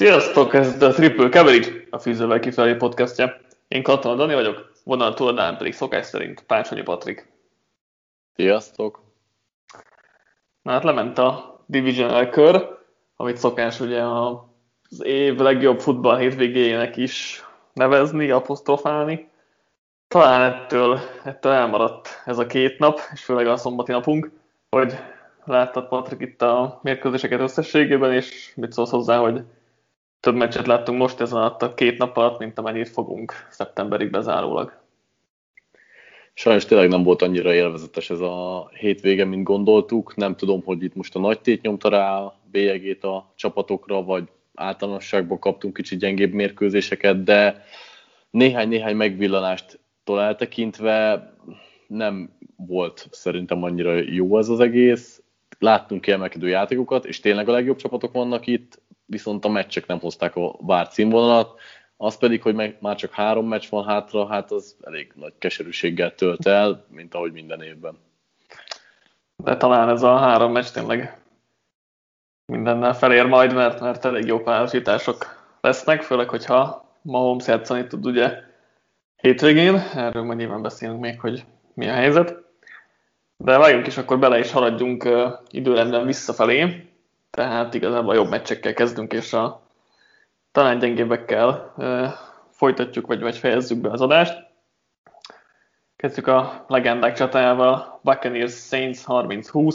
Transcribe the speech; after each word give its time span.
Sziasztok, 0.00 0.54
ez 0.54 0.82
a 0.82 0.90
Triple 0.90 1.28
Coverage, 1.28 1.68
a 1.90 1.98
Fűzővel 1.98 2.40
kifelé 2.40 2.74
podcastja. 2.74 3.36
Én 3.68 3.82
Katona 3.82 4.14
Dani 4.14 4.34
vagyok, 4.34 4.72
vonal 4.84 5.14
túladán 5.14 5.56
pedig 5.56 5.72
szokás 5.72 6.06
szerint 6.06 6.42
Pácsonyi 6.46 6.82
Patrik. 6.82 7.32
Sziasztok! 8.34 9.02
Na 10.62 10.72
hát 10.72 10.84
lement 10.84 11.18
a 11.18 11.60
Divisional 11.66 12.28
kör, 12.28 12.78
amit 13.16 13.36
szokás 13.36 13.80
ugye 13.80 14.02
az 14.02 15.04
év 15.04 15.36
legjobb 15.36 15.80
futball 15.80 16.18
hétvégéjének 16.18 16.96
is 16.96 17.44
nevezni, 17.72 18.30
apostrofálni. 18.30 19.28
Talán 20.08 20.52
ettől, 20.52 20.98
ettől 21.24 21.52
elmaradt 21.52 22.22
ez 22.24 22.38
a 22.38 22.46
két 22.46 22.78
nap, 22.78 23.00
és 23.12 23.24
főleg 23.24 23.46
a 23.46 23.56
szombati 23.56 23.92
napunk, 23.92 24.30
hogy 24.70 24.94
láttad 25.44 25.88
Patrik 25.88 26.20
itt 26.20 26.42
a 26.42 26.80
mérkőzéseket 26.82 27.40
összességében, 27.40 28.12
és 28.12 28.52
mit 28.56 28.72
szólsz 28.72 28.90
hozzá, 28.90 29.18
hogy 29.18 29.42
több 30.20 30.34
meccset 30.34 30.66
láttunk 30.66 30.98
most 30.98 31.20
ez 31.20 31.32
alatt 31.32 31.62
a 31.62 31.74
két 31.74 31.98
nap 31.98 32.16
alatt, 32.16 32.38
mint 32.38 32.58
amennyit 32.58 32.88
fogunk 32.88 33.32
szeptemberig 33.50 34.10
bezárólag. 34.10 34.78
Sajnos 36.34 36.64
tényleg 36.64 36.88
nem 36.88 37.02
volt 37.02 37.22
annyira 37.22 37.54
élvezetes 37.54 38.10
ez 38.10 38.20
a 38.20 38.70
hétvége, 38.74 39.24
mint 39.24 39.42
gondoltuk. 39.42 40.16
Nem 40.16 40.36
tudom, 40.36 40.62
hogy 40.64 40.82
itt 40.82 40.94
most 40.94 41.16
a 41.16 41.18
nagy 41.18 41.40
tét 41.40 41.62
nyomta 41.62 41.88
rá 41.88 42.18
a 42.18 42.40
bélyegét 42.50 43.04
a 43.04 43.32
csapatokra, 43.34 44.02
vagy 44.02 44.28
általánosságban 44.54 45.38
kaptunk 45.38 45.74
kicsit 45.74 45.98
gyengébb 45.98 46.32
mérkőzéseket, 46.32 47.22
de 47.22 47.64
néhány-néhány 48.30 48.96
megvillanást 48.96 49.78
eltekintve 50.04 51.28
nem 51.86 52.36
volt 52.56 53.08
szerintem 53.10 53.62
annyira 53.62 53.94
jó 53.94 54.38
ez 54.38 54.48
az 54.48 54.60
egész. 54.60 55.22
Láttunk 55.58 56.00
kiemelkedő 56.00 56.48
játékokat, 56.48 57.04
és 57.04 57.20
tényleg 57.20 57.48
a 57.48 57.52
legjobb 57.52 57.76
csapatok 57.76 58.12
vannak 58.12 58.46
itt, 58.46 58.80
viszont 59.10 59.44
a 59.44 59.48
meccsek 59.48 59.86
nem 59.86 59.98
hozták 59.98 60.36
a 60.36 60.56
várt 60.60 60.92
színvonalat, 60.92 61.60
az 61.96 62.18
pedig, 62.18 62.42
hogy 62.42 62.54
meg, 62.54 62.76
már 62.80 62.96
csak 62.96 63.12
három 63.12 63.48
meccs 63.48 63.68
van 63.70 63.86
hátra, 63.86 64.26
hát 64.26 64.50
az 64.50 64.76
elég 64.84 65.12
nagy 65.14 65.32
keserűséggel 65.38 66.14
tölt 66.14 66.46
el, 66.46 66.84
mint 66.88 67.14
ahogy 67.14 67.32
minden 67.32 67.62
évben. 67.62 67.98
De 69.36 69.56
talán 69.56 69.88
ez 69.88 70.02
a 70.02 70.16
három 70.16 70.52
meccs 70.52 70.68
tényleg 70.68 71.18
mindennel 72.46 72.94
felér 72.94 73.26
majd, 73.26 73.54
mert, 73.54 73.80
mert 73.80 74.04
elég 74.04 74.26
jó 74.26 74.38
párosítások 74.38 75.46
lesznek, 75.60 76.02
főleg, 76.02 76.28
hogyha 76.28 76.88
Mahomes 77.02 77.46
játszani 77.46 77.86
tud 77.86 78.06
ugye 78.06 78.32
hétvégén, 79.16 79.74
erről 79.94 80.22
majd 80.22 80.38
nyilván 80.38 80.62
beszélünk 80.62 81.00
még, 81.00 81.20
hogy 81.20 81.44
mi 81.74 81.88
a 81.88 81.92
helyzet. 81.92 82.34
De 83.36 83.58
vágjunk 83.58 83.86
is, 83.86 83.96
akkor 83.96 84.18
bele 84.18 84.38
is 84.38 84.52
haladjunk 84.52 85.08
időrendben 85.50 86.06
visszafelé, 86.06 86.89
tehát 87.30 87.74
igazából 87.74 88.10
a 88.10 88.14
jobb 88.14 88.28
meccsekkel 88.28 88.74
kezdünk, 88.74 89.12
és 89.12 89.32
a 89.32 89.62
talán 90.52 90.78
gyengébbekkel 90.78 91.74
folytatjuk, 92.50 93.06
vagy, 93.06 93.20
vagy 93.20 93.36
fejezzük 93.36 93.78
be 93.78 93.90
az 93.90 94.00
adást. 94.00 94.48
Kezdjük 95.96 96.26
a 96.26 96.64
legendák 96.68 97.14
csatájával, 97.14 98.00
Buccaneers 98.02 98.66
Saints 98.66 98.98
30-20. 99.04 99.74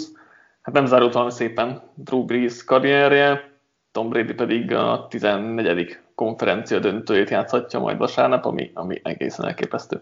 Hát 0.62 0.76
nem 0.76 0.86
zárult 0.86 1.14
valami 1.14 1.32
szépen 1.32 1.82
Drew 1.94 2.26
Brees 2.26 2.64
karrierje, 2.64 3.56
Tom 3.96 4.10
Brady 4.10 4.34
pedig 4.34 4.74
a 4.74 5.08
14. 5.08 6.00
konferencia 6.16 6.80
döntőjét 6.80 7.30
játszhatja 7.30 7.80
majd 7.80 7.98
vasárnap, 7.98 8.46
ami, 8.46 8.72
ami 8.74 9.00
egészen 9.04 9.46
elképesztő. 9.46 10.02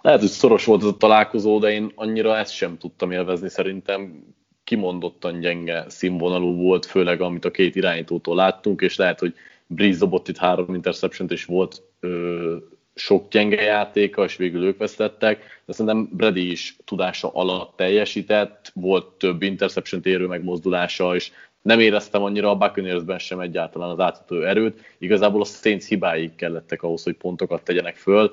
Lehet, 0.00 0.20
hogy 0.20 0.28
szoros 0.28 0.64
volt 0.64 0.80
ez 0.80 0.86
a 0.86 0.96
találkozó, 0.96 1.58
de 1.58 1.70
én 1.70 1.92
annyira 1.94 2.36
ezt 2.36 2.52
sem 2.52 2.78
tudtam 2.78 3.10
élvezni. 3.10 3.48
Szerintem 3.48 4.24
kimondottan 4.64 5.40
gyenge 5.40 5.84
színvonalú 5.88 6.56
volt, 6.56 6.86
főleg 6.86 7.20
amit 7.20 7.44
a 7.44 7.50
két 7.50 7.76
irányítótól 7.76 8.34
láttunk, 8.34 8.80
és 8.80 8.96
lehet, 8.96 9.18
hogy 9.18 9.34
Breeze 9.66 9.98
dobott 9.98 10.28
itt 10.28 10.36
három 10.36 10.74
interception 10.74 11.28
és 11.30 11.44
volt 11.44 11.82
ö, 12.00 12.56
sok 12.94 13.28
gyenge 13.28 13.62
játéka, 13.62 14.24
és 14.24 14.36
végül 14.36 14.64
ők 14.64 14.78
vesztettek, 14.78 15.62
de 15.64 15.72
szerintem 15.72 16.08
Brady 16.12 16.50
is 16.50 16.76
tudása 16.84 17.30
alatt 17.32 17.76
teljesített, 17.76 18.72
volt 18.74 19.06
több 19.06 19.42
interception 19.42 20.00
érő 20.04 20.26
megmozdulása, 20.26 21.14
és 21.14 21.30
nem 21.62 21.80
éreztem 21.80 22.22
annyira 22.22 22.50
a 22.50 22.56
Buccaneersben 22.56 23.18
sem 23.18 23.40
egyáltalán 23.40 23.90
az 23.90 24.00
átadó 24.00 24.42
erőt. 24.42 24.80
Igazából 24.98 25.40
a 25.40 25.44
Saints 25.44 25.84
hibáig 25.84 26.34
kellettek 26.34 26.82
ahhoz, 26.82 27.02
hogy 27.02 27.14
pontokat 27.14 27.62
tegyenek 27.62 27.96
föl 27.96 28.32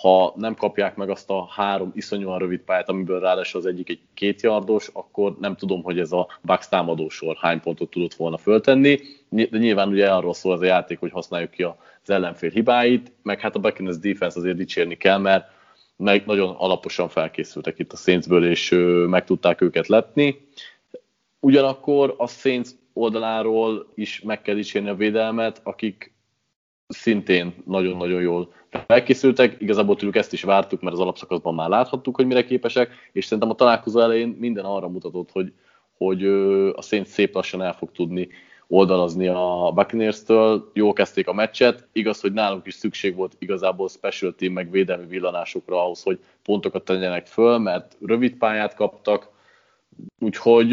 ha 0.00 0.32
nem 0.36 0.54
kapják 0.54 0.96
meg 0.96 1.10
azt 1.10 1.30
a 1.30 1.46
három 1.50 1.92
iszonyúan 1.94 2.38
rövid 2.38 2.60
pályát, 2.60 2.88
amiből 2.88 3.20
ráadásul 3.20 3.60
az 3.60 3.66
egyik 3.66 3.88
egy 3.88 4.00
kétjardos, 4.14 4.90
akkor 4.92 5.36
nem 5.40 5.56
tudom, 5.56 5.82
hogy 5.82 5.98
ez 5.98 6.12
a 6.12 6.28
Bucks 6.42 6.68
támadósor 6.68 7.36
hány 7.36 7.60
pontot 7.60 7.90
tudott 7.90 8.14
volna 8.14 8.36
föltenni, 8.36 9.00
de 9.28 9.58
nyilván 9.58 9.88
ugye 9.88 10.12
arról 10.12 10.34
szól 10.34 10.52
az 10.52 10.60
a 10.60 10.64
játék, 10.64 10.98
hogy 10.98 11.10
használjuk 11.10 11.50
ki 11.50 11.62
az 11.62 12.10
ellenfél 12.10 12.50
hibáit, 12.50 13.12
meg 13.22 13.40
hát 13.40 13.56
a 13.56 13.58
Buccaneers 13.58 13.98
defense 13.98 14.38
azért 14.38 14.56
dicsérni 14.56 14.96
kell, 14.96 15.18
mert 15.18 15.48
meg 15.96 16.26
nagyon 16.26 16.54
alaposan 16.54 17.08
felkészültek 17.08 17.78
itt 17.78 17.92
a 17.92 17.96
Saintsből, 17.96 18.44
és 18.50 18.70
meg 19.08 19.24
tudták 19.24 19.60
őket 19.60 19.86
letni. 19.86 20.48
Ugyanakkor 21.40 22.14
a 22.18 22.26
Saints 22.26 22.68
oldaláról 22.92 23.92
is 23.94 24.20
meg 24.20 24.42
kell 24.42 24.54
dicsérni 24.54 24.88
a 24.88 24.94
védelmet, 24.94 25.60
akik 25.64 26.15
szintén 26.88 27.54
nagyon-nagyon 27.64 28.20
jól 28.20 28.52
felkészültek, 28.86 29.56
igazából 29.60 29.96
tőlük 29.96 30.16
ezt 30.16 30.32
is 30.32 30.42
vártuk, 30.42 30.80
mert 30.80 30.94
az 30.94 31.00
alapszakaszban 31.00 31.54
már 31.54 31.68
láthattuk, 31.68 32.16
hogy 32.16 32.26
mire 32.26 32.44
képesek, 32.44 32.90
és 33.12 33.24
szerintem 33.24 33.50
a 33.50 33.54
találkozó 33.54 34.00
elején 34.00 34.36
minden 34.38 34.64
arra 34.64 34.88
mutatott, 34.88 35.30
hogy, 35.32 35.52
hogy 35.96 36.24
a 36.74 36.82
Saints 36.82 37.08
szép 37.08 37.34
lassan 37.34 37.62
el 37.62 37.72
fog 37.72 37.92
tudni 37.92 38.28
oldalazni 38.68 39.26
a 39.26 39.72
Buccaneers-től. 39.74 40.70
Jól 40.74 40.92
kezdték 40.92 41.28
a 41.28 41.32
meccset, 41.32 41.88
igaz, 41.92 42.20
hogy 42.20 42.32
nálunk 42.32 42.66
is 42.66 42.74
szükség 42.74 43.14
volt 43.14 43.36
igazából 43.38 43.88
special 43.88 44.34
team 44.34 44.52
meg 44.52 44.70
védelmi 44.70 45.06
villanásokra 45.06 45.84
ahhoz, 45.84 46.02
hogy 46.02 46.18
pontokat 46.44 46.84
tegyenek 46.84 47.26
föl, 47.26 47.58
mert 47.58 47.96
rövid 48.00 48.36
pályát 48.36 48.74
kaptak, 48.74 49.28
Úgyhogy 50.18 50.68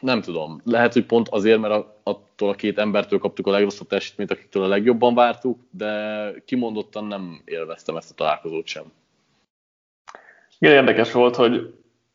nem 0.00 0.20
tudom, 0.20 0.60
lehet, 0.64 0.92
hogy 0.92 1.06
pont 1.06 1.28
azért, 1.28 1.60
mert 1.60 1.86
attól 2.02 2.48
a 2.48 2.54
két 2.54 2.78
embertől 2.78 3.18
kaptuk 3.18 3.46
a 3.46 3.50
legrosszabb 3.50 3.86
teljesítményt, 3.86 4.30
akiktől 4.30 4.62
a 4.62 4.68
legjobban 4.68 5.14
vártuk, 5.14 5.58
de 5.70 6.32
kimondottan 6.44 7.04
nem 7.04 7.42
élveztem 7.44 7.96
ezt 7.96 8.10
a 8.10 8.14
találkozót 8.14 8.66
sem. 8.66 8.84
Igen, 10.58 10.74
érdekes 10.74 11.12
volt, 11.12 11.36
hogy 11.36 11.74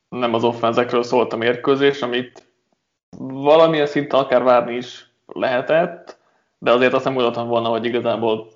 nem 0.10 0.34
az 0.34 0.44
offenzekről 0.44 1.04
szólt 1.04 1.34
a 1.34 1.38
mérkőzés, 1.38 2.02
amit 2.02 2.48
valamilyen 3.18 3.86
szinten 3.86 4.20
akár 4.20 4.44
várni 4.44 4.76
is 4.76 5.10
lehetett, 5.26 6.18
de 6.58 6.72
azért 6.72 6.94
azt 6.94 7.04
nem 7.04 7.14
gondoltam 7.14 7.48
volna, 7.48 7.70
hogy 7.70 7.86
igazából 7.86 8.48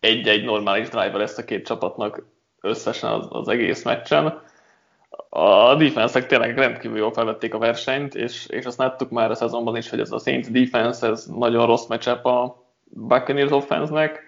egy-egy 0.00 0.44
normális 0.44 0.88
driver 0.88 1.14
lesz 1.14 1.38
a 1.38 1.44
két 1.44 1.66
csapatnak 1.66 2.26
összesen 2.60 3.10
az, 3.10 3.26
az 3.30 3.48
egész 3.48 3.84
meccsen 3.84 4.42
a 5.28 5.74
defense 5.74 6.26
tényleg 6.26 6.58
rendkívül 6.58 6.98
jól 6.98 7.12
felvették 7.12 7.54
a 7.54 7.58
versenyt, 7.58 8.14
és, 8.14 8.46
és 8.46 8.64
azt 8.64 8.78
láttuk 8.78 9.10
már 9.10 9.30
a 9.30 9.34
szezonban 9.34 9.76
is, 9.76 9.90
hogy 9.90 10.00
ez 10.00 10.12
a 10.12 10.18
Saints 10.18 10.50
defense, 10.50 11.06
ez 11.06 11.26
nagyon 11.26 11.66
rossz 11.66 11.86
matchup 11.86 12.24
a 12.24 12.62
Buccaneers 12.84 13.50
offense-nek, 13.50 14.22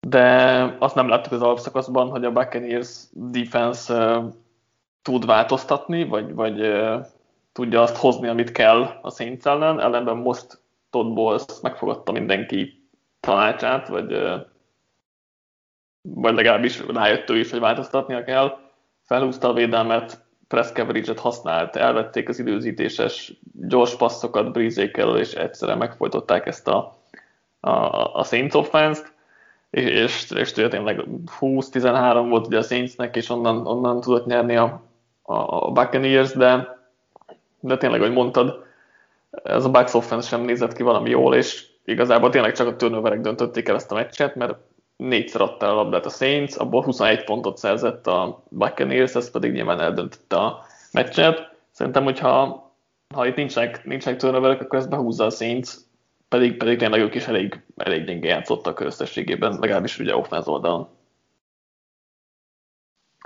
de 0.00 0.76
azt 0.78 0.94
nem 0.94 1.08
láttuk 1.08 1.32
az 1.32 1.42
alapszakaszban, 1.42 2.10
hogy 2.10 2.24
a 2.24 2.32
Buccaneers 2.32 3.04
defense 3.12 3.94
uh, 3.94 4.32
tud 5.02 5.26
változtatni, 5.26 6.04
vagy, 6.04 6.34
vagy 6.34 6.60
uh, 6.60 7.06
tudja 7.52 7.82
azt 7.82 7.96
hozni, 7.96 8.28
amit 8.28 8.52
kell 8.52 8.98
a 9.02 9.10
Saints 9.10 9.46
ellen, 9.46 9.80
ellenben 9.80 10.16
most 10.16 10.60
Todd 10.90 11.14
Bowles 11.14 11.44
megfogadta 11.62 12.12
mindenki 12.12 12.88
tanácsát, 13.20 13.88
vagy, 13.88 14.12
uh, 14.12 14.40
vagy 16.02 16.34
legalábbis 16.34 16.86
rájött 16.86 17.30
ő 17.30 17.38
is, 17.38 17.50
hogy 17.50 17.60
változtatnia 17.60 18.24
kell 18.24 18.67
felhúzta 19.08 19.48
a 19.48 19.52
védelmet, 19.52 20.20
press 20.48 20.72
coverage-et 20.72 21.18
használt, 21.18 21.76
elvették 21.76 22.28
az 22.28 22.38
időzítéses 22.38 23.32
gyors 23.52 23.96
passzokat 23.96 24.52
Breezékkel, 24.52 25.18
és 25.18 25.32
egyszerűen 25.32 25.78
megfojtották 25.78 26.46
ezt 26.46 26.68
a, 26.68 26.98
a, 27.60 27.70
a 28.14 28.24
Saints 28.24 28.54
offense-t, 28.54 29.12
és, 29.70 30.30
és, 30.30 30.52
tényleg 30.52 31.04
20-13 31.40 32.26
volt 32.28 32.46
ugye 32.46 32.58
a 32.58 32.62
Saintsnek, 32.62 33.16
és 33.16 33.30
onnan, 33.30 33.66
onnan 33.66 34.00
tudott 34.00 34.26
nyerni 34.26 34.56
a, 34.56 34.82
a, 35.22 35.70
Buccaneers, 35.70 36.32
de, 36.32 36.78
de 37.60 37.76
tényleg, 37.76 38.00
ahogy 38.00 38.12
mondtad, 38.12 38.64
ez 39.30 39.64
a 39.64 39.70
Bucks 39.70 39.94
offense 39.94 40.28
sem 40.28 40.40
nézett 40.40 40.72
ki 40.72 40.82
valami 40.82 41.10
jól, 41.10 41.34
és 41.34 41.66
igazából 41.84 42.30
tényleg 42.30 42.52
csak 42.52 42.66
a 42.66 42.76
turnoverek 42.76 43.20
döntötték 43.20 43.68
el 43.68 43.74
ezt 43.74 43.92
a 43.92 43.94
meccset, 43.94 44.34
mert 44.34 44.56
négyszer 44.98 45.40
adta 45.40 45.66
el 45.66 45.72
a 45.72 45.74
labdát 45.74 46.06
a 46.06 46.10
Saints, 46.10 46.56
abból 46.56 46.82
21 46.82 47.24
pontot 47.24 47.56
szerzett 47.56 48.06
a 48.06 48.42
Buccaneers, 48.48 49.14
ez 49.14 49.30
pedig 49.30 49.52
nyilván 49.52 49.80
eldöntötte 49.80 50.36
a 50.36 50.64
meccset. 50.92 51.56
Szerintem, 51.70 52.04
hogyha 52.04 52.66
ha 53.14 53.26
itt 53.26 53.36
nincsenek, 53.36 53.84
nincsenek 53.84 54.18
turnoverek, 54.18 54.60
akkor 54.60 54.78
ezt 54.78 54.88
behúzza 54.88 55.24
a 55.24 55.30
Saints, 55.30 55.70
pedig, 56.28 56.56
pedig 56.56 56.78
tényleg 56.78 57.00
ők 57.00 57.14
is 57.14 57.26
elég, 57.26 57.62
elég 57.76 58.04
gyenge 58.04 58.28
játszottak 58.28 58.80
összességében, 58.80 59.58
legalábbis 59.60 59.98
ugye 59.98 60.16
offense 60.16 60.50
oldalon. 60.50 60.88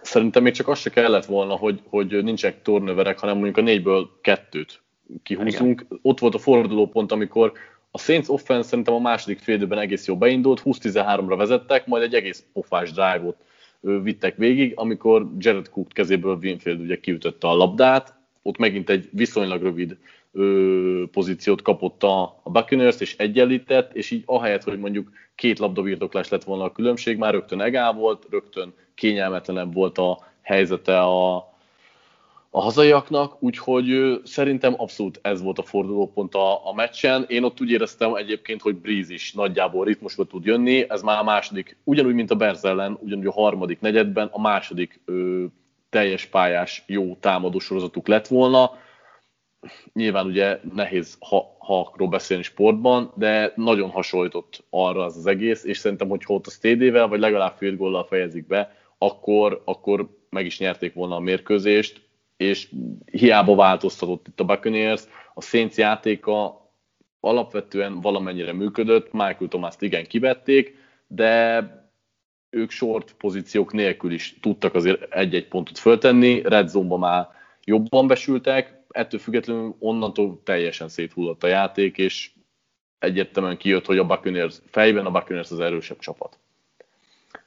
Szerintem 0.02 0.42
még 0.42 0.52
csak 0.52 0.68
az 0.68 0.78
se 0.78 0.90
kellett 0.90 1.24
volna, 1.24 1.56
hogy, 1.56 1.82
hogy 1.88 2.24
nincsenek 2.24 2.62
turnoverek, 2.62 3.18
hanem 3.18 3.34
mondjuk 3.34 3.56
a 3.56 3.60
négyből 3.60 4.10
kettőt 4.20 4.82
kihúzunk. 5.22 5.80
Igen. 5.80 5.98
Ott 6.02 6.18
volt 6.18 6.34
a 6.34 6.38
fordulópont, 6.38 7.12
amikor 7.12 7.52
a 7.94 7.98
Saints 7.98 8.28
offense 8.28 8.68
szerintem 8.68 8.94
a 8.94 8.98
második 8.98 9.38
félidőben 9.38 9.78
egész 9.78 10.06
jó 10.06 10.16
beindult, 10.16 10.62
20-13-ra 10.64 11.34
vezettek, 11.36 11.86
majd 11.86 12.02
egy 12.02 12.14
egész 12.14 12.44
pofás 12.52 12.92
drive-ot 12.92 13.36
vittek 13.80 14.36
végig, 14.36 14.72
amikor 14.76 15.30
Jared 15.38 15.68
Cook 15.68 15.88
kezéből 15.88 16.38
Winfield 16.42 16.80
ugye 16.80 17.00
kiütötte 17.00 17.48
a 17.48 17.54
labdát, 17.54 18.14
ott 18.42 18.58
megint 18.58 18.90
egy 18.90 19.08
viszonylag 19.12 19.62
rövid 19.62 19.96
ö, 20.32 21.04
pozíciót 21.12 21.62
kapott 21.62 22.02
a, 22.02 22.22
a 22.42 22.50
Buccaneers, 22.50 23.00
és 23.00 23.16
egyenlített, 23.16 23.94
és 23.94 24.10
így 24.10 24.22
ahelyett, 24.26 24.64
hogy 24.64 24.78
mondjuk 24.78 25.10
két 25.34 25.58
labdabirtoklás 25.58 26.28
lett 26.28 26.44
volna 26.44 26.64
a 26.64 26.72
különbség, 26.72 27.18
már 27.18 27.32
rögtön 27.32 27.60
egál 27.60 27.92
volt, 27.92 28.26
rögtön 28.30 28.74
kényelmetlenebb 28.94 29.74
volt 29.74 29.98
a 29.98 30.18
helyzete 30.42 31.00
a, 31.00 31.51
a 32.54 32.60
hazaiaknak, 32.60 33.42
úgyhogy 33.42 34.20
szerintem 34.24 34.74
abszolút 34.76 35.18
ez 35.22 35.42
volt 35.42 35.58
a 35.58 35.62
fordulópont 35.62 36.34
a, 36.34 36.68
a 36.68 36.72
meccsen. 36.74 37.24
Én 37.28 37.42
ott 37.42 37.60
úgy 37.60 37.70
éreztem 37.70 38.14
egyébként, 38.14 38.60
hogy 38.62 38.76
Breeze 38.76 39.12
is 39.12 39.32
nagyjából 39.32 39.84
ritmusba 39.84 40.24
tud 40.24 40.44
jönni, 40.44 40.90
ez 40.90 41.02
már 41.02 41.18
a 41.18 41.22
második, 41.22 41.76
ugyanúgy, 41.84 42.14
mint 42.14 42.30
a 42.30 42.34
Berz 42.34 42.64
ellen, 42.64 42.98
ugyanúgy 43.00 43.26
a 43.26 43.32
harmadik 43.32 43.80
negyedben, 43.80 44.28
a 44.32 44.40
második 44.40 45.00
ö, 45.04 45.44
teljes 45.90 46.26
pályás 46.26 46.82
jó 46.86 47.16
támadó 47.20 47.58
sorozatuk 47.58 48.06
lett 48.06 48.26
volna. 48.26 48.70
Nyilván 49.92 50.26
ugye 50.26 50.60
nehéz 50.74 51.16
ha, 51.20 51.56
hakról 51.58 52.08
beszélni 52.08 52.42
sportban, 52.42 53.12
de 53.16 53.52
nagyon 53.56 53.90
hasonlított 53.90 54.64
arra 54.70 55.04
az, 55.04 55.16
az 55.16 55.26
egész, 55.26 55.64
és 55.64 55.78
szerintem, 55.78 56.08
hogy 56.08 56.22
ott 56.26 56.46
a 56.46 56.52
TD-vel, 56.60 57.08
vagy 57.08 57.20
legalább 57.20 57.54
fél 57.56 57.76
góllal 57.76 58.04
fejezik 58.04 58.46
be, 58.46 58.76
akkor, 58.98 59.62
akkor 59.64 60.08
meg 60.30 60.46
is 60.46 60.58
nyerték 60.58 60.94
volna 60.94 61.16
a 61.16 61.20
mérkőzést, 61.20 62.10
és 62.42 62.68
hiába 63.10 63.54
változtatott 63.54 64.26
itt 64.26 64.40
a 64.40 64.44
Buccaneers, 64.44 65.02
a 65.34 65.42
Saints 65.42 65.76
játéka 65.76 66.60
alapvetően 67.20 68.00
valamennyire 68.00 68.52
működött, 68.52 69.12
Michael 69.12 69.48
thomas 69.48 69.74
igen 69.78 70.06
kivették, 70.06 70.76
de 71.06 71.66
ők 72.50 72.70
short 72.70 73.12
pozíciók 73.12 73.72
nélkül 73.72 74.12
is 74.12 74.38
tudtak 74.40 74.74
azért 74.74 75.14
egy-egy 75.14 75.48
pontot 75.48 75.78
föltenni, 75.78 76.42
red 76.44 76.68
zone 76.68 76.96
már 76.96 77.28
jobban 77.64 78.06
besültek, 78.06 78.80
ettől 78.88 79.20
függetlenül 79.20 79.76
onnantól 79.78 80.40
teljesen 80.44 80.88
széthullott 80.88 81.42
a 81.42 81.46
játék, 81.46 81.98
és 81.98 82.30
egyértelműen 82.98 83.56
kijött, 83.56 83.86
hogy 83.86 83.98
a 83.98 84.06
Buccaneers, 84.06 84.58
fejben 84.70 85.06
a 85.06 85.10
Buccaneers 85.10 85.50
az 85.50 85.60
erősebb 85.60 85.98
csapat. 85.98 86.38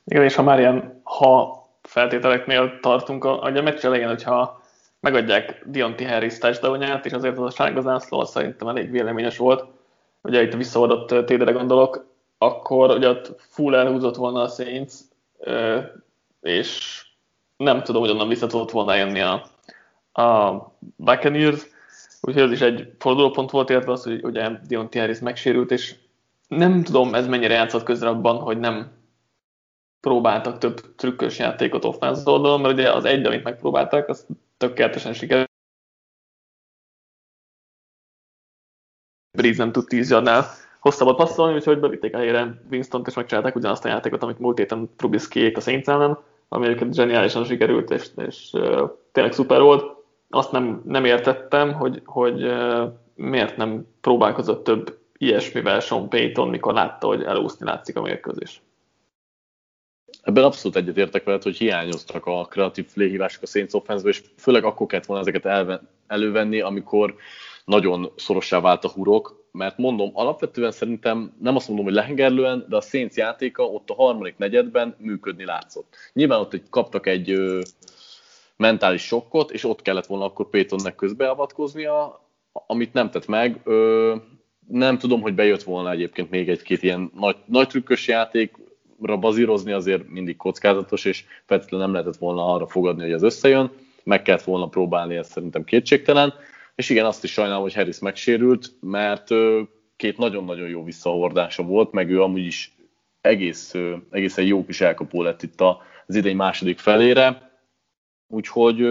Igen, 0.05 0.23
és 0.23 0.35
ha 0.35 0.43
már 0.43 0.59
ilyen, 0.59 0.99
ha 1.03 1.63
feltételeknél 1.81 2.79
tartunk, 2.81 3.23
a, 3.23 3.43
a 3.43 3.49
meccs 3.49 3.85
elején, 3.85 4.07
hogyha 4.07 4.63
megadják 5.05 5.63
Dionti 5.65 6.03
Harris 6.03 6.37
touchdownját, 6.37 7.05
és 7.05 7.11
azért 7.11 7.37
az 7.37 7.43
a 7.43 7.49
sárga 7.49 7.81
zászló 7.81 8.23
szerintem 8.23 8.67
elég 8.67 8.91
véleményes 8.91 9.37
volt, 9.37 9.65
ugye 10.21 10.41
itt 10.41 10.53
visszaadott 10.53 11.25
tédere 11.25 11.51
gondolok, 11.51 12.05
akkor 12.37 12.89
ugye 12.91 13.09
ott 13.09 13.41
full 13.49 13.75
elhúzott 13.75 14.15
volna 14.15 14.41
a 14.41 14.47
Saints, 14.47 14.93
és 16.41 17.01
nem 17.57 17.83
tudom, 17.83 18.01
hogy 18.01 18.11
onnan 18.11 18.27
vissza 18.27 18.47
tudott 18.47 18.71
volna 18.71 18.95
jönni 18.95 19.21
a, 19.21 19.33
a 20.21 20.61
Buccaneers, 20.95 21.61
úgyhogy 22.21 22.43
ez 22.43 22.51
is 22.51 22.61
egy 22.61 22.91
fordulópont 22.99 23.51
volt, 23.51 23.69
illetve 23.69 23.91
az, 23.91 24.03
hogy 24.03 24.23
ugye 24.23 24.49
Dionti 24.67 24.99
Harris 24.99 25.19
megsérült, 25.19 25.71
és 25.71 25.95
nem 26.47 26.83
tudom, 26.83 27.15
ez 27.15 27.27
mennyire 27.27 27.53
játszott 27.53 27.83
közre 27.83 28.07
abban, 28.07 28.37
hogy 28.37 28.57
nem 28.57 28.91
próbáltak 29.99 30.57
több 30.57 30.95
trükkös 30.95 31.39
játékot 31.39 31.85
offense 31.85 32.29
oldalon, 32.31 32.61
mert 32.61 32.73
ugye 32.73 32.91
az 32.91 33.05
egy, 33.05 33.25
amit 33.25 33.43
megpróbáltak, 33.43 34.09
az 34.09 34.25
tökéletesen 34.57 35.13
sikerült. 35.13 35.53
Breeze 39.37 39.63
nem 39.63 39.71
tud 39.71 39.87
10 39.87 40.09
yardnál 40.09 40.45
hosszabbat 40.79 41.15
passzolni, 41.15 41.55
úgyhogy 41.55 41.79
bevitték 41.79 42.13
a 42.13 42.17
helyére 42.17 42.61
Winston-t, 42.71 43.07
és 43.07 43.13
megcsinálták 43.13 43.55
ugyanazt 43.55 43.85
a 43.85 43.87
játékot, 43.87 44.23
amit 44.23 44.39
múlt 44.39 44.57
héten 44.57 44.89
Trubisky-ék 44.95 45.57
a 45.57 45.61
Saints 45.61 45.87
ellen, 45.87 46.17
ami 46.49 46.65
egyébként 46.65 46.93
zseniálisan 46.93 47.45
sikerült, 47.45 47.91
és, 47.91 48.09
és 48.15 48.49
uh, 48.53 48.89
tényleg 49.11 49.33
szuper 49.33 49.61
volt. 49.61 50.03
Azt 50.29 50.51
nem, 50.51 50.81
nem 50.85 51.05
értettem, 51.05 51.73
hogy, 51.73 52.01
hogy 52.05 52.43
uh, 52.43 52.93
miért 53.15 53.57
nem 53.57 53.87
próbálkozott 54.01 54.63
több 54.63 54.97
ilyesmivel 55.17 55.79
Sean 55.79 56.09
Payton, 56.09 56.49
mikor 56.49 56.73
látta, 56.73 57.07
hogy 57.07 57.23
elúszni 57.23 57.65
látszik 57.65 57.97
a 57.97 58.01
mérkőzés. 58.01 58.61
Ebben 60.25 60.43
abszolút 60.43 60.77
egyetértek 60.77 61.23
veled, 61.23 61.43
hogy 61.43 61.57
hiányoztak 61.57 62.25
a 62.25 62.45
kreatív 62.45 62.85
léhívások 62.93 63.43
a 63.43 63.45
Saints 63.45 63.73
offense 63.73 64.07
és 64.07 64.23
főleg 64.37 64.63
akkor 64.63 64.87
kellett 64.87 65.05
volna 65.05 65.21
ezeket 65.21 65.45
elven, 65.45 65.89
elővenni, 66.07 66.59
amikor 66.61 67.15
nagyon 67.65 68.11
szorossá 68.15 68.59
vált 68.59 68.83
a 68.83 68.89
hurok, 68.89 69.47
mert 69.51 69.77
mondom, 69.77 70.11
alapvetően 70.13 70.71
szerintem 70.71 71.35
nem 71.41 71.55
azt 71.55 71.67
mondom, 71.67 71.85
hogy 71.85 71.93
lehengerlően, 71.93 72.65
de 72.69 72.75
a 72.75 72.81
Saints 72.81 73.15
játéka 73.15 73.63
ott 73.63 73.89
a 73.89 73.93
harmadik 73.93 74.37
negyedben 74.37 74.95
működni 74.97 75.45
látszott. 75.45 75.95
Nyilván 76.13 76.39
ott 76.39 76.53
egy, 76.53 76.63
kaptak 76.69 77.07
egy 77.07 77.31
ö, 77.31 77.61
mentális 78.57 79.01
sokkot, 79.01 79.51
és 79.51 79.63
ott 79.63 79.81
kellett 79.81 80.05
volna 80.05 80.25
akkor 80.25 80.49
Pétonnek 80.49 80.95
közbeavatkoznia, 80.95 82.21
amit 82.51 82.93
nem 82.93 83.09
tett 83.09 83.27
meg. 83.27 83.61
Ö, 83.63 84.15
nem 84.67 84.97
tudom, 84.97 85.21
hogy 85.21 85.35
bejött 85.35 85.63
volna 85.63 85.91
egyébként 85.91 86.29
még 86.29 86.49
egy-két 86.49 86.83
ilyen 86.83 87.11
nagy, 87.15 87.37
nagy 87.45 87.67
trükkös 87.67 88.07
játék, 88.07 88.57
bazírozni 88.97 89.71
azért 89.71 90.09
mindig 90.09 90.35
kockázatos, 90.37 91.05
és 91.05 91.25
feltétlenül 91.45 91.85
nem 91.85 91.95
lehetett 91.95 92.17
volna 92.17 92.53
arra 92.53 92.67
fogadni, 92.67 93.01
hogy 93.03 93.11
az 93.11 93.23
összejön, 93.23 93.71
meg 94.03 94.21
kellett 94.21 94.43
volna 94.43 94.67
próbálni, 94.67 95.15
ez 95.15 95.29
szerintem 95.29 95.63
kétségtelen. 95.63 96.33
És 96.75 96.89
igen, 96.89 97.05
azt 97.05 97.23
is 97.23 97.31
sajnálom, 97.31 97.61
hogy 97.61 97.73
Harris 97.73 97.99
megsérült, 97.99 98.71
mert 98.81 99.29
két 99.95 100.17
nagyon-nagyon 100.17 100.67
jó 100.67 100.83
visszahordása 100.83 101.63
volt, 101.63 101.91
meg 101.91 102.09
ő 102.09 102.21
amúgy 102.21 102.45
is 102.45 102.75
egész, 103.21 103.73
egészen 104.11 104.45
jó 104.45 104.65
kis 104.65 104.81
elkapó 104.81 105.21
lett 105.21 105.43
itt 105.43 105.61
az 105.61 106.15
idei 106.15 106.33
második 106.33 106.79
felére. 106.79 107.51
Úgyhogy 108.27 108.87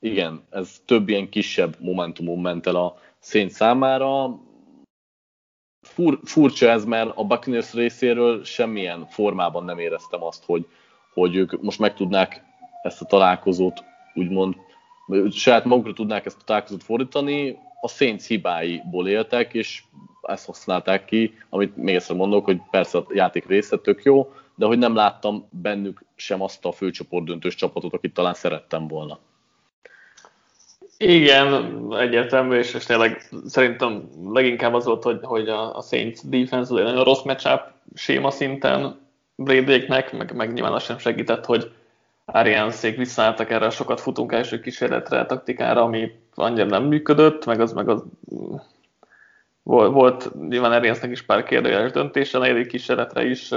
igen, 0.00 0.42
ez 0.50 0.82
több 0.84 1.08
ilyen 1.08 1.28
kisebb 1.28 1.76
momentumon 1.80 2.38
ment 2.38 2.66
el 2.66 2.76
a 2.76 2.98
szény 3.18 3.48
számára 3.48 4.38
fur, 5.82 6.18
furcsa 6.24 6.68
ez, 6.68 6.84
mert 6.84 7.10
a 7.14 7.24
Buccaneers 7.24 7.72
részéről 7.72 8.44
semmilyen 8.44 9.06
formában 9.06 9.64
nem 9.64 9.78
éreztem 9.78 10.22
azt, 10.22 10.44
hogy, 10.44 10.66
hogy 11.14 11.36
ők 11.36 11.62
most 11.62 11.78
meg 11.78 11.94
tudnák 11.94 12.44
ezt 12.82 13.00
a 13.00 13.04
találkozót 13.04 13.84
úgymond, 14.14 14.54
saját 15.30 15.64
magukra 15.64 15.92
tudnák 15.92 16.26
ezt 16.26 16.40
a 16.40 16.44
találkozót 16.44 16.82
fordítani, 16.82 17.58
a 17.80 17.88
Saints 17.88 18.26
hibáiból 18.26 19.08
éltek, 19.08 19.54
és 19.54 19.82
ezt 20.22 20.46
használták 20.46 21.04
ki, 21.04 21.34
amit 21.48 21.76
még 21.76 21.94
egyszer 21.94 22.16
mondok, 22.16 22.44
hogy 22.44 22.60
persze 22.70 22.98
a 22.98 23.06
játék 23.08 23.46
része 23.46 23.78
tök 23.78 24.02
jó, 24.02 24.32
de 24.54 24.66
hogy 24.66 24.78
nem 24.78 24.94
láttam 24.94 25.48
bennük 25.50 26.04
sem 26.14 26.42
azt 26.42 26.64
a 26.64 26.72
főcsoport 26.72 27.24
döntős 27.24 27.54
csapatot, 27.54 27.94
akit 27.94 28.14
talán 28.14 28.34
szerettem 28.34 28.88
volna. 28.88 29.18
Igen, 30.98 31.76
egyértelmű, 31.92 32.56
és, 32.56 32.74
és 32.74 32.84
tényleg 32.84 33.28
szerintem 33.46 34.08
leginkább 34.32 34.74
az 34.74 34.84
volt, 34.84 35.02
hogy, 35.02 35.18
hogy 35.22 35.48
a, 35.48 35.76
a 35.76 35.82
Saints 35.82 36.20
defense 36.24 36.76
egy 36.76 36.82
nagyon 36.82 37.04
rossz 37.04 37.22
matchup 37.22 37.60
séma 37.94 38.30
szinten 38.30 38.98
Bradéknek, 39.34 40.12
meg, 40.12 40.34
meg 40.34 40.52
nyilván 40.52 40.72
az 40.72 40.82
sem 40.82 40.98
segített, 40.98 41.44
hogy 41.44 41.72
Arianszék 42.24 42.96
visszaálltak 42.96 43.50
erre 43.50 43.70
sokat 43.70 44.00
futunk 44.00 44.32
első 44.32 44.60
kísérletre, 44.60 45.26
taktikára, 45.26 45.82
ami 45.82 46.12
annyira 46.34 46.64
nem 46.64 46.84
működött, 46.84 47.46
meg 47.46 47.60
az, 47.60 47.72
meg 47.72 47.88
az 47.88 48.02
volt, 49.62 49.92
volt 49.92 50.48
nyilván 50.48 50.72
Ariansznek 50.72 51.10
is 51.10 51.22
pár 51.22 51.42
kérdőjeles 51.42 51.90
döntése, 51.90 52.38
a 52.38 52.40
negyedik 52.40 52.66
kísérletre 52.66 53.24
is, 53.24 53.50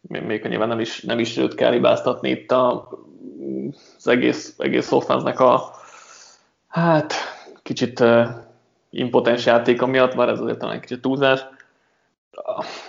még 0.00 0.44
nyilván 0.44 0.68
nem 0.68 0.80
is, 0.80 1.00
nem 1.00 1.18
is 1.18 1.36
őt 1.36 1.54
kell 1.54 1.72
hibáztatni 1.72 2.30
itt 2.30 2.50
a, 2.50 2.88
az 3.96 4.08
egész, 4.08 4.54
egész 4.58 4.92
a 4.92 5.80
Hát, 6.72 7.14
kicsit 7.62 8.00
uh, 8.00 8.26
impotens 8.90 9.46
játéka 9.46 9.86
miatt, 9.86 10.14
már 10.14 10.28
ez 10.28 10.40
azért 10.40 10.58
talán 10.58 10.80
kicsit 10.80 11.00
túlzás. 11.00 11.40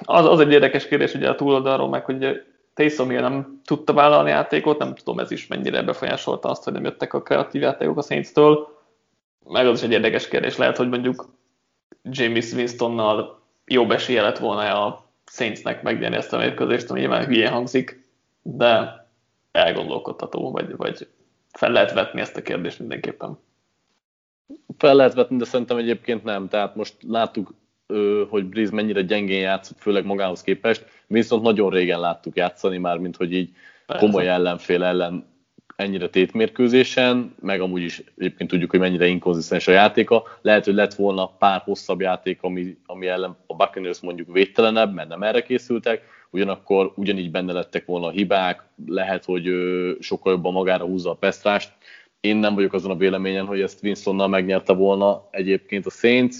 Az, 0.01 0.25
az 0.25 0.39
egy 0.39 0.51
érdekes 0.51 0.87
kérdés 0.87 1.13
ugye 1.13 1.29
a 1.29 1.35
túloldalról, 1.35 1.89
meg 1.89 2.05
hogy 2.05 2.45
Taysom 2.73 3.09
Hill 3.09 3.21
nem 3.21 3.61
tudta 3.65 3.93
vállalni 3.93 4.29
játékot, 4.29 4.77
nem 4.77 4.95
tudom 4.95 5.19
ez 5.19 5.31
is 5.31 5.47
mennyire 5.47 5.81
befolyásolta 5.81 6.49
azt, 6.49 6.63
hogy 6.63 6.73
nem 6.73 6.83
jöttek 6.83 7.13
a 7.13 7.21
kreatív 7.21 7.61
játékok 7.61 7.97
a 7.97 8.01
Saints-től. 8.01 8.79
Meg 9.45 9.67
az 9.67 9.77
is 9.77 9.83
egy 9.83 9.91
érdekes 9.91 10.27
kérdés, 10.27 10.57
lehet, 10.57 10.77
hogy 10.77 10.89
mondjuk 10.89 11.29
James 12.03 12.51
Winstonnal 12.51 13.41
jobb 13.65 13.91
esélye 13.91 14.21
lett 14.21 14.37
volna 14.37 14.85
a 14.85 15.05
Saintsnek 15.25 15.81
megnyerni 15.81 16.15
ezt 16.15 16.33
a 16.33 16.37
mérkőzést, 16.37 16.89
ami 16.89 16.99
nyilván 16.99 17.25
hülyén 17.25 17.51
hangzik, 17.51 18.07
de 18.41 19.05
elgondolkodható, 19.51 20.51
vagy, 20.51 20.75
vagy 20.75 21.07
fel 21.51 21.71
lehet 21.71 21.93
vetni 21.93 22.21
ezt 22.21 22.37
a 22.37 22.41
kérdést 22.41 22.79
mindenképpen 22.79 23.37
fel 24.77 24.95
lehet 24.95 25.13
vetni, 25.13 25.37
de 25.37 25.45
szerintem 25.45 25.77
egyébként 25.77 26.23
nem. 26.23 26.47
Tehát 26.47 26.75
most 26.75 26.95
láttuk, 27.07 27.53
hogy 28.29 28.45
Breeze 28.45 28.75
mennyire 28.75 29.01
gyengén 29.01 29.39
játszott, 29.39 29.77
főleg 29.79 30.05
magához 30.05 30.41
képest. 30.41 30.85
Viszont 31.07 31.43
nagyon 31.43 31.69
régen 31.69 31.99
láttuk 31.99 32.35
játszani 32.35 32.77
már, 32.77 32.97
mint 32.97 33.15
hogy 33.15 33.33
így 33.33 33.49
komoly 33.85 34.27
ellenfél 34.27 34.83
ellen 34.83 35.31
ennyire 35.75 36.09
tétmérkőzésen, 36.09 37.35
meg 37.39 37.61
amúgy 37.61 37.81
is 37.81 38.03
egyébként 38.17 38.49
tudjuk, 38.49 38.69
hogy 38.69 38.79
mennyire 38.79 39.07
inkonzisztens 39.07 39.67
a 39.67 39.71
játéka. 39.71 40.23
Lehet, 40.41 40.65
hogy 40.65 40.73
lett 40.73 40.93
volna 40.93 41.27
pár 41.27 41.61
hosszabb 41.61 42.01
játék, 42.01 42.41
ami, 42.41 42.77
ami 42.85 43.07
ellen 43.07 43.37
a 43.47 43.55
Buccaneers 43.55 43.99
mondjuk 43.99 44.31
védtelenebb, 44.31 44.93
mert 44.93 45.09
nem 45.09 45.23
erre 45.23 45.41
készültek, 45.41 46.01
ugyanakkor 46.29 46.93
ugyanígy 46.95 47.31
benne 47.31 47.53
lettek 47.53 47.85
volna 47.85 48.07
a 48.07 48.11
hibák, 48.11 48.63
lehet, 48.85 49.25
hogy 49.25 49.49
sokkal 49.99 50.31
jobban 50.31 50.53
magára 50.53 50.85
húzza 50.85 51.09
a 51.09 51.15
pesztrást. 51.15 51.71
Én 52.23 52.35
nem 52.35 52.55
vagyok 52.55 52.73
azon 52.73 52.91
a 52.91 52.95
véleményen, 52.95 53.45
hogy 53.45 53.61
ezt 53.61 53.83
Winstonnal 53.83 54.27
megnyerte 54.27 54.73
volna 54.73 55.27
egyébként 55.31 55.85
a 55.85 55.89
Saints. 55.89 56.35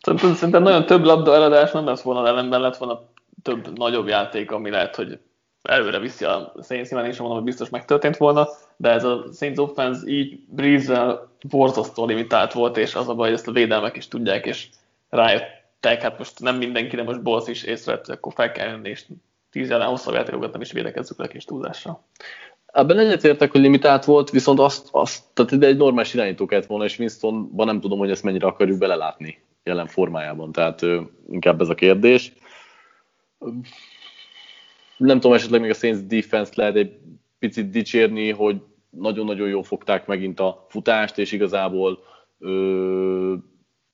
Szerintem, 0.00 0.62
nagyon 0.62 0.86
több 0.86 1.04
labda 1.04 1.34
eladás 1.34 1.70
nem 1.72 1.84
lesz 1.84 2.02
volna, 2.02 2.26
ellenben 2.26 2.60
lett 2.60 2.76
volna 2.76 3.00
több 3.42 3.78
nagyobb 3.78 4.06
játék, 4.06 4.50
ami 4.50 4.70
lehet, 4.70 4.96
hogy 4.96 5.18
előre 5.62 5.98
viszi 5.98 6.24
a 6.24 6.52
Saints, 6.62 6.88
nyilván 6.88 7.08
én 7.08 7.12
sem 7.12 7.24
mondom, 7.24 7.42
hogy 7.42 7.50
biztos 7.50 7.68
megtörtént 7.68 8.16
volna, 8.16 8.48
de 8.76 8.90
ez 8.90 9.04
a 9.04 9.24
Saints 9.32 9.58
offense 9.58 10.06
így 10.06 10.40
Breeze-zel 10.48 11.30
borzasztó 11.48 12.06
limitált 12.06 12.52
volt, 12.52 12.76
és 12.76 12.94
az 12.94 13.08
a 13.08 13.14
baj, 13.14 13.28
hogy 13.28 13.36
ezt 13.36 13.48
a 13.48 13.52
védelmek 13.52 13.96
is 13.96 14.08
tudják, 14.08 14.46
és 14.46 14.68
rájöttek, 15.08 16.02
hát 16.02 16.18
most 16.18 16.40
nem 16.40 16.56
mindenki, 16.56 16.96
de 16.96 17.02
most 17.02 17.22
Bolsz 17.22 17.48
is 17.48 17.62
észrevett, 17.62 18.06
hogy 18.06 18.14
akkor 18.14 18.32
fel 18.32 18.52
kell 18.52 18.68
jönni, 18.68 18.88
és 18.88 19.04
tíz 19.50 19.70
ellen 19.70 19.88
hosszabb 19.88 20.14
játékokat 20.14 20.52
nem 20.52 20.60
is 20.60 20.72
védekezzük 20.72 21.18
le 21.18 21.28
kis 21.28 21.44
túlzással. 21.44 22.04
Ebben 22.72 22.98
egyetértek, 22.98 23.50
hogy 23.50 23.60
limitált 23.60 24.04
volt, 24.04 24.30
viszont 24.30 24.58
azt, 24.58 24.88
azt 24.90 25.24
tehát 25.34 25.50
ide 25.50 25.66
egy 25.66 25.76
normális 25.76 26.14
irányító 26.14 26.46
kellett 26.46 26.66
volna, 26.66 26.84
és 26.84 26.98
Winstonban 26.98 27.66
nem 27.66 27.80
tudom, 27.80 27.98
hogy 27.98 28.10
ezt 28.10 28.22
mennyire 28.22 28.46
akarjuk 28.46 28.78
belelátni 28.78 29.38
jelen 29.64 29.86
formájában, 29.86 30.52
tehát 30.52 30.80
inkább 31.28 31.60
ez 31.60 31.68
a 31.68 31.74
kérdés 31.74 32.32
nem 34.98 35.20
tudom, 35.20 35.36
esetleg 35.36 35.60
még 35.60 35.70
a 35.70 35.74
Saints 35.74 35.98
defense 35.98 36.52
lehet 36.54 36.76
egy 36.76 36.98
picit 37.38 37.70
dicsérni, 37.70 38.30
hogy 38.30 38.62
nagyon-nagyon 38.90 39.48
jól 39.48 39.62
fogták 39.62 40.06
megint 40.06 40.40
a 40.40 40.66
futást, 40.68 41.18
és 41.18 41.32
igazából 41.32 41.98
ö, 42.38 43.34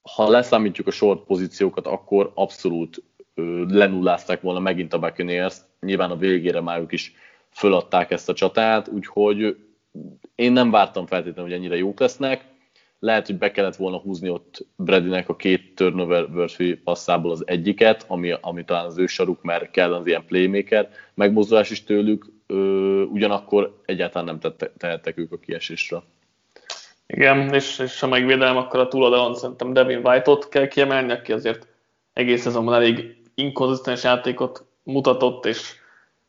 ha 0.03 0.29
leszámítjuk 0.29 0.87
a 0.87 0.91
short 0.91 1.25
pozíciókat, 1.25 1.87
akkor 1.87 2.33
abszolút 2.35 3.03
ö, 3.35 3.65
lenullázták 3.69 4.41
volna 4.41 4.61
megint 4.61 4.93
a 4.93 4.99
Buccaneers. 4.99 5.57
Nyilván 5.81 6.11
a 6.11 6.17
végére 6.17 6.61
már 6.61 6.81
ők 6.81 6.93
is 6.93 7.13
föladták 7.55 8.11
ezt 8.11 8.29
a 8.29 8.33
csatát, 8.33 8.89
úgyhogy 8.89 9.57
én 10.35 10.53
nem 10.53 10.71
vártam 10.71 11.07
feltétlenül, 11.07 11.51
hogy 11.51 11.61
ennyire 11.61 11.77
jók 11.77 12.01
lesznek 12.01 12.53
lehet, 13.05 13.27
hogy 13.27 13.39
be 13.39 13.51
kellett 13.51 13.77
volna 13.77 13.97
húzni 13.97 14.29
ott 14.29 14.67
Bradynek 14.77 15.29
a 15.29 15.37
két 15.37 15.75
turnover 15.75 16.25
worthy 16.35 16.75
passzából 16.75 17.31
az 17.31 17.43
egyiket, 17.47 18.05
ami, 18.09 18.35
ami 18.41 18.65
talán 18.65 18.85
az 18.85 18.99
ő 18.99 19.07
saruk, 19.07 19.43
mert 19.43 19.71
kell 19.71 19.95
az 19.95 20.07
ilyen 20.07 20.25
playmaker 20.27 20.89
megmozdulás 21.15 21.71
is 21.71 21.85
tőlük, 21.85 22.27
ö, 22.47 23.03
ugyanakkor 23.03 23.81
egyáltalán 23.85 24.27
nem 24.27 24.39
tette, 24.39 24.73
tehettek 24.79 25.19
ők 25.19 25.33
a 25.33 25.39
kiesésre. 25.39 26.03
Igen, 27.07 27.55
és, 27.55 27.79
és 27.79 28.01
ha 28.01 28.07
megvédelem, 28.07 28.57
akkor 28.57 28.81
a 28.81 28.89
túloldalon 28.89 29.35
szerintem 29.35 29.73
Devin 29.73 30.01
White-ot 30.07 30.49
kell 30.49 30.67
kiemelni, 30.67 31.13
aki 31.13 31.33
azért 31.33 31.67
egész 32.13 32.43
szezonban 32.43 32.75
elég 32.75 33.17
inkonzisztens 33.35 34.03
játékot 34.03 34.65
mutatott, 34.83 35.47
és 35.47 35.75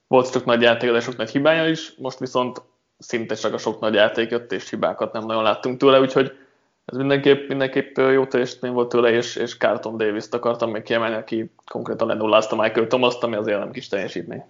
volt 0.07 0.31
csak 0.31 0.45
nagy 0.45 0.61
játék, 0.61 0.91
de 0.91 0.99
sok 0.99 1.17
nagy 1.17 1.29
hibája 1.29 1.67
is, 1.67 1.95
most 1.97 2.19
viszont 2.19 2.61
szinte 2.97 3.35
csak 3.35 3.53
a 3.53 3.57
sok 3.57 3.79
nagy 3.79 3.93
játék 3.93 4.29
jött, 4.29 4.51
és 4.51 4.69
hibákat 4.69 5.13
nem 5.13 5.25
nagyon 5.25 5.43
láttunk 5.43 5.79
tőle, 5.79 5.99
úgyhogy 5.99 6.37
ez 6.85 6.97
mindenképp, 6.97 7.47
mindenképp 7.47 7.97
jó 7.97 8.25
teljesítmény 8.25 8.71
volt 8.71 8.89
tőle, 8.89 9.09
és, 9.09 9.35
és 9.35 9.57
Carlton 9.57 9.97
Davis-t 9.97 10.33
akartam 10.33 10.71
még 10.71 10.81
kiemelni, 10.81 11.15
aki 11.15 11.51
konkrétan 11.65 12.07
lenullázta 12.07 12.55
Michael 12.55 12.87
Thomas-t, 12.87 13.23
ami 13.23 13.35
azért 13.35 13.59
nem 13.59 13.71
kis 13.71 13.87
teljesítmény. 13.87 14.43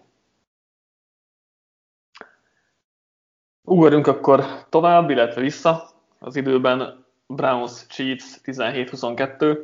Ugorjunk 3.61 4.07
akkor 4.07 4.45
tovább, 4.69 5.09
illetve 5.09 5.41
vissza 5.41 5.89
az 6.19 6.35
időben 6.35 7.05
Browns 7.27 7.85
Chiefs 7.87 8.39
17-22. 8.43 9.57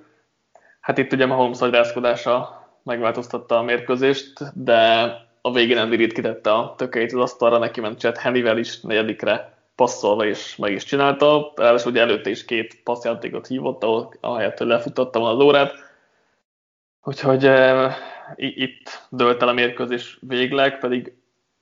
Hát 0.80 0.98
itt 0.98 1.14
ugye 1.14 1.26
Mahomes 1.26 1.62
agyrázkodása 1.62 2.66
megváltoztatta 2.84 3.58
a 3.58 3.62
mérkőzést, 3.62 4.64
de 4.64 5.12
a 5.42 5.52
végén 5.52 5.78
Andy 5.78 5.96
Reid 5.96 6.14
kitette 6.14 6.54
a 6.54 6.76
tökeit 6.78 7.14
az 7.14 7.20
asztalra, 7.20 7.58
neki 7.58 7.80
ment 7.80 8.00
Chad 8.00 8.18
Hennivel 8.18 8.58
is 8.58 8.82
negyedikre 8.82 9.58
passzolva 9.76 10.26
és 10.26 10.56
meg 10.56 10.72
is 10.72 10.84
csinálta. 10.84 11.54
Ráadásul 11.56 11.92
ugye 11.92 12.02
előtte 12.02 12.30
is 12.30 12.46
két 12.46 12.84
passzjátékot 12.84 13.48
hívott, 13.48 13.84
ahol, 13.84 14.14
ahelyett, 14.20 14.58
hogy 14.58 14.68
lefuttatta 14.68 15.20
volna 15.20 15.36
az 15.36 15.44
órát. 15.44 15.74
Úgyhogy 17.04 17.46
e, 17.46 17.96
itt 18.36 19.08
dölt 19.10 19.42
el 19.42 19.48
a 19.48 19.54
mérkőzés 19.54 20.18
végleg, 20.22 20.80
pedig 20.80 21.14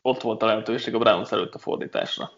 ott 0.01 0.21
volt 0.21 0.43
a 0.43 0.45
lehetőség 0.45 0.95
a 0.95 0.97
Browns 0.97 1.31
előtt 1.31 1.53
a 1.53 1.59
fordításra. 1.59 2.31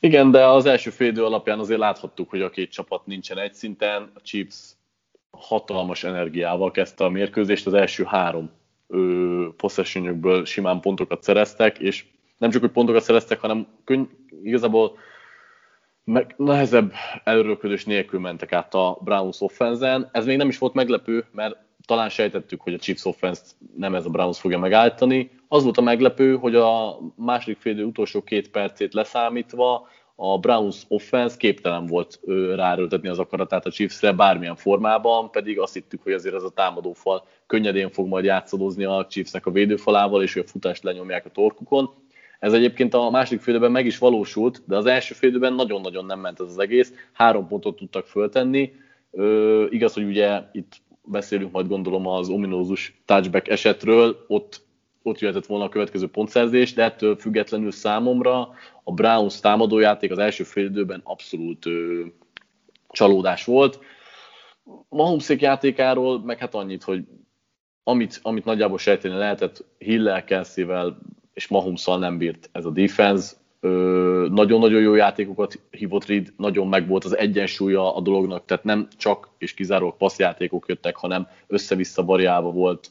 Igen, 0.00 0.30
de 0.30 0.46
az 0.46 0.66
első 0.66 0.90
félidő 0.90 1.24
alapján 1.24 1.58
azért 1.58 1.80
láthattuk, 1.80 2.30
hogy 2.30 2.42
a 2.42 2.50
két 2.50 2.70
csapat 2.70 3.06
nincsen 3.06 3.38
egy 3.38 3.54
szinten. 3.54 4.10
A 4.14 4.20
Chiefs 4.20 4.72
hatalmas 5.30 6.04
energiával 6.04 6.70
kezdte 6.70 7.04
a 7.04 7.08
mérkőzést, 7.08 7.66
az 7.66 7.74
első 7.74 8.04
három 8.04 8.50
possessionjükből 9.56 10.44
simán 10.44 10.80
pontokat 10.80 11.22
szereztek, 11.22 11.78
és 11.78 12.04
nem 12.38 12.50
csak, 12.50 12.60
hogy 12.60 12.70
pontokat 12.70 13.02
szereztek, 13.02 13.40
hanem 13.40 13.66
könny- 13.84 14.10
igazából 14.42 14.98
meg 16.04 16.34
nehezebb 16.36 16.92
előröködés 17.24 17.84
nélkül 17.84 18.20
mentek 18.20 18.52
át 18.52 18.74
a 18.74 18.98
Browns 19.00 19.40
offense 19.40 20.08
Ez 20.12 20.26
még 20.26 20.36
nem 20.36 20.48
is 20.48 20.58
volt 20.58 20.74
meglepő, 20.74 21.24
mert 21.32 21.56
talán 21.86 22.08
sejtettük, 22.08 22.60
hogy 22.60 22.74
a 22.74 22.78
Chiefs 22.78 23.04
offense 23.04 23.42
nem 23.76 23.94
ez 23.94 24.06
a 24.06 24.10
Browns 24.10 24.40
fogja 24.40 24.58
megállítani. 24.58 25.30
Az 25.48 25.62
volt 25.62 25.78
a 25.78 25.82
meglepő, 25.82 26.36
hogy 26.36 26.54
a 26.54 26.98
második 27.16 27.58
fél 27.58 27.84
utolsó 27.84 28.22
két 28.22 28.50
percét 28.50 28.94
leszámítva 28.94 29.88
a 30.16 30.38
Browns 30.38 30.82
offense 30.88 31.36
képtelen 31.36 31.86
volt 31.86 32.20
ráerőltetni 32.54 33.08
az 33.08 33.18
akaratát 33.18 33.66
a 33.66 33.70
Chiefsre 33.70 34.12
bármilyen 34.12 34.56
formában, 34.56 35.30
pedig 35.30 35.58
azt 35.58 35.74
hittük, 35.74 36.02
hogy 36.02 36.12
azért 36.12 36.34
ez 36.34 36.42
a 36.42 36.50
támadófal 36.50 37.26
könnyedén 37.46 37.90
fog 37.90 38.08
majd 38.08 38.24
játszadozni 38.24 38.84
a 38.84 39.06
Chiefsnek 39.10 39.46
a 39.46 39.50
védőfalával, 39.50 40.22
és 40.22 40.32
hogy 40.32 40.42
a 40.46 40.50
futást 40.50 40.82
lenyomják 40.82 41.26
a 41.26 41.30
torkukon. 41.30 41.90
Ez 42.38 42.52
egyébként 42.52 42.94
a 42.94 43.10
második 43.10 43.40
félidőben 43.40 43.72
meg 43.72 43.86
is 43.86 43.98
valósult, 43.98 44.62
de 44.66 44.76
az 44.76 44.86
első 44.86 45.14
félidőben 45.14 45.52
nagyon-nagyon 45.52 46.04
nem 46.04 46.20
ment 46.20 46.40
ez 46.40 46.46
az 46.46 46.58
egész. 46.58 46.92
Három 47.12 47.48
pontot 47.48 47.76
tudtak 47.76 48.06
föltenni. 48.06 48.72
Ö, 49.10 49.66
igaz, 49.70 49.94
hogy 49.94 50.04
ugye 50.04 50.42
itt 50.52 50.82
beszélünk 51.02 51.52
majd 51.52 51.68
gondolom 51.68 52.06
az 52.06 52.28
ominózus 52.28 53.00
touchback 53.04 53.48
esetről, 53.48 54.24
ott, 54.28 54.62
ott 55.02 55.18
jöhetett 55.18 55.46
volna 55.46 55.64
a 55.64 55.68
következő 55.68 56.08
pontszerzés, 56.08 56.72
de 56.72 56.82
ettől 56.82 57.16
függetlenül 57.16 57.70
számomra 57.70 58.48
a 58.84 58.92
Browns 58.92 59.40
támadójáték 59.40 60.10
az 60.10 60.18
első 60.18 60.44
félidőben 60.44 61.00
abszolút 61.04 61.66
ö, 61.66 62.04
csalódás 62.88 63.44
volt. 63.44 63.78
Mahomszék 64.88 65.40
játékáról 65.40 66.24
meg 66.24 66.38
hát 66.38 66.54
annyit, 66.54 66.82
hogy 66.82 67.04
amit, 67.82 68.18
amit 68.22 68.44
nagyjából 68.44 68.78
sejteni 68.78 69.14
lehetett, 69.14 69.64
Hillel, 69.78 70.24
Kelsey-vel 70.24 70.98
és 71.32 71.48
Mahomszal 71.48 71.98
nem 71.98 72.18
bírt 72.18 72.48
ez 72.52 72.64
a 72.64 72.70
defense. 72.70 73.34
Nagyon-nagyon 74.28 74.80
jó 74.80 74.94
játékokat 74.94 75.58
hívott 75.70 76.06
Reed, 76.06 76.32
nagyon 76.36 76.68
meg 76.68 76.88
volt 76.88 77.04
az 77.04 77.16
egyensúlya 77.16 77.94
a 77.96 78.00
dolognak, 78.00 78.44
tehát 78.44 78.64
nem 78.64 78.88
csak 78.96 79.28
és 79.38 79.54
kizárólag 79.54 79.96
passzjátékok 79.96 80.68
jöttek, 80.68 80.96
hanem 80.96 81.28
össze-vissza 81.46 82.04
variálva 82.04 82.50
volt 82.50 82.90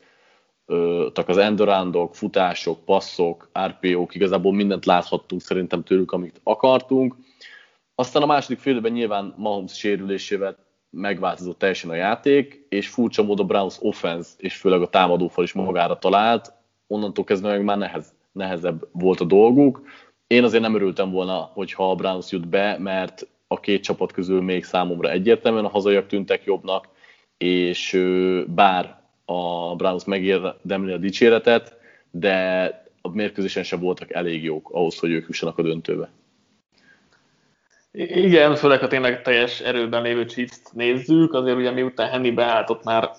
tak 1.13 1.29
az 1.29 1.38
endorándok, 1.38 2.15
futások, 2.15 2.86
passzok, 2.86 3.50
RPO-k, 3.60 4.15
igazából 4.15 4.53
mindent 4.53 4.86
láthattunk 4.86 5.41
szerintem 5.41 5.84
tőlük, 5.84 6.12
amit 6.12 6.39
akartunk. 6.43 7.15
Aztán 7.96 8.22
a 8.22 8.25
második 8.25 8.60
félben 8.60 8.91
nyilván 8.91 9.34
Mahomes 9.38 9.74
sérülésével 9.77 10.58
megváltozott 10.89 11.58
teljesen 11.58 11.89
a 11.89 11.96
játék, 11.96 12.65
és 12.70 12.88
furcsa 12.88 13.24
módon 13.24 13.48
Browns 13.48 13.77
offense, 13.79 14.29
és 14.38 14.55
főleg 14.55 14.82
a 14.82 14.89
támadófal 14.89 15.43
is 15.43 15.53
magára 15.53 15.98
talált, 16.00 16.53
onnantól 16.88 17.24
kezdve 17.24 17.50
meg 17.50 17.63
már 17.63 17.77
nehez, 17.77 18.13
nehezebb 18.32 18.88
volt 18.91 19.20
a 19.20 19.25
dolguk. 19.25 19.82
Én 20.27 20.43
azért 20.43 20.63
nem 20.63 20.75
örültem 20.75 21.12
volna, 21.12 21.51
hogyha 21.53 21.89
a 21.89 21.96
Browns 21.96 22.32
jut 22.32 22.48
be, 22.48 22.77
mert 22.79 23.27
a 23.48 23.60
két 23.60 23.84
csapat 23.84 24.12
közül 24.12 24.41
még 24.41 24.63
számomra 24.63 25.10
egyértelműen 25.10 25.65
a 25.65 25.70
hazaiak 25.70 26.08
tűntek 26.08 26.43
jobbnak, 26.43 26.88
és 27.38 28.01
bár 28.48 29.03
a 29.34 29.75
Browns 29.75 30.06
megérdemli 30.06 30.92
a 30.92 30.98
dicséretet, 30.98 31.78
de 32.12 32.66
a 33.02 33.10
mérkőzésen 33.10 33.63
sem 33.63 33.80
voltak 33.80 34.12
elég 34.12 34.44
jók 34.44 34.70
ahhoz, 34.72 35.00
hogy 35.00 35.12
ők 35.12 35.28
jussanak 35.28 35.58
a 35.58 35.62
döntőbe. 35.62 36.10
Igen, 37.96 38.56
főleg 38.56 38.80
ha 38.80 38.88
tényleg 38.88 39.22
teljes 39.22 39.60
erőben 39.60 40.02
lévő 40.02 40.25
chiefs 40.25 40.60
nézzük, 40.72 41.34
azért 41.34 41.58
ugye 41.58 41.72
miután 41.72 42.10
Henny 42.10 42.34
beállt, 42.34 42.70
ott 42.70 42.84
már 42.84 43.10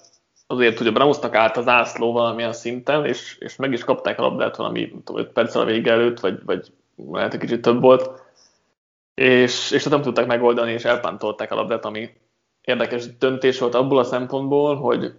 azért 0.47 0.78
hogy 0.78 0.87
a 0.87 0.92
Brownsnak 0.92 1.35
állt 1.35 1.56
az 1.56 1.68
ászló 1.68 2.12
valamilyen 2.12 2.52
szinten, 2.52 3.06
és, 3.06 3.37
és 3.38 3.56
meg 3.56 3.73
is 3.73 3.85
kapták 3.85 4.18
a 4.18 4.23
labdát 4.23 4.56
valami 4.56 4.92
5 5.14 5.28
perccel 5.28 5.62
a 5.62 5.64
vége 5.64 5.92
előtt, 5.92 6.21
vagy, 6.21 6.38
vagy 6.44 6.73
lehet 7.11 7.35
egy 7.35 7.40
kicsit 7.40 7.62
több 7.62 7.80
volt, 7.80 8.23
és, 9.14 9.71
és 9.71 9.85
nem 9.85 10.02
tudták 10.02 10.26
megoldani, 10.26 10.73
és 10.73 10.85
elpántolták 10.85 11.52
a 11.52 11.54
labdát, 11.54 11.85
ami 11.85 12.11
érdekes 12.61 13.16
döntés 13.16 13.59
volt 13.59 13.75
abból 13.75 13.99
a 13.99 14.04
szempontból, 14.04 14.76
hogy 14.76 15.12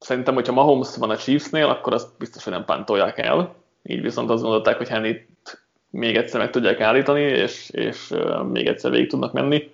szerintem, 0.00 0.34
hogyha 0.34 0.52
Mahomes 0.52 0.96
van 0.96 1.10
a 1.10 1.16
Chiefsnél, 1.16 1.66
akkor 1.66 1.92
azt 1.92 2.08
biztos, 2.18 2.44
hogy 2.44 2.52
nem 2.52 2.64
pántolják 2.64 3.18
el, 3.18 3.54
így 3.82 4.02
viszont 4.02 4.30
azt 4.30 4.42
gondolták, 4.42 4.76
hogy 4.76 4.88
Henry 4.88 5.28
még 5.90 6.16
egyszer 6.16 6.40
meg 6.40 6.50
tudják 6.50 6.80
állítani, 6.80 7.22
és, 7.22 7.70
és 7.70 8.14
még 8.52 8.66
egyszer 8.66 8.90
végig 8.90 9.08
tudnak 9.08 9.32
menni. 9.32 9.72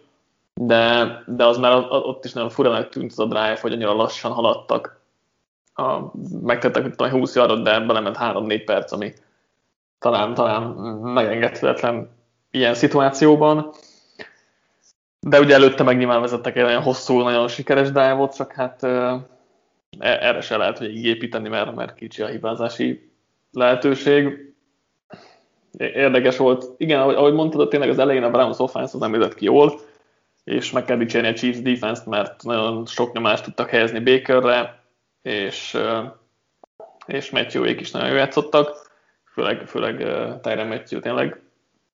De, 0.55 1.07
de 1.27 1.45
az 1.45 1.59
már 1.59 1.87
ott 1.91 2.25
is 2.25 2.33
nagyon 2.33 2.51
furának 2.51 2.89
tűnt 2.89 3.11
az 3.11 3.19
a 3.19 3.25
drive, 3.25 3.59
hogy 3.61 3.73
annyira 3.73 3.95
lassan 3.95 4.33
haladtak. 4.33 5.01
A, 5.75 5.99
megtettek, 6.43 6.83
hogy 6.83 6.95
talán 6.95 7.13
20 7.13 7.35
yardot, 7.35 7.63
de 7.63 7.81
belement 7.81 8.17
3-4 8.21 8.63
perc, 8.65 8.93
ami 8.93 9.13
talán, 9.99 10.35
talán 10.35 10.63
megengedhetetlen 11.03 12.11
ilyen 12.51 12.75
szituációban. 12.75 13.71
De 15.21 15.41
ugye 15.41 15.55
előtte 15.55 15.83
meg 15.83 15.97
nyilván 15.97 16.21
vezettek 16.21 16.57
egy 16.57 16.63
nagyon 16.63 16.83
hosszú, 16.83 17.21
nagyon 17.21 17.49
sikeres 17.49 17.87
dive 17.87 18.29
csak 18.37 18.53
hát 18.53 18.83
erre 19.99 20.41
se 20.41 20.57
lehet 20.57 20.79
hogy 20.79 21.05
építeni, 21.05 21.49
mert, 21.49 21.75
mert 21.75 21.95
kicsi 21.95 22.23
a 22.23 22.27
hibázási 22.27 23.11
lehetőség. 23.53 24.55
Érdekes 25.79 26.37
volt. 26.37 26.65
Igen, 26.77 27.01
ahogy, 27.01 27.33
mondtad, 27.33 27.69
tényleg 27.69 27.89
az 27.89 27.99
elején 27.99 28.23
a 28.23 28.31
Browns 28.31 28.59
offense 28.59 28.95
az 28.95 29.01
nem 29.01 29.11
vezet 29.11 29.35
ki 29.35 29.45
jól, 29.45 29.81
és 30.45 30.71
meg 30.71 30.85
kell 30.85 30.97
dicsérni 30.97 31.29
a 31.29 31.33
Chiefs 31.33 31.61
defense 31.61 32.03
mert 32.07 32.43
nagyon 32.43 32.87
sok 32.87 33.13
nyomást 33.13 33.45
tudtak 33.45 33.71
helyezni 33.71 33.99
Bakerre, 33.99 34.83
és, 35.23 35.79
és 37.07 37.31
Matthew-ék 37.31 37.81
is 37.81 37.91
nagyon 37.91 38.17
játszottak, 38.17 38.91
főleg, 39.33 39.67
főleg 39.67 39.97
Tyron 40.41 40.67
Matthew 40.67 41.01
tényleg 41.01 41.41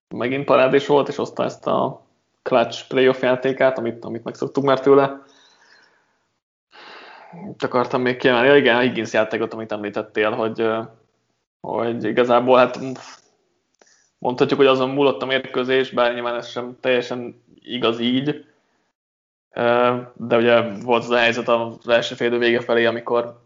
megint 0.09 0.45
parádés 0.45 0.87
volt, 0.87 1.09
és 1.09 1.17
hozta 1.17 1.45
ezt 1.45 1.67
a 1.67 2.07
clutch 2.43 2.89
playoff 2.89 3.23
játékát, 3.23 3.79
amit, 3.79 4.05
amit 4.05 4.25
megszoktuk 4.25 4.65
már 4.65 4.81
tőle. 4.81 5.23
Itt 7.51 7.63
akartam 7.63 8.03
még 8.03 8.17
kiemelni, 8.17 8.47
ja, 8.49 8.57
igen, 8.57 8.77
a 8.77 8.81
Higgins 8.81 9.13
játékot, 9.13 9.53
amit 9.53 9.73
említettél, 9.73 10.31
hogy, 10.31 10.67
hogy 11.61 12.05
igazából 12.05 12.59
hát 12.59 12.79
mondhatjuk, 14.19 14.59
hogy 14.59 14.69
azon 14.69 14.91
múlott 14.91 15.23
a 15.23 15.27
mérkőzés, 15.27 15.91
bár 15.91 16.15
nyilván 16.15 16.35
ez 16.35 16.49
sem 16.49 16.77
teljesen 16.81 17.43
igaz 17.61 18.01
így, 18.01 18.45
de 20.15 20.37
ugye 20.37 20.61
volt 20.61 21.03
az 21.03 21.11
a 21.11 21.17
helyzet 21.17 21.49
az 21.49 21.89
első 21.89 22.15
fél 22.15 22.39
vége 22.39 22.61
felé, 22.61 22.85
amikor 22.85 23.41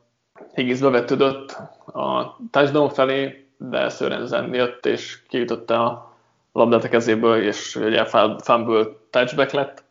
Higgins 0.55 0.81
bevetődött 0.81 1.50
a 1.87 2.37
touchdown 2.50 2.88
felé, 2.88 3.47
de 3.57 3.88
Sörensen 3.88 4.55
jött 4.55 4.87
és 4.87 5.19
kiütötte 5.28 5.75
a 5.75 6.16
labdát 6.52 6.85
a 6.85 6.88
kezéből, 6.88 7.43
és 7.43 7.76
ugye 7.76 8.05
fumble 8.38 8.87
touchback 9.11 9.52
lett. 9.52 9.85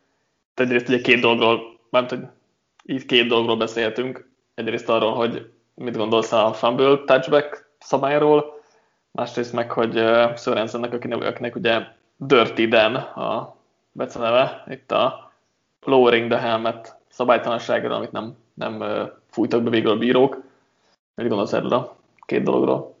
Egyrészt 0.54 0.88
ugye 0.88 1.00
két 1.00 1.20
dologról, 1.20 1.78
mert 1.90 2.14
így 2.86 3.06
két 3.06 3.28
dologról 3.28 3.56
beszélhetünk. 3.56 4.30
Egyrészt 4.54 4.88
arról, 4.88 5.14
hogy 5.14 5.50
mit 5.74 5.96
gondolsz 5.96 6.32
a 6.32 6.52
fumble 6.52 6.98
touchback 7.04 7.70
szabályról, 7.78 8.60
másrészt 9.10 9.52
meg, 9.52 9.70
hogy 9.70 9.92
Sörensennek, 10.36 10.92
akinek, 10.92 11.22
akinek 11.22 11.56
ugye 11.56 11.82
Dirty 12.16 12.68
Dan 12.68 12.94
a 12.94 13.56
beceneve, 13.92 14.64
itt 14.68 14.92
a 14.92 15.32
lowering 15.80 16.30
the 16.30 16.38
helmet 16.38 16.96
szabálytalanságra, 17.08 17.96
amit 17.96 18.12
nem, 18.12 18.36
nem 18.54 18.84
fújtak 19.30 19.62
be 19.62 19.70
végül 19.70 19.90
a 19.90 19.98
bírók. 19.98 20.42
Mit 21.14 21.28
gondolsz 21.28 21.52
erről 21.52 21.72
a 21.72 21.96
két 22.26 22.42
dologról? 22.42 22.95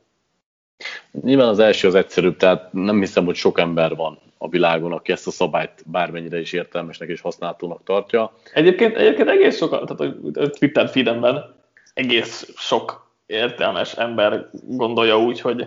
Nyilván 1.22 1.48
az 1.48 1.58
első 1.58 1.88
az 1.88 1.94
egyszerűbb, 1.94 2.36
tehát 2.36 2.72
nem 2.72 2.98
hiszem, 2.98 3.24
hogy 3.24 3.34
sok 3.34 3.58
ember 3.58 3.96
van 3.96 4.18
a 4.38 4.48
világon, 4.48 4.92
aki 4.92 5.12
ezt 5.12 5.26
a 5.26 5.30
szabályt 5.30 5.82
bármennyire 5.86 6.40
is 6.40 6.52
értelmesnek 6.52 7.08
és 7.08 7.20
használhatónak 7.20 7.84
tartja. 7.84 8.32
Egyébként, 8.52 8.96
egyébként 8.96 9.28
egész 9.28 9.56
sok, 9.56 9.70
tehát 9.70 10.14
a 10.36 10.48
Twitter 10.48 10.88
feedemben 10.88 11.54
egész 11.94 12.52
sok 12.56 13.10
értelmes 13.26 13.92
ember 13.92 14.48
gondolja 14.66 15.18
úgy, 15.18 15.40
hogy 15.40 15.66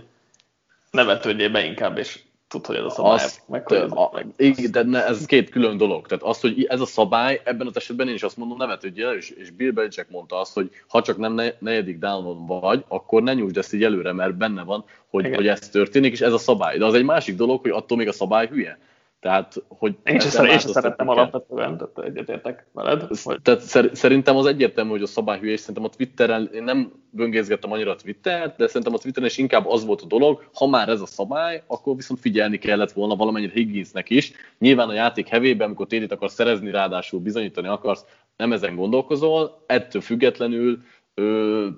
ne 0.91 1.03
vetődjél 1.03 1.49
be 1.49 1.63
inkább, 1.63 1.97
és 1.97 2.19
tud, 2.49 2.65
hogy 2.65 2.75
ez 2.75 2.83
a 2.83 2.89
szabály. 2.89 3.13
Azt, 3.13 3.41
meg, 3.47 3.67
hogy 3.67 3.77
ez 3.77 3.91
a, 3.91 4.11
meg, 4.13 4.53
de 4.69 4.83
ne, 4.83 5.05
ez 5.05 5.25
két 5.25 5.49
külön 5.49 5.77
dolog. 5.77 6.07
Tehát 6.07 6.23
az, 6.23 6.39
hogy 6.39 6.63
ez 6.63 6.81
a 6.81 6.85
szabály, 6.85 7.41
ebben 7.43 7.67
az 7.67 7.75
esetben 7.75 8.07
én 8.07 8.13
is 8.13 8.23
azt 8.23 8.37
mondom, 8.37 8.57
nevet, 8.57 8.81
hogy 8.81 8.97
és, 8.97 9.29
és 9.29 9.51
Bill 9.51 9.71
Belichick 9.71 10.09
mondta 10.09 10.39
azt, 10.39 10.53
hogy 10.53 10.69
ha 10.87 11.01
csak 11.01 11.17
nem 11.17 11.33
ne, 11.33 11.51
negyedik 11.59 11.97
downon 11.97 12.45
vagy, 12.45 12.83
akkor 12.87 13.23
ne 13.23 13.33
nyújtsd 13.33 13.57
ezt 13.57 13.73
így 13.73 13.83
előre, 13.83 14.13
mert 14.13 14.35
benne 14.35 14.63
van, 14.63 14.85
hogy, 15.09 15.35
hogy 15.35 15.47
ez 15.47 15.69
történik, 15.69 16.11
és 16.11 16.21
ez 16.21 16.33
a 16.33 16.37
szabály. 16.37 16.77
De 16.77 16.85
az 16.85 16.93
egy 16.93 17.03
másik 17.03 17.35
dolog, 17.35 17.61
hogy 17.61 17.71
attól 17.71 17.97
még 17.97 18.07
a 18.07 18.13
szabály 18.13 18.47
hülye. 18.47 18.77
Tehát, 19.19 19.63
hogy 19.67 19.95
én 20.03 20.19
sem, 20.19 20.45
sem 20.45 20.57
szerettem 20.57 21.09
alapvetően, 21.09 21.77
tehát 21.77 22.09
egyetértek 22.09 22.65
veled. 22.71 23.07
Hogy... 23.23 23.41
Tehát 23.41 23.61
szer, 23.61 23.89
szerintem 23.93 24.35
az 24.35 24.45
egyértelmű, 24.45 24.89
hogy 24.89 25.01
a 25.01 25.07
szabály 25.07 25.39
hülye, 25.39 25.51
és 25.51 25.59
szerintem 25.59 25.83
a 25.83 25.89
Twitteren, 25.89 26.49
én 26.53 26.63
nem 26.63 26.91
böngészgettem 27.09 27.71
annyira 27.71 27.91
a 27.91 27.95
Twittert, 27.95 28.57
de 28.57 28.67
szerintem 28.67 28.93
a 28.93 28.97
Twitteren 28.97 29.29
is 29.29 29.37
inkább 29.37 29.67
az 29.67 29.85
volt 29.85 30.01
a 30.01 30.05
dolog, 30.05 30.49
ha 30.53 30.67
már 30.67 30.89
ez 30.89 31.01
a 31.01 31.05
szabály, 31.05 31.63
akkor 31.67 31.95
viszont 31.95 32.19
figyelni 32.19 32.57
kellett 32.57 32.91
volna 32.91 33.15
valamennyire 33.15 33.53
Higginsnek 33.53 34.09
is. 34.09 34.31
Nyilván 34.59 34.89
a 34.89 34.93
játék 34.93 35.27
hevében, 35.27 35.67
amikor 35.67 35.87
tédét 35.87 36.11
akarsz 36.11 36.33
szerezni, 36.33 36.71
ráadásul 36.71 37.19
bizonyítani 37.19 37.67
akarsz, 37.67 38.05
nem 38.37 38.51
ezen 38.51 38.75
gondolkozol, 38.75 39.63
ettől 39.65 40.01
függetlenül 40.01 40.79
ő 41.13 41.69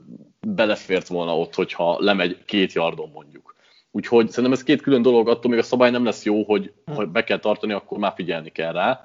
belefért 0.47 1.07
volna 1.07 1.37
ott, 1.37 1.55
hogyha 1.55 1.97
lemegy 1.99 2.45
két 2.45 2.73
yardon 2.73 3.09
mondjuk. 3.13 3.55
Úgyhogy 3.91 4.29
szerintem 4.29 4.53
ez 4.53 4.63
két 4.63 4.81
külön 4.81 5.01
dolog, 5.01 5.29
attól 5.29 5.51
még 5.51 5.59
a 5.59 5.63
szabály 5.63 5.91
nem 5.91 6.03
lesz 6.03 6.25
jó, 6.25 6.43
hogy 6.43 6.73
ha 6.85 7.05
be 7.05 7.23
kell 7.23 7.39
tartani, 7.39 7.73
akkor 7.73 7.97
már 7.97 8.13
figyelni 8.15 8.49
kell 8.49 8.71
rá. 8.71 9.03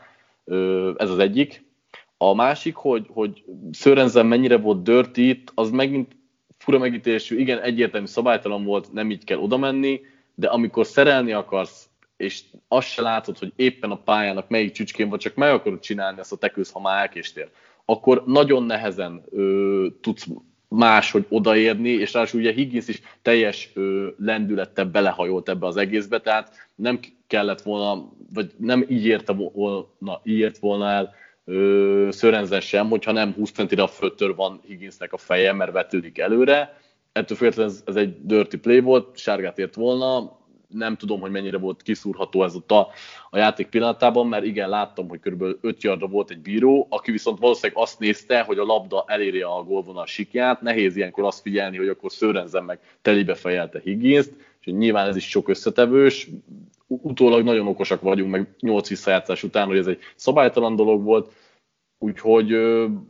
Ez 0.97 1.11
az 1.11 1.19
egyik. 1.19 1.65
A 2.17 2.35
másik, 2.35 2.75
hogy, 2.75 3.07
hogy 3.13 3.45
Szörenzen 3.71 4.27
mennyire 4.27 4.57
volt 4.57 4.83
dirty 4.83 5.51
az 5.55 5.71
megint 5.71 6.17
fura 6.59 6.79
megítélésű, 6.79 7.39
igen, 7.39 7.61
egyértelmű 7.61 8.07
szabálytalan 8.07 8.65
volt, 8.65 8.93
nem 8.93 9.11
így 9.11 9.25
kell 9.25 9.39
oda 9.39 9.57
menni, 9.57 10.01
de 10.35 10.49
amikor 10.49 10.87
szerelni 10.87 11.33
akarsz, 11.33 11.89
és 12.17 12.43
azt 12.69 12.89
se 12.89 13.03
látod, 13.03 13.39
hogy 13.39 13.53
éppen 13.57 13.91
a 13.91 14.03
pályának 14.03 14.49
melyik 14.49 14.73
csücskén 14.73 15.09
vagy, 15.09 15.19
csak 15.19 15.35
meg 15.35 15.53
akarod 15.53 15.81
csinálni 15.81 16.19
ezt 16.19 16.33
a 16.33 16.37
tekősz, 16.37 16.73
ha 16.73 16.81
már 16.81 17.01
elkéstél, 17.01 17.49
akkor 17.85 18.23
nagyon 18.27 18.63
nehezen 18.63 19.25
ö, 19.31 19.87
tudsz 20.01 20.27
máshogy 20.69 21.27
odaérni, 21.29 21.89
és 21.89 22.13
ráadásul 22.13 22.41
ugye 22.41 22.53
Higgins 22.53 22.89
is 22.89 23.01
teljes 23.23 23.73
lendülettel 24.19 24.85
belehajolt 24.85 25.49
ebbe 25.49 25.67
az 25.67 25.77
egészbe, 25.77 26.21
tehát 26.21 26.53
nem 26.75 27.01
kellett 27.27 27.63
volna, 27.63 28.13
vagy 28.33 28.53
nem 28.57 28.85
így 28.89 29.07
érte 29.07 29.33
volna, 29.33 30.21
így 30.25 30.39
ért 30.39 30.59
volna 30.59 30.89
el 30.89 31.15
ö, 31.45 32.09
Szörenzen 32.11 32.61
sem, 32.61 32.89
hogyha 32.89 33.13
nem 33.13 33.33
20 33.33 33.51
centire 33.51 33.83
a 33.83 33.89
földtől 33.89 34.35
van 34.35 34.61
Higginsnek 34.67 35.13
a 35.13 35.17
feje, 35.17 35.53
mert 35.53 35.73
vetődik 35.73 36.19
előre. 36.19 36.81
Ettől 37.13 37.37
függetlenül 37.37 37.73
ez, 37.73 37.83
ez 37.87 37.97
egy 37.97 38.17
dirty 38.27 38.57
play 38.57 38.81
volt, 38.81 39.19
sárgát 39.19 39.59
ért 39.59 39.75
volna, 39.75 40.39
nem 40.69 40.97
tudom, 40.97 41.21
hogy 41.21 41.31
mennyire 41.31 41.59
volt 41.59 41.83
kiszúrható 41.83 42.45
ez 42.45 42.55
ott 42.55 42.71
a, 42.71 42.89
a 43.31 43.39
játék 43.39 43.69
pillanatában, 43.69 44.27
mert 44.27 44.45
igen, 44.45 44.69
láttam, 44.69 45.09
hogy 45.09 45.21
kb. 45.21 45.43
5 45.61 45.83
yardra 45.83 46.07
volt 46.07 46.31
egy 46.31 46.39
bíró, 46.39 46.87
aki 46.91 47.11
viszont 47.11 47.39
valószínűleg 47.39 47.83
azt 47.83 47.99
nézte, 47.99 48.43
hogy 48.43 48.59
a 48.59 48.65
labda 48.65 49.05
eléri 49.07 49.41
a 49.41 49.65
gólvonal 49.67 50.07
sikját, 50.07 50.61
nehéz 50.61 50.97
ilyenkor 50.97 51.25
azt 51.25 51.41
figyelni, 51.41 51.77
hogy 51.77 51.89
akkor 51.89 52.13
Szőrenzen 52.13 52.65
meg 52.65 52.79
telibe 53.03 53.35
fejelte 53.35 53.81
Higgins-t, 53.85 54.33
és 54.61 54.73
nyilván 54.73 55.09
ez 55.09 55.17
is 55.17 55.29
sok 55.29 55.49
összetevős, 55.49 56.29
utólag 56.87 57.45
nagyon 57.45 57.67
okosak 57.67 58.01
vagyunk, 58.01 58.31
meg 58.31 58.55
8 58.61 58.89
visszajátszás 58.89 59.43
után, 59.43 59.67
hogy 59.67 59.79
ez 59.79 59.87
egy 59.87 59.99
szabálytalan 60.15 60.77
dolog 60.77 61.03
volt, 61.03 61.33
Úgyhogy 61.99 62.51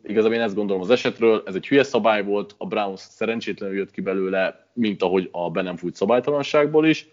igazából 0.02 0.34
én 0.34 0.40
ezt 0.40 0.54
gondolom 0.54 0.82
az 0.82 0.90
esetről, 0.90 1.42
ez 1.46 1.54
egy 1.54 1.66
hülye 1.66 1.82
szabály 1.82 2.24
volt, 2.24 2.54
a 2.58 2.66
Browns 2.66 3.00
szerencsétlenül 3.00 3.76
jött 3.76 3.90
ki 3.90 4.00
belőle, 4.00 4.66
mint 4.72 5.02
ahogy 5.02 5.28
a 5.32 5.50
be 5.50 5.62
nem 5.62 5.76
fújt 5.76 5.94
szabálytalanságból 5.94 6.86
is, 6.86 7.08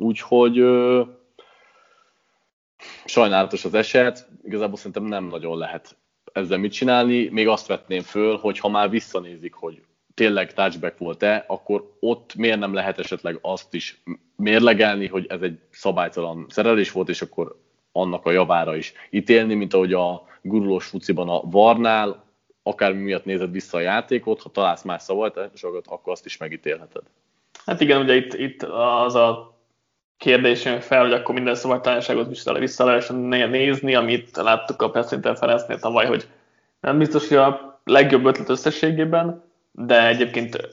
Úgyhogy 0.00 0.58
ö, 0.58 1.02
sajnálatos 3.04 3.64
az 3.64 3.74
eset, 3.74 4.28
igazából 4.42 4.76
szerintem 4.76 5.04
nem 5.04 5.24
nagyon 5.24 5.58
lehet 5.58 5.96
ezzel 6.32 6.58
mit 6.58 6.72
csinálni. 6.72 7.28
Még 7.28 7.48
azt 7.48 7.66
vetném 7.66 8.02
föl, 8.02 8.36
hogy 8.36 8.58
ha 8.58 8.68
már 8.68 8.90
visszanézik, 8.90 9.54
hogy 9.54 9.82
tényleg 10.14 10.54
touchback 10.54 10.98
volt-e, 10.98 11.44
akkor 11.46 11.96
ott 12.00 12.34
miért 12.34 12.58
nem 12.58 12.74
lehet 12.74 12.98
esetleg 12.98 13.38
azt 13.40 13.74
is 13.74 14.02
mérlegelni, 14.36 15.06
hogy 15.06 15.26
ez 15.28 15.42
egy 15.42 15.58
szabálytalan 15.70 16.46
szerelés 16.48 16.92
volt, 16.92 17.08
és 17.08 17.22
akkor 17.22 17.60
annak 17.92 18.26
a 18.26 18.30
javára 18.30 18.76
is 18.76 18.92
ítélni, 19.10 19.54
mint 19.54 19.74
ahogy 19.74 19.92
a 19.92 20.22
gurulós 20.42 20.86
fuciban 20.86 21.28
a 21.28 21.40
Varnál, 21.40 22.24
akármi 22.62 23.02
miatt 23.02 23.24
nézed 23.24 23.50
vissza 23.50 23.76
a 23.76 23.80
játékot, 23.80 24.42
ha 24.42 24.48
találsz 24.48 24.82
más 24.82 25.02
szabálytalanságot, 25.02 25.86
akkor 25.86 26.12
azt 26.12 26.26
is 26.26 26.36
megítélheted. 26.36 27.02
Hát 27.64 27.80
igen, 27.80 28.00
ugye 28.02 28.14
itt, 28.14 28.34
itt 28.34 28.62
az 28.62 29.14
a 29.14 29.59
kérdés 30.20 30.64
jön 30.64 30.80
fel, 30.80 31.02
hogy 31.02 31.12
akkor 31.12 31.34
minden 31.34 31.54
szabadtányságot 31.54 32.28
vissza, 32.28 32.58
vissza 32.58 32.84
lehessen 32.84 33.16
nézni, 33.16 33.94
amit 33.94 34.36
láttuk 34.36 34.82
a 34.82 34.90
Pass 34.90 35.12
Interference-nél 35.12 35.78
tavaly, 35.78 36.06
hogy 36.06 36.28
nem 36.80 36.98
biztos, 36.98 37.28
hogy 37.28 37.36
a 37.36 37.80
legjobb 37.84 38.24
ötlet 38.24 38.48
összességében, 38.48 39.42
de 39.72 40.06
egyébként 40.06 40.68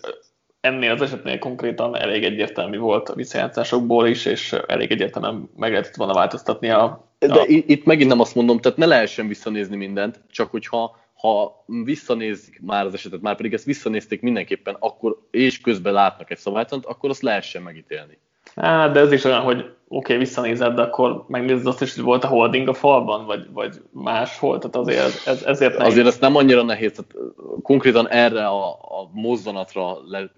ennél 0.62 0.92
az 0.92 1.02
esetnél 1.02 1.40
konkrétan 1.40 1.96
elég 1.96 2.24
egyértelmű 2.24 2.78
volt 2.78 3.10
a 3.10 3.16
visszajátszásokból 3.16 4.08
is, 4.08 4.26
és 4.26 4.56
elég 4.68 4.92
egyértelműen 4.92 5.50
meg 5.56 5.72
lehetett 5.72 5.96
volna 5.96 6.14
változtatni 6.14 6.70
a... 6.70 6.84
a... 6.84 7.08
De 7.20 7.44
itt 7.48 7.86
megint 7.86 8.10
nem 8.10 8.20
azt 8.20 8.36
mondom, 8.36 8.60
tehát 8.60 8.78
ne 8.78 8.86
lehessen 8.86 9.28
visszanézni 9.28 9.76
mindent, 9.76 10.20
csak 10.32 10.52
hogyha 10.52 11.00
ha 11.14 11.64
visszanézik 11.84 12.62
már 12.62 12.86
az 12.86 12.94
esetet, 12.94 13.22
már 13.22 13.36
pedig 13.36 13.54
ezt 13.54 13.66
visszanézték 13.66 14.22
mindenképpen, 14.22 14.76
akkor, 14.80 15.18
és 15.32 15.62
közben 15.62 15.94
látnak 15.94 16.32
egy 16.32 16.38
szabálytalant, 16.38 16.86
akkor 16.86 17.10
azt 17.10 17.22
lehessen 17.22 17.62
megítélni. 17.62 18.18
Á, 18.58 18.90
de 18.90 19.00
ez 19.00 19.12
is 19.12 19.24
olyan, 19.24 19.42
hogy 19.42 19.58
oké, 19.58 19.74
okay, 19.88 20.18
visszanézed, 20.18 20.74
de 20.74 20.82
akkor 20.82 21.26
megnézed 21.28 21.68
azt 21.68 21.82
is, 21.82 21.96
hogy 21.96 22.04
volt 22.04 22.24
a 22.24 22.28
holding 22.28 22.68
a 22.68 22.74
falban, 22.74 23.26
vagy, 23.26 23.48
vagy 23.52 23.82
máshol, 23.92 24.58
tehát 24.58 24.76
azért 24.76 25.28
ez, 25.28 25.44
ezért 25.44 25.78
nehéz. 25.78 25.92
Azért 25.92 26.08
ez 26.08 26.18
nem 26.20 26.36
annyira 26.36 26.64
nehéz, 26.64 26.92
tehát 26.92 27.32
konkrétan 27.62 28.10
erre 28.10 28.48
a, 28.48 28.70
a 28.72 29.10
mozzanatra 29.12 29.98
le, 30.08 30.32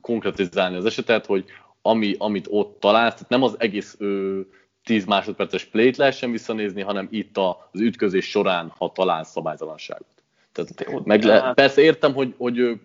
konkretizálni 0.00 0.76
az 0.76 0.84
esetet, 0.84 1.26
hogy 1.26 1.44
ami, 1.82 2.14
amit 2.18 2.46
ott 2.50 2.80
találsz, 2.80 3.12
tehát 3.12 3.28
nem 3.28 3.42
az 3.42 3.54
egész 3.58 3.96
ő, 3.98 4.46
10 4.84 5.04
másodperces 5.04 5.64
play 5.64 5.92
lehessen 5.96 6.30
visszanézni, 6.30 6.82
hanem 6.82 7.08
itt 7.10 7.38
az 7.38 7.80
ütközés 7.80 8.28
során, 8.28 8.72
ha 8.78 8.92
találsz 8.92 9.30
szabálytalanságot. 9.30 10.06
Tehát 10.52 11.04
meg 11.04 11.22
le, 11.22 11.52
persze 11.54 11.80
értem, 11.80 12.14
hogy, 12.14 12.34
hogy, 12.38 12.80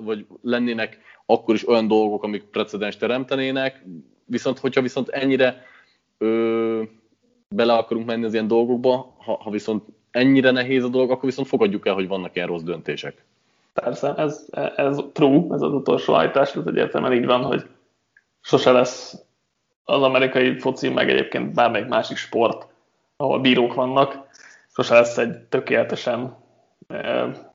vagy 0.00 0.26
lennének 0.42 0.98
akkor 1.26 1.54
is 1.54 1.68
olyan 1.68 1.88
dolgok, 1.88 2.22
amik 2.22 2.44
precedens 2.44 2.96
teremtenének, 2.96 3.84
viszont 4.24 4.58
hogyha 4.58 4.80
viszont 4.80 5.08
ennyire 5.08 5.62
ö, 6.18 6.82
bele 7.48 7.72
akarunk 7.72 8.06
menni 8.06 8.24
az 8.24 8.32
ilyen 8.32 8.46
dolgokba, 8.48 9.14
ha, 9.18 9.36
ha 9.42 9.50
viszont 9.50 9.84
ennyire 10.10 10.50
nehéz 10.50 10.84
a 10.84 10.88
dolog, 10.88 11.10
akkor 11.10 11.24
viszont 11.24 11.48
fogadjuk 11.48 11.86
el, 11.86 11.94
hogy 11.94 12.08
vannak 12.08 12.34
ilyen 12.34 12.46
rossz 12.46 12.62
döntések. 12.62 13.24
Persze, 13.72 14.14
ez, 14.14 14.46
ez 14.76 14.98
true, 15.12 15.54
ez 15.54 15.62
az 15.62 15.72
utolsó 15.72 16.14
állítás, 16.14 16.54
ez 16.54 16.66
egyértelműen 16.66 17.12
így 17.12 17.26
van, 17.26 17.42
hogy 17.42 17.66
sose 18.40 18.72
lesz 18.72 19.24
az 19.84 20.02
amerikai 20.02 20.58
foci, 20.58 20.88
meg 20.88 21.10
egyébként 21.10 21.54
bármelyik 21.54 21.88
másik 21.88 22.16
sport, 22.16 22.66
ahol 23.16 23.40
bírók 23.40 23.74
vannak, 23.74 24.26
sose 24.72 24.94
lesz 24.94 25.18
egy 25.18 25.38
tökéletesen 25.38 26.36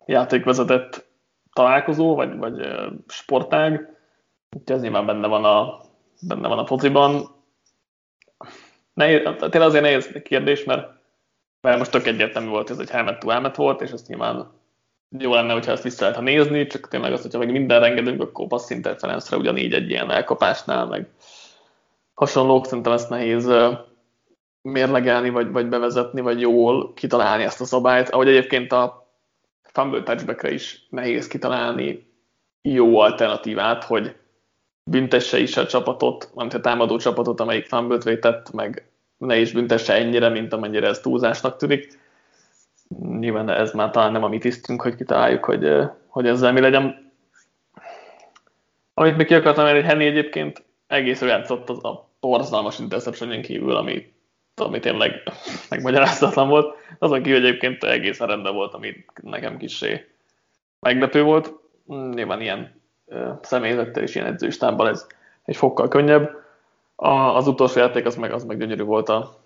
játékvezetett 0.06 1.06
találkozó, 1.54 2.16
vagy, 2.16 2.38
vagy 2.38 2.68
sportág. 3.08 3.98
Úgyhogy 4.58 4.76
ez 4.76 4.82
nyilván 4.82 5.06
benne 5.06 5.28
van 5.28 5.46
a, 5.46 5.82
benne 6.22 6.48
van 6.48 6.60
a 6.60 6.66
fociban. 6.66 7.40
Nehéz, 8.94 9.22
tényleg 9.22 9.62
azért 9.62 9.84
nehéz 9.84 10.22
kérdés, 10.24 10.64
mert, 10.64 10.90
mert 11.62 11.78
most 11.78 11.92
tök 11.92 12.08
egyértelmű 12.08 12.50
volt, 12.50 12.70
ez 12.70 12.80
egy 12.80 12.90
helmet 12.90 13.20
to 13.20 13.30
helmet 13.30 13.56
volt, 13.56 13.82
és 13.82 13.92
ezt 13.92 14.08
nyilván 14.08 14.52
jó 15.18 15.34
lenne, 15.34 15.54
hogyha 15.54 15.72
ezt 15.72 15.84
vissza 15.84 16.06
lehet 16.06 16.22
nézni, 16.22 16.68
csak 16.68 16.88
tényleg 16.88 17.14
azt, 17.14 17.22
hogyha 17.22 17.38
meg 17.38 17.52
minden 17.52 17.84
engedünk, 17.84 18.22
akkor 18.22 18.48
passz 18.48 18.70
interference 18.70 19.38
ugyanígy 19.38 19.74
egy 19.74 19.90
ilyen 19.90 20.12
elkapásnál, 20.12 20.86
meg 20.86 21.10
hasonlók, 22.14 22.66
szerintem 22.66 22.94
ezt 22.94 23.10
nehéz 23.10 23.52
mérlegelni, 24.62 25.30
vagy, 25.30 25.52
vagy 25.52 25.68
bevezetni, 25.68 26.22
vagy 26.22 26.42
jól 26.42 26.94
kitalálni 26.94 27.44
ezt 27.44 27.62
a 27.62 27.66
szabályt. 27.66 28.10
Ahogy 28.10 28.28
egyébként 28.28 28.72
a 28.72 29.01
fumble 29.72 30.04
touchbackre 30.04 30.52
is 30.52 30.88
nehéz 30.90 31.28
kitalálni 31.28 32.10
jó 32.62 33.00
alternatívát, 33.00 33.84
hogy 33.84 34.16
büntesse 34.84 35.40
is 35.40 35.58
a 35.58 35.66
csapatot, 35.66 36.32
amit 36.34 36.54
a 36.54 36.62
támadó 36.62 36.98
csapatot, 36.98 37.40
amelyik 37.40 37.66
fumble 37.66 37.98
vétett, 37.98 38.52
meg 38.52 38.92
ne 39.18 39.38
is 39.38 39.52
büntesse 39.52 39.94
ennyire, 39.94 40.30
mint 40.30 40.54
amennyire 40.54 40.88
ez 40.88 41.00
túlzásnak 41.00 41.58
tűnik. 41.58 42.00
Nyilván 43.20 43.50
ez 43.50 43.72
már 43.72 43.90
talán 43.90 44.12
nem 44.12 44.24
a 44.24 44.28
mi 44.28 44.38
tisztünk, 44.38 44.82
hogy 44.82 44.96
kitaláljuk, 44.96 45.44
hogy, 45.44 45.72
hogy 46.08 46.28
ezzel 46.28 46.52
mi 46.52 46.60
legyen. 46.60 47.12
Amit 48.94 49.18
még 49.18 49.26
ki 49.26 49.34
akartam, 49.34 49.68
hogy 49.68 49.84
Henny 49.84 50.02
egyébként 50.02 50.64
egész 50.88 51.22
játszott 51.22 51.70
az 51.70 51.84
a 51.84 52.10
borzalmas 52.20 52.80
interception 52.80 53.42
kívül, 53.42 53.76
ami, 53.76 54.11
ami 54.56 54.80
tényleg 54.80 55.12
megmagyarázatlan 55.70 56.50
volt. 56.50 56.76
Azon 57.00 57.24
kívül 57.24 57.46
egyébként 57.46 57.84
egészen 57.84 58.28
rendben 58.28 58.54
volt, 58.54 58.74
ami 58.74 59.06
nekem 59.22 59.58
kicsi 59.58 60.06
meglepő 60.80 61.24
volt. 61.24 61.54
Nyilván 61.88 62.42
ilyen 62.42 62.82
személyzettel 63.42 64.04
és 64.04 64.16
ilyen 64.16 64.28
edzőstábbal 64.28 64.90
ez 64.90 65.08
egy 65.44 65.56
fokkal 65.56 65.88
könnyebb. 65.88 66.40
A, 66.96 67.10
az 67.10 67.48
utolsó 67.48 67.80
játék 67.80 68.06
az 68.06 68.16
meg, 68.16 68.32
az 68.32 68.44
meg 68.44 68.58
gyönyörű 68.58 68.84
volt 68.84 69.10
a, 69.10 69.40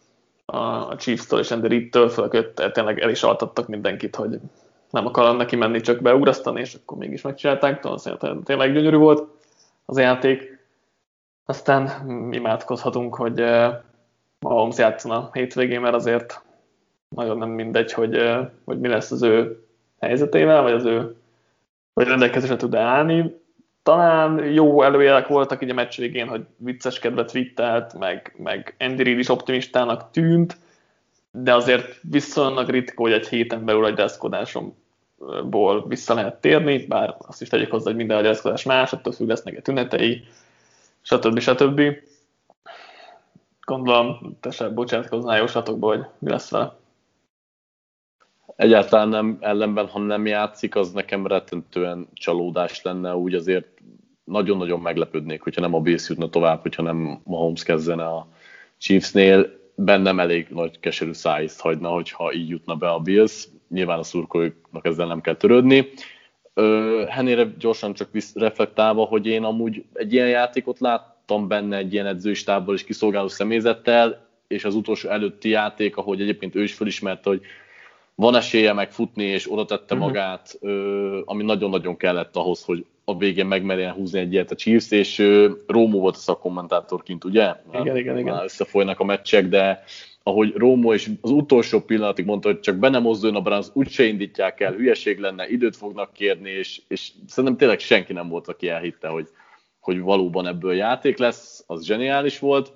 a 0.45 0.95
Chiefs-től 0.95 1.39
és 1.39 1.51
Andy 1.51 1.67
Reid-től, 1.67 2.09
főleg 2.09 2.53
tényleg 2.71 2.99
el 2.99 3.09
is 3.09 3.23
altattak 3.23 3.67
mindenkit, 3.67 4.15
hogy 4.15 4.39
nem 4.89 5.05
akar 5.05 5.35
neki 5.35 5.55
menni, 5.55 5.81
csak 5.81 6.01
beugrasztani, 6.01 6.59
és 6.59 6.73
akkor 6.73 6.97
mégis 6.97 7.21
megcsinálták. 7.21 7.87
Tényleg 8.43 8.73
gyönyörű 8.73 8.95
volt 8.95 9.27
az 9.85 9.97
játék. 9.97 10.67
Aztán 11.45 12.09
imádkozhatunk, 12.31 13.15
hogy 13.15 13.43
Mahomes 14.39 14.77
játszon 14.77 15.11
a 15.11 15.29
hétvégén, 15.33 15.81
mert 15.81 15.95
azért 15.95 16.41
nagyon 17.07 17.37
nem 17.37 17.49
mindegy, 17.49 17.93
hogy, 17.93 18.35
hogy 18.63 18.79
mi 18.79 18.87
lesz 18.87 19.11
az 19.11 19.21
ő 19.21 19.65
helyzetével, 19.99 20.61
vagy 20.61 20.73
az 20.73 20.85
ő 20.85 21.15
vagy 21.93 22.07
rendelkezésre 22.07 22.55
tud 22.55 22.75
állni. 22.75 23.43
Talán 23.83 24.45
jó 24.45 24.81
előjelek 24.81 25.27
voltak 25.27 25.63
így 25.63 25.69
a 25.69 25.73
meccs 25.73 25.97
végén, 25.97 26.27
hogy 26.27 26.45
vicceskedve 26.57 27.25
twittelt, 27.25 27.93
meg, 27.93 28.35
meg 28.37 28.75
Andy 28.79 29.03
Reid 29.03 29.19
is 29.19 29.29
optimistának 29.29 30.11
tűnt, 30.11 30.57
de 31.31 31.53
azért 31.53 31.99
viszonylag 32.01 32.69
ritka, 32.69 33.01
hogy 33.01 33.11
egy 33.11 33.27
héten 33.27 33.65
belül 33.65 33.85
egy 33.85 33.93
deszkodásomból 33.93 35.87
vissza 35.87 36.13
lehet 36.13 36.41
térni, 36.41 36.85
bár 36.85 37.15
azt 37.17 37.41
is 37.41 37.47
tegyük 37.47 37.71
hozzá, 37.71 37.85
hogy 37.85 37.95
minden 37.95 38.17
agyászkodás 38.17 38.63
más, 38.63 38.93
attól 38.93 39.13
függ 39.13 39.27
lesznek 39.27 39.55
egy 39.55 39.61
tünetei, 39.61 40.23
stb. 41.01 41.39
stb. 41.39 41.81
Gondolom, 43.65 44.37
te 44.39 44.51
se 44.51 44.69
bocsátkoznál 44.69 45.37
jóslatokba, 45.37 45.87
hogy 45.87 46.05
mi 46.19 46.29
lesz 46.29 46.49
vele. 46.49 46.75
Egyáltalán 48.55 49.09
nem 49.09 49.37
ellenben, 49.39 49.87
ha 49.87 49.99
nem 49.99 50.25
játszik, 50.25 50.75
az 50.75 50.91
nekem 50.91 51.27
rettentően 51.27 52.07
csalódás 52.13 52.81
lenne, 52.81 53.15
úgy 53.15 53.33
azért 53.33 53.67
nagyon-nagyon 54.23 54.79
meglepődnék, 54.79 55.41
hogyha 55.41 55.61
nem 55.61 55.73
a 55.73 55.79
Bills 55.79 56.09
jutna 56.09 56.29
tovább, 56.29 56.61
hogyha 56.61 56.83
nem 56.83 57.21
Mahomes 57.23 57.63
kezdene 57.63 58.05
a 58.05 58.27
Chiefsnél, 58.77 59.63
bennem 59.75 60.19
elég 60.19 60.47
nagy 60.49 60.79
keserű 60.79 61.13
szájízt 61.13 61.61
hagyna, 61.61 61.89
hogyha 61.89 62.33
így 62.33 62.49
jutna 62.49 62.75
be 62.75 62.89
a 62.89 62.99
Bills. 62.99 63.47
Nyilván 63.69 63.99
a 63.99 64.03
szurkolóknak 64.03 64.85
ezzel 64.85 65.07
nem 65.07 65.21
kell 65.21 65.35
törődni. 65.35 65.89
Henére 67.07 67.43
gyorsan 67.59 67.93
csak 67.93 68.09
reflektálva, 68.33 69.05
hogy 69.05 69.25
én 69.25 69.43
amúgy 69.43 69.85
egy 69.93 70.13
ilyen 70.13 70.27
játékot 70.27 70.79
láttam 71.27 71.47
benne 71.47 71.77
egy 71.77 71.93
ilyen 71.93 72.05
edzőistából 72.05 72.75
és 72.75 72.83
kiszolgáló 72.83 73.27
személyzettel, 73.27 74.27
és 74.47 74.65
az 74.65 74.75
utolsó 74.75 75.09
előtti 75.09 75.49
játék, 75.49 75.97
ahogy 75.97 76.21
egyébként 76.21 76.55
ő 76.55 76.63
is 76.63 76.73
felismerte, 76.73 77.29
hogy 77.29 77.41
van 78.15 78.35
esélye 78.35 78.73
megfutni, 78.73 79.23
és 79.23 79.51
oda 79.51 79.65
tette 79.65 79.95
uh-huh. 79.95 80.07
magát, 80.07 80.59
ami 81.25 81.43
nagyon-nagyon 81.43 81.97
kellett 81.97 82.35
ahhoz, 82.35 82.63
hogy 82.63 82.85
a 83.05 83.17
végén 83.17 83.45
megmerjen 83.45 83.93
húzni 83.93 84.19
egy 84.19 84.33
ilyet 84.33 84.51
a 84.51 84.55
Chiefs, 84.55 84.91
és 84.91 85.17
Rómó 85.67 85.99
volt 85.99 86.15
a 86.15 86.19
szakkommentátorként, 86.19 87.23
ugye? 87.23 87.53
Igen, 87.73 87.97
igen, 87.97 88.17
igen. 88.17 88.43
összefolynak 88.43 88.99
a 88.99 89.03
meccsek, 89.03 89.47
de 89.47 89.83
ahogy 90.23 90.53
Rómó 90.55 90.93
is 90.93 91.09
az 91.21 91.29
utolsó 91.31 91.79
pillanatig 91.79 92.25
mondta, 92.25 92.47
hogy 92.47 92.59
csak 92.59 92.75
be 92.75 92.89
nem 92.89 93.01
mozduljon 93.01 93.39
a 93.39 93.41
Browns, 93.41 93.67
úgyse 93.73 94.03
indítják 94.03 94.59
el, 94.59 94.73
hülyeség 94.73 95.19
lenne, 95.19 95.47
időt 95.47 95.75
fognak 95.75 96.13
kérni, 96.13 96.49
és, 96.49 96.81
és 96.87 97.11
szerintem 97.27 97.57
tényleg 97.57 97.79
senki 97.79 98.13
nem 98.13 98.29
volt, 98.29 98.47
aki 98.47 98.69
elhitte, 98.69 99.07
hogy, 99.07 99.27
hogy 99.85 100.01
valóban 100.01 100.47
ebből 100.47 100.73
játék 100.73 101.17
lesz, 101.17 101.63
az 101.67 101.85
zseniális 101.85 102.39
volt. 102.39 102.73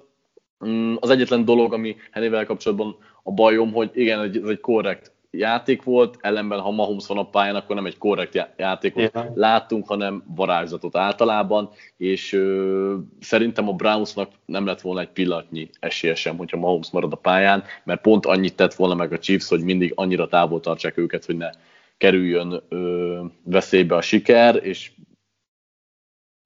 Mm, 0.66 0.96
az 1.00 1.10
egyetlen 1.10 1.46
dolog, 1.46 1.74
ami 1.74 1.96
Hennével 2.12 2.46
kapcsolatban 2.46 2.98
a 3.24 3.32
bajom, 3.32 3.72
hogy 3.72 3.90
igen, 3.94 4.20
ez 4.20 4.50
egy 4.50 4.60
korrekt 4.60 5.12
játék 5.32 5.84
volt, 5.84 6.18
ellenben 6.22 6.60
ha 6.60 6.72
Mahomes 6.72 7.08
van 7.08 7.18
a 7.18 7.30
pályán, 7.30 7.56
akkor 7.56 7.76
nem 7.76 7.86
egy 7.86 7.98
korrekt 7.98 8.48
játékot 8.58 9.04
Igen. 9.04 9.32
láttunk, 9.36 9.88
hanem 9.88 10.24
varázslatot 10.36 10.96
általában, 10.96 11.70
és 11.98 12.34
ö, 12.34 12.96
szerintem 13.20 13.68
a 13.68 13.74
Brownsnak 13.74 14.30
nem 14.46 14.66
lett 14.66 14.82
volna 14.82 15.02
egy 15.02 15.10
pillanatnyi 15.10 15.70
esélye 15.80 16.16
sem, 16.16 16.38
hogyha 16.38 16.58
Mahomes 16.58 16.92
marad 16.92 17.14
a 17.14 17.16
pályán, 17.16 17.64
mert 17.84 18.02
pont 18.02 18.26
annyit 18.26 18.56
tett 18.56 18.74
volna 18.74 18.96
meg 18.96 19.14
a 19.14 19.20
Chiefs, 19.20 19.48
hogy 19.48 19.64
mindig 19.64 19.92
annyira 19.96 20.28
távol 20.28 20.60
tartsák 20.60 20.98
őket, 20.98 21.26
hogy 21.26 21.38
ne 21.38 21.50
kerüljön 21.98 22.64
ö, 22.70 23.20
veszélybe 23.44 23.96
a 23.96 24.02
siker, 24.02 24.60
és 24.64 24.92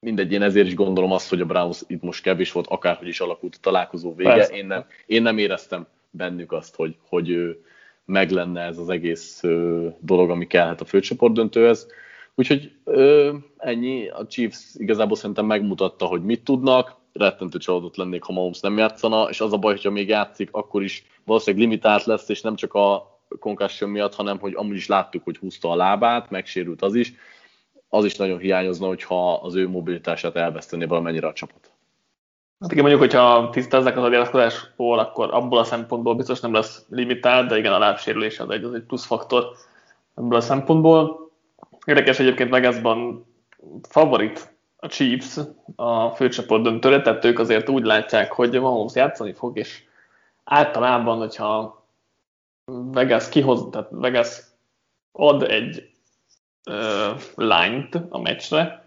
mindegy, 0.03 0.31
én 0.31 0.41
ezért 0.41 0.67
is 0.67 0.75
gondolom 0.75 1.11
azt, 1.11 1.29
hogy 1.29 1.41
a 1.41 1.45
Browns 1.45 1.81
itt 1.87 2.01
most 2.01 2.23
kevés 2.23 2.51
volt, 2.51 2.67
akárhogy 2.67 3.07
is 3.07 3.19
alakult 3.19 3.55
a 3.55 3.61
találkozó 3.61 4.15
vége. 4.15 4.47
Én 4.47 4.65
nem, 4.65 4.85
én 5.05 5.21
nem 5.21 5.37
éreztem 5.37 5.87
bennük 6.09 6.51
azt, 6.51 6.75
hogy, 6.75 6.95
hogy 7.07 7.57
meg 8.05 8.29
lenne 8.31 8.61
ez 8.61 8.77
az 8.77 8.89
egész 8.89 9.43
dolog, 9.99 10.29
ami 10.29 10.47
kellhet 10.47 10.81
a 10.81 10.85
főcsoport 10.85 11.33
döntőhez. 11.33 11.87
Úgyhogy 12.35 12.71
ö, 12.83 13.33
ennyi, 13.57 14.07
a 14.07 14.27
Chiefs 14.27 14.75
igazából 14.75 15.15
szerintem 15.15 15.45
megmutatta, 15.45 16.05
hogy 16.05 16.23
mit 16.23 16.43
tudnak, 16.43 16.95
rettentő 17.13 17.57
csalódott 17.57 17.95
lennék, 17.95 18.23
ha 18.23 18.33
Mahomes 18.33 18.59
nem 18.59 18.77
játszana, 18.77 19.29
és 19.29 19.41
az 19.41 19.53
a 19.53 19.57
baj, 19.57 19.73
hogyha 19.73 19.91
még 19.91 20.07
játszik, 20.07 20.49
akkor 20.51 20.83
is 20.83 21.05
valószínűleg 21.25 21.65
limitált 21.67 22.03
lesz, 22.03 22.29
és 22.29 22.41
nem 22.41 22.55
csak 22.55 22.73
a 22.73 23.19
concussion 23.39 23.89
miatt, 23.89 24.15
hanem 24.15 24.39
hogy 24.39 24.53
amúgy 24.55 24.75
is 24.75 24.87
láttuk, 24.87 25.23
hogy 25.23 25.37
húzta 25.37 25.69
a 25.69 25.75
lábát, 25.75 26.29
megsérült 26.29 26.81
az 26.81 26.95
is, 26.95 27.13
az 27.93 28.05
is 28.05 28.15
nagyon 28.15 28.37
hiányozna, 28.37 28.87
hogyha 28.87 29.33
az 29.33 29.55
ő 29.55 29.69
mobilitását 29.69 30.35
elvesztené 30.35 30.85
valamennyire 30.85 31.27
a 31.27 31.33
csapat. 31.33 31.71
Hát 32.59 32.71
igen, 32.71 32.83
mondjuk, 32.83 33.01
hogyha 33.01 33.49
tisztázzák 33.49 33.97
az 33.97 34.03
agyalázkodásból, 34.03 34.99
akkor 34.99 35.33
abból 35.33 35.59
a 35.59 35.63
szempontból 35.63 36.15
biztos 36.15 36.39
nem 36.39 36.53
lesz 36.53 36.85
limitált, 36.89 37.47
de 37.47 37.57
igen, 37.57 37.73
a 37.73 37.77
lábsérülés 37.77 38.39
az 38.39 38.49
egy, 38.49 38.63
az 38.63 38.73
egy 38.73 38.83
plusz 38.83 39.05
faktor. 39.05 39.51
ebből 40.15 40.37
a 40.37 40.41
szempontból. 40.41 41.31
Érdekes 41.85 42.19
egyébként 42.19 42.49
Vegasban 42.49 43.25
favorit 43.89 44.55
a 44.77 44.87
Chiefs 44.87 45.37
a 45.75 46.09
főcsoport 46.09 46.63
döntőre, 46.63 47.01
tehát 47.01 47.25
ők 47.25 47.39
azért 47.39 47.69
úgy 47.69 47.83
látják, 47.83 48.31
hogy 48.31 48.59
Mahomes 48.59 48.95
játszani 48.95 49.33
fog, 49.33 49.57
és 49.57 49.83
általában, 50.43 51.17
hogyha 51.17 51.83
Vegas 52.71 53.29
kihoz, 53.29 53.67
tehát 53.71 53.87
Vegas 53.91 54.41
ad 55.11 55.43
egy 55.43 55.92
uh, 56.69 57.21
line-t 57.35 57.95
a 58.09 58.21
meccsre, 58.21 58.85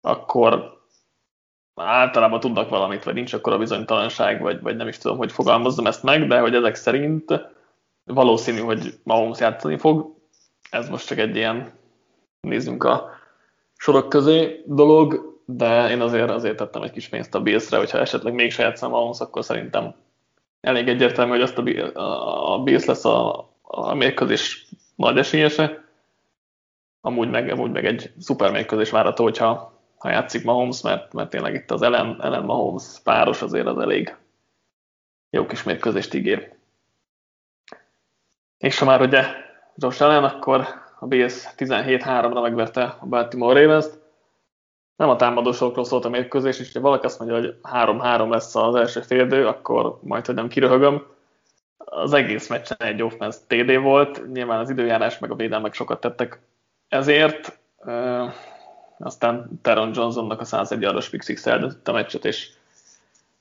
akkor 0.00 0.80
általában 1.74 2.40
tudnak 2.40 2.68
valamit, 2.68 3.04
vagy 3.04 3.14
nincs 3.14 3.32
akkor 3.32 3.52
a 3.52 3.58
bizonytalanság, 3.58 4.40
vagy, 4.40 4.60
vagy 4.60 4.76
nem 4.76 4.88
is 4.88 4.98
tudom, 4.98 5.16
hogy 5.16 5.32
fogalmazzam 5.32 5.86
ezt 5.86 6.02
meg, 6.02 6.26
de 6.26 6.40
hogy 6.40 6.54
ezek 6.54 6.74
szerint 6.74 7.40
valószínű, 8.04 8.58
hogy 8.58 8.98
Mahomes 9.02 9.38
játszani 9.38 9.78
fog. 9.78 10.14
Ez 10.70 10.88
most 10.88 11.06
csak 11.06 11.18
egy 11.18 11.36
ilyen, 11.36 11.72
nézzünk 12.40 12.84
a 12.84 13.10
sorok 13.76 14.08
közé 14.08 14.62
dolog, 14.66 15.34
de 15.44 15.90
én 15.90 16.00
azért, 16.00 16.30
azért 16.30 16.56
tettem 16.56 16.82
egy 16.82 16.90
kis 16.90 17.08
pénzt 17.08 17.34
a 17.34 17.40
Bills-re, 17.40 17.76
hogyha 17.76 17.98
esetleg 17.98 18.34
még 18.34 18.52
saját 18.52 18.80
Mahomes, 18.80 19.20
akkor 19.20 19.44
szerintem 19.44 19.94
elég 20.60 20.88
egyértelmű, 20.88 21.30
hogy 21.30 21.40
azt 21.40 21.58
a, 21.58 22.54
a 22.54 22.62
Bills 22.62 22.84
lesz 22.84 23.04
a, 23.04 23.50
a 23.62 23.94
mérkőzés 23.94 24.66
nagy 24.94 25.18
esélyese. 25.18 25.84
Amúgy 27.06 27.30
meg, 27.30 27.50
amúgy 27.50 27.70
meg 27.70 27.84
egy 27.84 28.12
szuper 28.18 28.50
mérkőzés 28.50 28.90
várható, 28.90 29.24
hogyha 29.24 29.72
ha 29.98 30.10
játszik 30.10 30.44
Mahomes, 30.44 30.82
mert, 30.82 31.12
mert 31.12 31.30
tényleg 31.30 31.54
itt 31.54 31.70
az 31.70 31.82
Ellen, 31.82 32.18
Ellen 32.22 32.44
Mahomes 32.44 33.00
páros 33.04 33.42
azért 33.42 33.66
az 33.66 33.78
elég 33.78 34.16
jó 35.30 35.46
kis 35.46 35.62
mérkőzést 35.62 36.14
ígér. 36.14 36.52
És 38.58 38.78
ha 38.78 38.84
már 38.84 39.00
ugye 39.00 39.24
Josh 39.76 40.02
Allen, 40.02 40.24
akkor 40.24 40.66
a 40.98 41.06
Bills 41.06 41.48
17-3-ra 41.56 42.42
megverte 42.42 42.96
a 43.00 43.06
Baltimore 43.06 43.60
Ravens-t. 43.60 43.98
Nem 44.96 45.08
a 45.08 45.16
támadósokról 45.16 45.84
szólt 45.84 46.04
a 46.04 46.08
mérkőzés, 46.08 46.58
és 46.58 46.72
ha 46.72 46.80
valaki 46.80 47.06
azt 47.06 47.18
mondja, 47.18 47.36
hogy 47.36 47.56
3-3 47.62 48.30
lesz 48.30 48.54
az 48.54 48.74
első 48.74 49.00
féldő, 49.00 49.46
akkor 49.46 49.98
majd, 50.02 50.26
hogy 50.26 50.34
nem 50.34 50.48
kiröhögöm. 50.48 51.06
Az 51.76 52.12
egész 52.12 52.48
meccsen 52.48 52.78
egy 52.78 53.02
offense 53.02 53.38
TD 53.46 53.80
volt, 53.80 54.32
nyilván 54.32 54.58
az 54.58 54.70
időjárás 54.70 55.18
meg 55.18 55.30
a 55.30 55.34
védelmek 55.34 55.74
sokat 55.74 56.00
tettek 56.00 56.40
ezért. 56.88 57.58
Aztán 58.98 59.60
Teron 59.62 59.90
Johnsonnak 59.94 60.40
a 60.40 60.44
101 60.44 60.80
yardos 60.80 61.08
pick 61.08 61.24
six 61.24 61.46
a 61.46 61.92
meccset, 61.92 62.24
és 62.24 62.50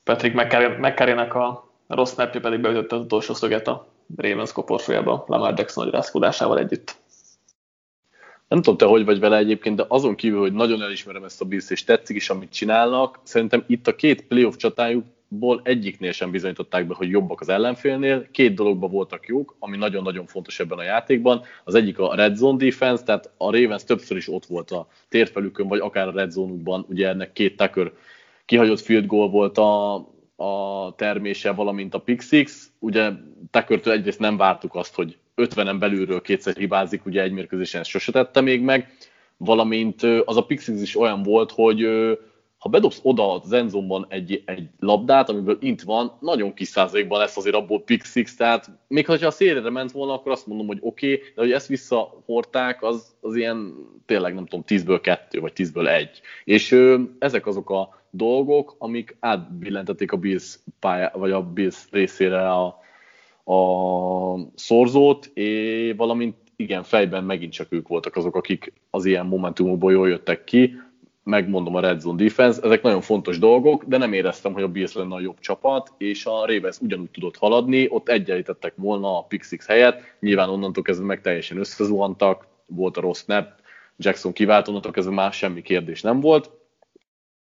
Patrick 0.03 0.35
McCarry-nek 0.77 1.33
a 1.33 1.69
rossz 1.87 2.13
snapja 2.13 2.39
pedig 2.39 2.59
beütötte 2.59 2.95
az 2.95 3.01
utolsó 3.01 3.33
szöget 3.33 3.67
a 3.67 3.87
Ravens 4.17 4.51
koporsójába 4.51 5.23
Lamar 5.27 5.53
Jackson 5.57 5.83
nagy 5.83 5.93
rászkódásával 5.93 6.59
együtt. 6.59 6.95
Nem 8.47 8.61
tudom 8.61 8.77
te, 8.77 8.85
hogy 8.85 9.05
vagy 9.05 9.19
vele 9.19 9.37
egyébként, 9.37 9.75
de 9.75 9.85
azon 9.87 10.15
kívül, 10.15 10.39
hogy 10.39 10.53
nagyon 10.53 10.81
elismerem 10.81 11.23
ezt 11.23 11.41
a 11.41 11.45
Bills, 11.45 11.69
és 11.69 11.83
tetszik 11.83 12.15
is, 12.15 12.29
amit 12.29 12.53
csinálnak, 12.53 13.19
szerintem 13.23 13.63
itt 13.67 13.87
a 13.87 13.95
két 13.95 14.27
playoff 14.27 14.55
csatájukból 15.29 15.61
egyiknél 15.63 16.11
sem 16.11 16.31
bizonyították 16.31 16.87
be, 16.87 16.93
hogy 16.95 17.09
jobbak 17.09 17.41
az 17.41 17.49
ellenfélnél. 17.49 18.27
Két 18.31 18.53
dologban 18.55 18.91
voltak 18.91 19.27
jók, 19.27 19.55
ami 19.59 19.77
nagyon-nagyon 19.77 20.25
fontos 20.25 20.59
ebben 20.59 20.77
a 20.77 20.83
játékban. 20.83 21.41
Az 21.63 21.75
egyik 21.75 21.99
a 21.99 22.15
red 22.15 22.35
zone 22.35 22.65
defense, 22.65 23.03
tehát 23.03 23.31
a 23.37 23.51
Ravens 23.51 23.83
többször 23.83 24.17
is 24.17 24.27
ott 24.27 24.45
volt 24.45 24.71
a 24.71 24.87
térfelükön, 25.09 25.67
vagy 25.67 25.79
akár 25.79 26.07
a 26.07 26.11
red 26.11 26.31
zone-ukban, 26.31 26.85
ugye 26.89 27.07
ennek 27.07 27.33
két 27.33 27.57
Tucker 27.57 27.91
kihagyott 28.45 28.79
field 28.79 29.05
goal 29.05 29.29
volt 29.29 29.57
a, 29.57 29.95
a 30.35 30.93
termése, 30.95 31.51
valamint 31.51 31.93
a 31.93 31.99
pick 31.99 32.21
six. 32.21 32.71
Ugye 32.79 33.11
Tuckertől 33.51 33.93
egyrészt 33.93 34.19
nem 34.19 34.37
vártuk 34.37 34.75
azt, 34.75 34.95
hogy 34.95 35.17
50-en 35.35 35.75
belülről 35.79 36.21
kétszer 36.21 36.55
hibázik, 36.55 37.05
ugye 37.05 37.21
egy 37.21 37.31
mérkőzésen 37.31 37.81
ezt 37.81 37.89
sose 37.89 38.11
tette 38.11 38.41
még 38.41 38.61
meg, 38.61 38.93
valamint 39.37 40.03
az 40.25 40.37
a 40.37 40.45
pick 40.45 40.61
six 40.61 40.81
is 40.81 40.97
olyan 40.97 41.23
volt, 41.23 41.51
hogy 41.51 41.87
ha 42.65 42.71
bedobsz 42.71 42.99
oda 43.03 43.33
az 43.33 43.51
enzomban 43.51 44.05
egy, 44.09 44.43
egy 44.45 44.67
labdát, 44.79 45.29
amiből 45.29 45.57
int 45.61 45.81
van, 45.81 46.17
nagyon 46.19 46.53
kis 46.53 46.67
százalékban 46.67 47.19
lesz 47.19 47.37
azért 47.37 47.55
abból 47.55 47.83
pick 47.83 48.05
six, 48.05 48.35
tehát 48.35 48.69
még 48.87 49.05
ha 49.05 49.13
a 49.13 49.31
szélre 49.31 49.69
ment 49.69 49.91
volna, 49.91 50.13
akkor 50.13 50.31
azt 50.31 50.47
mondom, 50.47 50.67
hogy 50.67 50.77
oké, 50.81 51.13
okay, 51.13 51.25
de 51.35 51.41
hogy 51.41 51.51
ezt 51.51 51.67
visszahorták, 51.67 52.83
az, 52.83 53.15
az 53.21 53.35
ilyen 53.35 53.73
tényleg 54.05 54.33
nem 54.33 54.45
tudom, 54.45 54.65
10-ből 54.67 54.99
2 55.01 55.39
vagy 55.39 55.51
10-ből 55.55 55.87
1. 55.87 56.21
És 56.43 56.71
ö, 56.71 57.01
ezek 57.19 57.47
azok 57.47 57.69
a 57.69 58.01
dolgok, 58.09 58.75
amik 58.77 59.17
átbillentették 59.19 60.11
a 60.11 60.17
Bills 60.17 60.59
pályá, 60.79 61.11
vagy 61.15 61.31
a 61.31 61.43
Bills 61.43 61.85
részére 61.91 62.49
a, 62.49 62.65
a 63.53 64.37
szorzót, 64.55 65.25
és 65.33 65.93
valamint 65.97 66.35
igen, 66.55 66.83
fejben 66.83 67.23
megint 67.23 67.51
csak 67.51 67.67
ők 67.69 67.87
voltak 67.87 68.15
azok, 68.15 68.35
akik 68.35 68.73
az 68.89 69.05
ilyen 69.05 69.25
momentumokból 69.25 69.91
jól 69.91 70.09
jöttek 70.09 70.43
ki, 70.43 70.75
megmondom 71.25 71.75
a 71.75 71.79
Red 71.79 71.99
Zone 71.99 72.23
Defense, 72.23 72.61
ezek 72.61 72.81
nagyon 72.81 73.01
fontos 73.01 73.39
dolgok, 73.39 73.83
de 73.83 73.97
nem 73.97 74.13
éreztem, 74.13 74.53
hogy 74.53 74.63
a 74.63 74.67
Bills 74.67 74.93
lenne 74.93 75.15
a 75.15 75.19
jobb 75.19 75.39
csapat, 75.39 75.91
és 75.97 76.25
a 76.25 76.45
Ravens 76.45 76.79
ugyanúgy 76.79 77.09
tudott 77.11 77.37
haladni, 77.37 77.87
ott 77.89 78.09
egyenlítettek 78.09 78.73
volna 78.75 79.17
a 79.17 79.23
Pixix 79.23 79.67
helyet, 79.67 80.15
nyilván 80.19 80.49
onnantól 80.49 80.83
kezdve 80.83 81.05
meg 81.05 81.21
teljesen 81.21 81.57
összezuhantak, 81.57 82.47
volt 82.65 82.97
a 82.97 83.01
rossz 83.01 83.23
snap, 83.23 83.47
Jackson 83.97 84.33
kivált, 84.33 84.67
onnantól 84.67 84.91
kezdve 84.91 85.13
már 85.13 85.33
semmi 85.33 85.61
kérdés 85.61 86.01
nem 86.01 86.19
volt. 86.19 86.51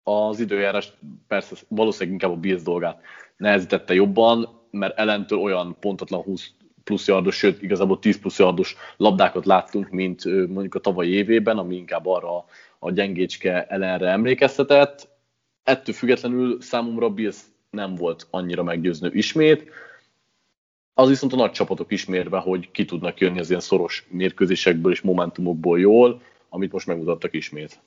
Az 0.02 0.40
időjárás 0.40 0.92
persze 1.28 1.56
valószínűleg 1.68 2.12
inkább 2.12 2.30
a 2.30 2.40
Bills 2.40 2.62
dolgát 2.62 3.00
nehezítette 3.36 3.94
jobban, 3.94 4.48
mert 4.70 4.98
ellentől 4.98 5.38
olyan 5.38 5.76
pontatlan 5.80 6.22
20 6.22 6.50
plusz 6.84 7.06
yardos, 7.06 7.36
sőt 7.36 7.62
igazából 7.62 7.98
10 7.98 8.20
plusz 8.20 8.38
yardos 8.38 8.76
labdákat 8.96 9.46
láttunk, 9.46 9.90
mint 9.90 10.24
mondjuk 10.24 10.74
a 10.74 10.80
tavalyi 10.80 11.12
évében, 11.12 11.58
ami 11.58 11.76
inkább 11.76 12.06
arra 12.06 12.44
a 12.82 12.90
gyengécske 12.90 13.66
ellenre 13.66 14.08
emlékeztetett. 14.08 15.08
Ettől 15.62 15.94
függetlenül 15.94 16.60
számomra 16.60 17.10
Bills 17.10 17.36
nem 17.70 17.94
volt 17.94 18.26
annyira 18.30 18.62
meggyőző 18.62 19.10
ismét. 19.12 19.70
Az 20.94 21.08
viszont 21.08 21.32
a 21.32 21.36
nagy 21.36 21.50
csapatok 21.50 21.92
ismérve, 21.92 22.38
hogy 22.38 22.70
ki 22.70 22.84
tudnak 22.84 23.20
jönni 23.20 23.38
az 23.38 23.48
ilyen 23.48 23.60
szoros 23.60 24.06
mérkőzésekből 24.08 24.92
és 24.92 25.00
momentumokból 25.00 25.80
jól, 25.80 26.20
amit 26.48 26.72
most 26.72 26.86
megmutattak 26.86 27.34
ismét. 27.34 27.80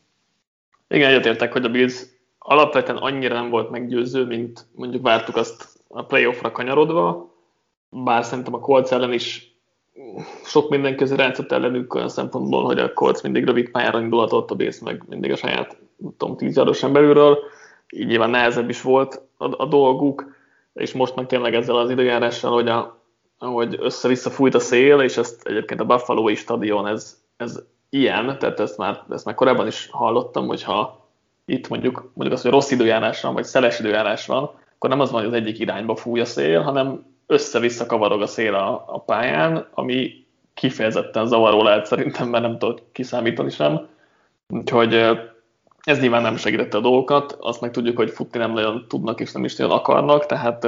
Igen, 0.87 1.09
egyetértek, 1.09 1.51
hogy 1.51 1.65
a 1.65 1.69
Bills 1.69 2.03
alapvetően 2.37 2.97
annyira 2.97 3.33
nem 3.33 3.49
volt 3.49 3.69
meggyőző, 3.69 4.25
mint 4.25 4.65
mondjuk 4.75 5.01
vártuk 5.01 5.35
azt 5.35 5.79
a 5.87 6.05
playoffra 6.05 6.51
kanyarodva, 6.51 7.33
bár 7.89 8.23
szerintem 8.23 8.53
a 8.53 8.59
Colts 8.59 8.91
ellen 8.91 9.13
is 9.13 9.52
sok 10.45 10.69
minden 10.69 10.95
közé 10.95 11.15
ráncott 11.15 11.51
ellenük 11.51 11.93
olyan 11.93 12.09
szempontból, 12.09 12.63
hogy 12.63 12.79
a 12.79 12.93
Colts 12.93 13.21
mindig 13.21 13.45
rövid 13.45 13.69
pályára 13.69 13.99
indulhatott, 13.99 14.51
a 14.51 14.55
Bills 14.55 14.79
meg 14.79 15.03
mindig 15.09 15.31
a 15.31 15.35
saját, 15.35 15.77
tudom, 16.17 16.37
tíz 16.37 16.55
yadosan 16.55 16.93
belülről, 16.93 17.37
így 17.89 18.07
nyilván 18.07 18.29
nehezebb 18.29 18.69
is 18.69 18.81
volt 18.81 19.21
a, 19.37 19.63
a 19.63 19.65
dolguk, 19.65 20.35
és 20.73 20.93
most 20.93 21.15
meg 21.15 21.25
tényleg 21.25 21.53
ezzel 21.53 21.77
az 21.77 21.89
időjárással, 21.89 22.51
hogy, 22.51 22.67
a, 22.67 23.01
hogy 23.37 23.77
össze-vissza 23.79 24.29
fújt 24.29 24.55
a 24.55 24.59
szél, 24.59 24.99
és 24.99 25.17
ezt 25.17 25.47
egyébként 25.47 25.79
a 25.79 25.85
Buffalo-i 25.85 26.35
stadion, 26.35 26.87
ez, 26.87 27.21
ez 27.37 27.59
ilyen, 27.89 28.37
tehát 28.39 28.59
ezt 28.59 28.77
már, 28.77 29.03
ezt 29.09 29.25
már 29.25 29.35
korábban 29.35 29.67
is 29.67 29.89
hallottam, 29.91 30.47
hogyha 30.47 31.07
itt 31.45 31.67
mondjuk, 31.67 32.11
mondjuk 32.13 32.37
az, 32.37 32.41
hogy 32.41 32.51
rossz 32.51 32.71
időjárás 32.71 33.21
van, 33.21 33.33
vagy 33.33 33.43
szeles 33.43 33.79
időjárás 33.79 34.25
van, 34.25 34.43
akkor 34.75 34.89
nem 34.89 34.99
az 34.99 35.11
van, 35.11 35.19
hogy 35.19 35.29
az 35.29 35.39
egyik 35.39 35.59
irányba 35.59 35.95
fúj 35.95 36.19
a 36.19 36.25
szél, 36.25 36.61
hanem 36.61 37.12
össze-vissza 37.33 37.85
kavarog 37.85 38.21
a 38.21 38.27
szél 38.27 38.53
a, 38.53 38.83
a 38.87 38.99
pályán, 38.99 39.67
ami 39.73 40.25
kifejezetten 40.53 41.27
zavaró 41.27 41.63
lehet 41.63 41.85
szerintem, 41.85 42.29
mert 42.29 42.43
nem 42.43 42.57
tudod 42.57 42.83
kiszámítani 42.91 43.49
sem. 43.49 43.87
Úgyhogy 44.49 44.93
ez 45.83 45.99
nyilván 45.99 46.21
nem 46.21 46.37
segítette 46.37 46.77
a 46.77 46.81
dolgokat, 46.81 47.37
azt 47.39 47.61
meg 47.61 47.71
tudjuk, 47.71 47.97
hogy 47.97 48.09
futni 48.09 48.39
nem 48.39 48.51
nagyon 48.51 48.85
tudnak 48.87 49.19
és 49.19 49.31
nem 49.31 49.43
is 49.43 49.55
nagyon 49.55 49.77
akarnak, 49.77 50.25
tehát 50.25 50.67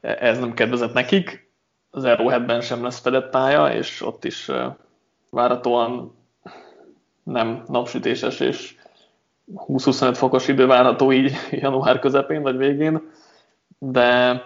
ez 0.00 0.38
nem 0.38 0.54
kedvezett 0.54 0.92
nekik. 0.92 1.50
Az 1.90 2.04
Arrowheadben 2.04 2.60
sem 2.60 2.82
lesz 2.82 3.00
fedett 3.00 3.30
pálya, 3.30 3.72
és 3.72 4.02
ott 4.02 4.24
is 4.24 4.50
várhatóan 5.30 6.14
nem 7.22 7.64
napsütéses 7.68 8.40
és 8.40 8.74
20-25 9.54 10.12
fokos 10.16 10.48
idő 10.48 10.66
várható 10.66 11.12
így 11.12 11.32
január 11.50 11.98
közepén 11.98 12.42
vagy 12.42 12.56
végén, 12.56 13.10
de 13.78 14.42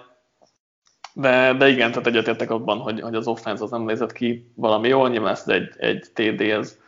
de, 1.21 1.55
de 1.55 1.69
igen, 1.69 1.91
tehát 1.91 2.07
egyetértek 2.07 2.51
abban, 2.51 2.79
hogy, 2.79 3.01
hogy 3.01 3.15
az 3.15 3.27
offense 3.27 3.63
az 3.63 3.71
nem 3.71 3.83
nézett 3.83 4.13
ki 4.13 4.51
valami 4.55 4.89
jól, 4.89 5.09
nyilván 5.09 5.33
ezt 5.33 5.49
egy, 5.49 5.71
egy 5.77 6.07
TD 6.15 6.41
ez 6.41 6.79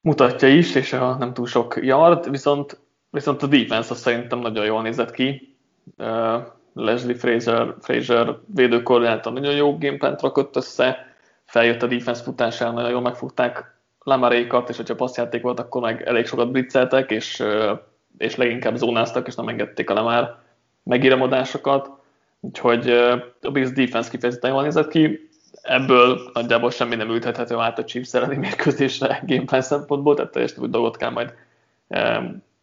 mutatja 0.00 0.48
is, 0.48 0.74
és 0.74 0.92
a 0.92 1.16
nem 1.18 1.32
túl 1.32 1.46
sok 1.46 1.78
yard, 1.82 2.30
viszont, 2.30 2.80
viszont 3.10 3.42
a 3.42 3.46
defense 3.46 3.90
az 3.90 3.98
szerintem 3.98 4.38
nagyon 4.38 4.64
jól 4.64 4.82
nézett 4.82 5.10
ki. 5.10 5.56
Uh, 5.98 6.42
Leslie 6.72 7.14
Fraser, 7.14 7.74
Fraser 7.80 8.36
védőkoordinátor 8.54 9.32
nagyon 9.32 9.54
jó 9.54 9.78
gameplant 9.78 10.20
rakott 10.20 10.56
össze, 10.56 11.14
feljött 11.44 11.82
a 11.82 11.86
defense 11.86 12.22
futására, 12.22 12.72
nagyon 12.72 12.90
jól 12.90 13.00
megfogták 13.00 13.78
Lamarékat, 14.02 14.68
és 14.68 14.76
hogyha 14.76 14.94
passzjáték 14.94 15.42
volt, 15.42 15.60
akkor 15.60 15.82
meg 15.82 16.02
elég 16.02 16.26
sokat 16.26 16.50
blitzeltek, 16.50 17.10
és, 17.10 17.42
és 18.18 18.36
leginkább 18.36 18.76
zónáztak, 18.76 19.26
és 19.26 19.34
nem 19.34 19.48
engedték 19.48 19.90
a 19.90 19.94
Lamar 19.94 20.38
megíremodásokat 20.82 21.99
Úgyhogy 22.40 22.90
a 23.40 23.50
Bills 23.52 23.72
defense 23.72 24.10
kifejezetten 24.10 24.50
jól 24.50 24.62
nézett 24.62 24.88
ki. 24.88 25.28
ebből 25.62 26.30
nagyjából 26.32 26.70
semmi 26.70 26.94
nem 26.94 27.10
ültethető 27.10 27.56
át 27.56 27.78
a 27.78 27.84
Chiefs 27.84 28.14
elleni 28.14 28.36
mérkőzésre 28.36 29.22
gameplan 29.26 29.62
szempontból, 29.62 30.14
tehát 30.14 30.32
teljesen 30.32 30.62
úgy 30.62 30.70
dolgot 30.70 30.96
kell 30.96 31.10
majd 31.10 31.34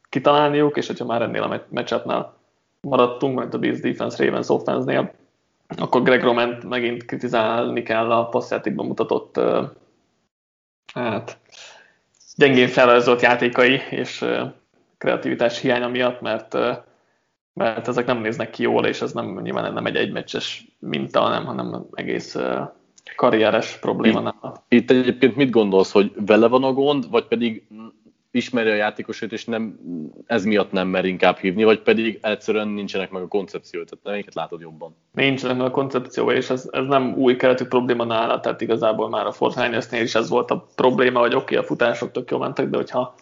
kitalálniuk, 0.10 0.78
és 0.78 0.88
hogyha 0.88 1.06
már 1.06 1.22
ennél 1.22 1.44
a 1.44 1.62
matchupnál 1.70 2.38
maradtunk, 2.82 3.36
majd 3.36 3.54
a 3.54 3.58
Bills 3.58 3.80
defense 3.80 4.26
Ravens 4.26 4.50
offense-nél, 4.50 5.13
akkor 5.78 6.04
Greg 6.04 6.24
Roman 6.24 6.58
megint 6.68 7.06
kritizálni 7.06 7.84
kell 7.84 8.12
a 8.12 8.26
passzjátékban 8.26 8.86
mutatott 8.86 9.40
hát, 10.94 11.38
gyengén 12.36 12.68
felrajzolt 12.68 13.22
játékai 13.22 13.82
és 13.90 14.26
kreativitás 14.98 15.60
hiánya 15.60 15.88
miatt, 15.88 16.22
mert, 16.22 16.58
mert 17.58 17.88
ezek 17.88 18.06
nem 18.06 18.22
néznek 18.22 18.50
ki 18.50 18.63
jól, 18.63 18.86
és 18.86 19.02
ez 19.02 19.12
nem 19.12 19.39
nyilván 19.41 19.74
nem 19.74 19.86
egy 19.86 19.96
egymeccses 19.96 20.67
minta, 20.80 21.20
hanem, 21.20 21.46
hanem 21.46 21.86
egész 21.93 22.38
karrieres 23.15 23.78
probléma. 23.78 24.36
Itt, 24.67 24.91
itt 24.91 24.91
egyébként 24.91 25.36
mit 25.36 25.50
gondolsz, 25.50 25.91
hogy 25.91 26.12
vele 26.26 26.48
van 26.48 26.63
a 26.63 26.74
gond, 26.74 27.10
vagy 27.10 27.28
pedig 27.28 27.67
ismeri 28.32 28.70
a 28.70 28.76
játékosait, 28.76 29.32
és 29.32 29.46
nem, 29.46 29.80
ez 30.26 30.43
miatt 30.46 30.72
nem 30.72 30.88
mer 30.88 31.06
inkább 31.06 31.38
hívni, 31.38 31.63
vagy 31.63 31.82
pedig 31.82 32.20
egyszerűen 32.22 32.67
nincsenek 32.67 33.12
meg 33.12 33.22
a 33.22 33.28
koncepció, 33.28 33.84
tehát 33.84 34.06
melyiket 34.06 34.36
látod 34.36 34.62
jobban? 34.62 34.96
Nincsenek 35.13 35.58
meg 35.58 35.65
a 35.65 35.72
koncepció, 35.72 36.32
és 36.32 36.50
ez, 36.50 36.70
ez 36.72 36.86
nem 36.86 37.13
új 37.15 37.36
keletű 37.36 37.65
probléma 37.65 38.04
nála, 38.04 38.39
tehát 38.39 38.62
igazából 38.62 39.10
már 39.10 39.26
a 39.26 39.32
Fortnite-nél 39.32 40.02
is 40.02 40.15
ez 40.15 40.30
volt 40.30 40.52
a 40.52 40.67
probléma, 40.76 41.20
hogy 41.20 41.36
oké, 41.36 41.43
okay, 41.43 41.58
a 41.58 41.67
futások 41.67 42.12
tök 42.12 42.32
jól 42.32 42.39
mentek, 42.39 42.70
de 42.70 42.78
hogyha 42.78 43.15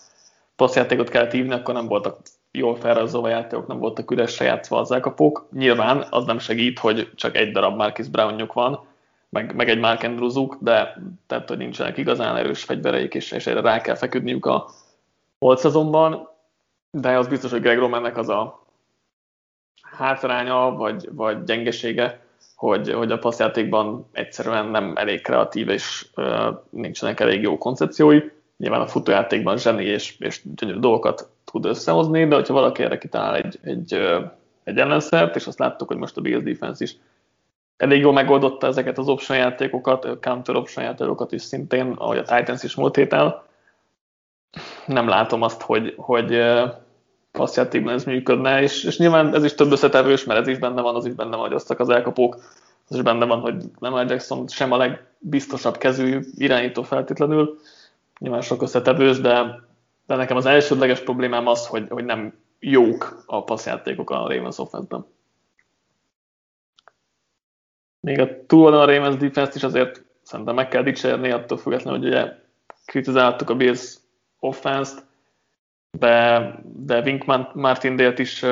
passzjátékot 0.56 1.10
kellett 1.10 1.32
hívni, 1.32 1.54
akkor 1.54 1.74
nem 1.74 1.88
voltak 1.88 2.18
jól 2.58 2.76
felrajzolva 2.76 3.28
játékok, 3.28 3.68
nem 3.68 3.80
voltak 3.80 4.12
üresre 4.12 4.46
játszva 4.46 4.80
az 4.80 4.92
elkapók. 4.92 5.48
Nyilván 5.52 6.08
az 6.10 6.26
nem 6.26 6.40
segít, 6.40 6.80
hogy 6.80 7.12
csak 7.16 7.36
egy 7.36 7.52
darab 7.52 7.76
Marcus 7.76 8.08
Brownjuk 8.08 8.54
van, 8.54 8.86
meg, 9.30 9.56
meg 9.56 9.70
egy 9.70 9.80
Mark 9.80 10.04
Andrewsuk, 10.04 10.58
de 10.60 10.98
tehát, 11.28 11.48
hogy 11.48 11.58
nincsenek 11.58 11.98
igazán 11.98 12.36
erős 12.36 12.64
fegyvereik, 12.64 13.14
és, 13.14 13.32
és 13.32 13.48
erre 13.48 13.62
rá 13.62 13.82
kell 13.82 13.96
feküdniük 13.96 14.46
a 14.46 14.70
volt 15.40 15.60
szezonban, 15.60 16.30
de 16.92 17.18
az 17.18 17.28
biztos, 17.28 17.52
hogy 17.52 17.62
Greg 17.62 17.78
Romannek 17.78 18.18
az 18.18 18.30
a 18.30 18.66
hátránya, 19.82 20.72
vagy, 20.72 21.10
vagy 21.12 21.44
gyengesége, 21.44 22.26
hogy, 22.56 22.92
hogy 22.92 23.12
a 23.12 23.20
passzjátékban 23.20 24.10
egyszerűen 24.12 24.66
nem 24.66 24.94
elég 24.96 25.22
kreatív, 25.22 25.70
és 25.70 26.08
uh, 26.16 26.56
nincsenek 26.70 27.20
elég 27.20 27.42
jó 27.42 27.58
koncepciói. 27.58 28.20
Nyilván 28.58 28.82
a 28.82 28.88
futójátékban 28.88 29.58
zseni 29.58 29.84
és, 29.84 30.16
és 30.20 30.42
gyönyörű 30.56 30.80
dolgokat 30.80 31.30
tud 31.56 31.66
összehozni, 31.66 32.28
de 32.28 32.36
hogyha 32.36 32.54
valaki 32.54 32.84
erre 32.84 32.98
kitalál 32.98 33.36
egy, 33.36 33.60
egy, 33.62 33.94
egy 34.64 34.78
ellenszert, 34.78 35.36
és 35.36 35.48
azt 35.48 35.60
láttuk, 35.60 35.88
hogy 35.88 35.98
most 35.98 36.18
a 36.18 36.22
Bills 36.22 36.44
defense 36.44 36.84
is 36.84 36.96
elég 37.78 38.02
jól 38.02 38.14
megoldotta 38.14 38.68
ezeket 38.68 38.98
az 38.98 39.08
option 39.08 39.38
játékokat, 39.38 40.20
counter 40.20 40.56
option 40.56 40.86
játékokat 40.86 41.32
is 41.32 41.42
szintén, 41.42 41.92
ahogy 41.98 42.18
a 42.18 42.24
Titans 42.24 42.64
is 42.64 42.76
múlt 42.76 42.96
héten, 42.96 43.36
nem 44.86 45.08
látom 45.08 45.42
azt, 45.42 45.62
hogy, 45.62 45.94
hogy 45.98 46.42
passzjátékban 47.32 47.94
ez 47.94 48.04
működne, 48.04 48.62
és, 48.62 48.84
és 48.84 48.98
nyilván 48.98 49.36
ez 49.36 49.44
is 49.44 49.56
több 49.56 49.72
összetevős, 49.72 50.24
mert 50.24 50.40
ez 50.40 50.48
is 50.48 50.58
benne 50.58 50.82
van, 50.82 50.96
az 50.96 51.06
is 51.06 51.14
benne 51.14 51.36
van, 51.36 51.46
hogy 51.46 51.54
osztak 51.54 51.80
az 51.80 51.90
elkapók, 51.90 52.36
az 52.90 52.96
is 52.96 53.02
benne 53.02 53.26
van, 53.26 53.40
hogy 53.40 53.56
nem 53.80 54.08
Jackson 54.08 54.48
sem 54.48 54.72
a 54.72 54.78
legbiztosabb 54.78 55.78
kezű 55.78 56.20
irányító 56.36 56.84
feltétlenül, 56.84 57.60
nyilván 58.20 58.42
sok 58.42 58.62
összetevős, 58.62 59.20
de, 59.20 59.64
de 60.06 60.16
nekem 60.16 60.38
az 60.38 60.46
elsődleges 60.46 61.00
problémám 61.00 61.48
az, 61.48 61.68
hogy, 61.68 61.90
hogy 61.90 62.06
nem 62.06 62.34
jók 62.60 63.24
a 63.26 63.44
passzjátékok 63.44 64.10
a 64.10 64.28
Ravens 64.28 64.58
offense-ben. 64.58 65.06
Még 68.00 68.20
a 68.20 68.46
túl 68.46 68.74
a 68.74 68.86
Ravens 68.86 69.16
defense 69.16 69.52
is 69.56 69.64
azért 69.64 70.04
szerintem 70.22 70.56
meg 70.56 70.68
kell 70.68 70.84
dicsérni, 70.84 71.32
attól 71.32 71.58
függetlenül, 71.58 72.00
hogy 72.00 72.08
ugye 72.08 72.34
kritizáltuk 72.86 73.50
a 73.50 73.56
Bills 73.56 73.96
offense 74.40 74.94
de, 76.00 76.56
de 76.64 77.02
Wink 77.02 77.54
Martindale-t 77.54 78.20
is 78.20 78.46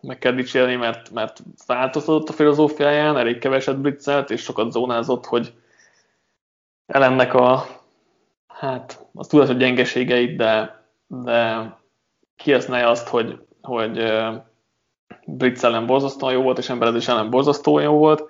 meg 0.00 0.18
kell 0.18 0.32
dicsérni, 0.32 0.74
mert, 0.74 1.10
mert 1.10 1.42
változott 1.66 2.28
a 2.28 2.32
filozófiáján, 2.32 3.16
elég 3.16 3.38
keveset 3.38 3.80
blitzelt, 3.80 4.30
és 4.30 4.42
sokat 4.42 4.72
zónázott, 4.72 5.26
hogy 5.26 5.54
ellennek 6.86 7.34
a, 7.34 7.66
hát, 8.46 9.06
az 9.14 9.26
tudod, 9.26 9.46
hogy 9.46 9.56
gyengeségeit, 9.56 10.36
de, 10.36 10.81
de 11.12 11.70
kiesználja 12.36 12.88
azt, 12.88 13.08
hogy, 13.08 13.38
hogy 13.62 14.12
blitz 15.26 15.64
ellen 15.64 15.86
borzasztóan 15.86 16.32
jó 16.32 16.42
volt, 16.42 16.58
és 16.58 16.68
emberezés 16.68 17.08
ellen 17.08 17.30
borzasztóan 17.30 17.82
jó 17.82 17.98
volt. 17.98 18.24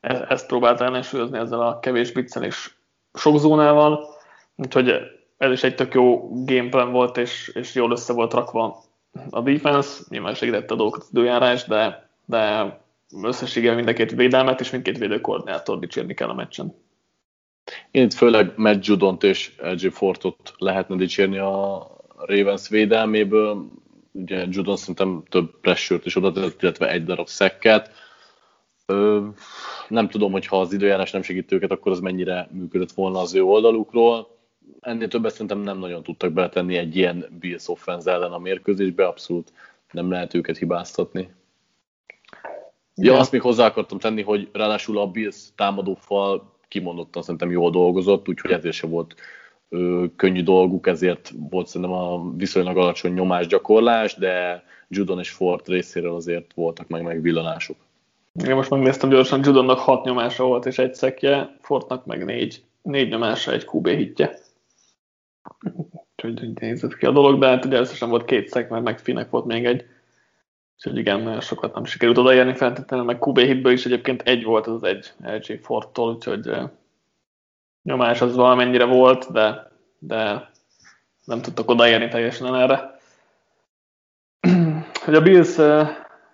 E-, 0.00 0.26
ezt 0.28 0.46
próbálta 0.46 0.84
ellensúlyozni 0.84 1.38
ezzel 1.38 1.60
a 1.60 1.78
kevés 1.78 2.12
blitzel 2.12 2.44
és 2.44 2.74
sok 3.14 3.38
zónával, 3.38 4.04
úgyhogy 4.56 4.94
ez 5.36 5.52
is 5.52 5.62
egy 5.62 5.74
tök 5.74 5.94
jó 5.94 6.28
gameplan 6.44 6.92
volt, 6.92 7.16
és, 7.16 7.48
és 7.54 7.74
jól 7.74 7.90
össze 7.90 8.12
volt 8.12 8.32
rakva 8.32 8.82
a 9.30 9.40
defense, 9.40 10.02
nyilván 10.08 10.34
segített 10.34 10.70
a 10.70 10.74
dolgokat 10.74 11.06
időjárás, 11.10 11.64
de, 11.64 12.10
de 12.24 12.78
összességében 13.22 13.76
mind 13.76 13.88
a 13.88 13.92
két 13.92 14.10
védelmet 14.10 14.60
és 14.60 14.70
mindkét 14.70 14.98
védőkoordinátor 14.98 15.78
dicsérni 15.78 16.14
kell 16.14 16.28
a 16.28 16.34
meccsen. 16.34 16.74
Én 17.90 18.02
itt 18.02 18.14
főleg 18.14 18.52
Matt 18.56 18.84
Judont 18.84 19.22
és 19.22 19.52
LG 19.58 19.92
Fortot 19.92 20.54
lehetne 20.58 20.96
dicsérni 20.96 21.38
a 21.38 21.86
Ravens 22.26 22.68
védelméből. 22.68 23.66
Ugye 24.12 24.46
Judon 24.50 24.76
szerintem 24.76 25.22
több 25.28 25.60
pressure-t 25.60 26.06
is 26.06 26.16
oda 26.16 26.32
tett, 26.32 26.62
illetve 26.62 26.90
egy 26.90 27.04
darab 27.04 27.28
szekket. 27.28 27.90
nem 29.88 30.08
tudom, 30.08 30.32
hogy 30.32 30.46
ha 30.46 30.60
az 30.60 30.72
időjárás 30.72 31.10
nem 31.10 31.22
segít 31.22 31.52
őket, 31.52 31.70
akkor 31.70 31.92
az 31.92 32.00
mennyire 32.00 32.48
működött 32.52 32.92
volna 32.92 33.20
az 33.20 33.34
ő 33.34 33.42
oldalukról 33.42 34.38
ennél 34.80 35.08
többet 35.08 35.32
szerintem 35.32 35.58
nem 35.58 35.78
nagyon 35.78 36.02
tudtak 36.02 36.32
beletenni 36.32 36.76
egy 36.76 36.96
ilyen 36.96 37.26
Bills 37.40 37.68
offense 37.68 38.10
ellen 38.10 38.32
a 38.32 38.38
mérkőzésbe, 38.38 39.06
abszolút 39.06 39.52
nem 39.90 40.10
lehet 40.10 40.34
őket 40.34 40.58
hibáztatni. 40.58 41.30
Ja, 42.94 43.18
azt 43.18 43.32
még 43.32 43.40
hozzá 43.40 43.66
akartam 43.66 43.98
tenni, 43.98 44.22
hogy 44.22 44.48
ráadásul 44.52 44.98
a 44.98 45.10
Bills 45.10 45.36
támadófal 45.54 46.58
kimondottan 46.68 47.22
szerintem 47.22 47.50
jól 47.50 47.70
dolgozott, 47.70 48.28
úgyhogy 48.28 48.50
ezért 48.50 48.74
se 48.74 48.86
volt 48.86 49.14
ö, 49.70 50.04
könnyű 50.16 50.42
dolguk, 50.42 50.86
ezért 50.86 51.32
volt 51.50 51.66
szerintem 51.66 51.96
a 51.96 52.30
viszonylag 52.36 52.76
alacsony 52.76 53.12
nyomásgyakorlás, 53.12 54.14
de 54.14 54.64
Judon 54.88 55.18
és 55.18 55.30
Ford 55.30 55.68
részéről 55.68 56.14
azért 56.14 56.54
voltak 56.54 56.88
meg 56.88 57.02
megvillanások. 57.02 57.76
Én 58.46 58.54
most 58.54 58.70
megnéztem 58.70 59.08
gyorsan, 59.08 59.40
Judonnak 59.44 59.78
hat 59.78 60.04
nyomása 60.04 60.44
volt 60.44 60.66
és 60.66 60.78
egy 60.78 60.94
szekje, 60.94 61.56
Fortnak 61.60 62.06
meg 62.06 62.24
négy, 62.24 62.64
négy 62.82 63.08
nyomása, 63.08 63.52
egy 63.52 63.68
QB 63.72 63.88
hitje. 63.88 64.38
Úgyhogy 66.16 66.50
nézett 66.60 66.96
ki 66.96 67.06
a 67.06 67.10
dolog, 67.10 67.38
de 67.38 67.46
hát 67.46 67.64
ugye 67.64 67.78
összesen 67.78 68.08
volt 68.08 68.24
két 68.24 68.48
szek, 68.48 68.68
mert 68.68 68.84
meg 68.84 68.98
Finek 68.98 69.30
volt 69.30 69.44
még 69.44 69.64
egy. 69.64 69.84
Úgyhogy 70.76 70.98
igen, 70.98 71.20
nagyon 71.20 71.40
sokat 71.40 71.74
nem 71.74 71.84
sikerült 71.84 72.18
odaérni 72.18 72.54
feltétlenül, 72.54 73.06
meg 73.06 73.26
QB 73.26 73.38
hitből 73.38 73.72
is 73.72 73.86
egyébként 73.86 74.22
egy 74.22 74.44
volt 74.44 74.66
az, 74.66 74.82
egy 74.82 75.12
LG 75.22 75.58
Fortól, 75.62 76.12
úgyhogy 76.12 76.50
nyomás 77.82 78.20
az 78.20 78.34
valamennyire 78.34 78.84
volt, 78.84 79.32
de, 79.32 79.70
de 79.98 80.50
nem 81.24 81.42
tudtak 81.42 81.70
odaérni 81.70 82.08
teljesen 82.08 82.54
erre. 82.54 82.98
hogy 85.04 85.14
a 85.14 85.22
Bills 85.22 85.56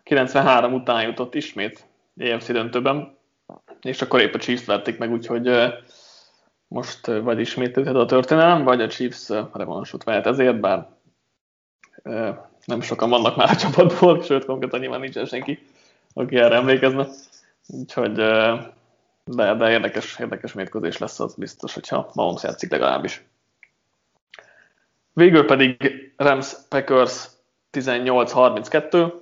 93 0.02 0.72
után 0.72 1.02
jutott 1.02 1.34
ismét 1.34 1.86
EFC 2.16 2.52
döntőben, 2.52 3.16
és 3.82 4.02
akkor 4.02 4.20
épp 4.20 4.34
a 4.34 4.38
Chiefs 4.38 4.64
vették 4.64 4.98
meg, 4.98 5.12
úgyhogy 5.12 5.74
most 6.68 7.06
vagy 7.06 7.40
ismétlődhet 7.40 7.94
a 7.94 8.06
történelem, 8.06 8.64
vagy 8.64 8.80
a 8.80 8.88
Chiefs 8.88 9.28
revansot 9.52 10.04
vehet 10.04 10.26
ezért, 10.26 10.60
bár 10.60 10.88
nem 12.64 12.80
sokan 12.80 13.10
vannak 13.10 13.36
már 13.36 13.50
a 13.50 13.56
csapatból, 13.56 14.22
sőt, 14.22 14.44
konkrétan 14.44 14.80
nyilván 14.80 15.00
nincsen 15.00 15.24
senki, 15.24 15.66
aki 16.14 16.36
erre 16.36 16.54
emlékezne. 16.54 17.06
Úgyhogy, 17.66 18.20
de, 19.30 19.54
de 19.54 19.70
érdekes, 19.70 20.18
érdekes 20.18 20.52
mérkőzés 20.52 20.98
lesz 20.98 21.20
az 21.20 21.34
biztos, 21.34 21.74
hogyha 21.74 22.10
Mahomes 22.14 22.42
játszik 22.42 22.70
legalábbis. 22.70 23.24
Végül 25.12 25.44
pedig 25.44 25.94
Rams 26.16 26.54
Packers 26.68 27.26
18-32. 27.72 29.12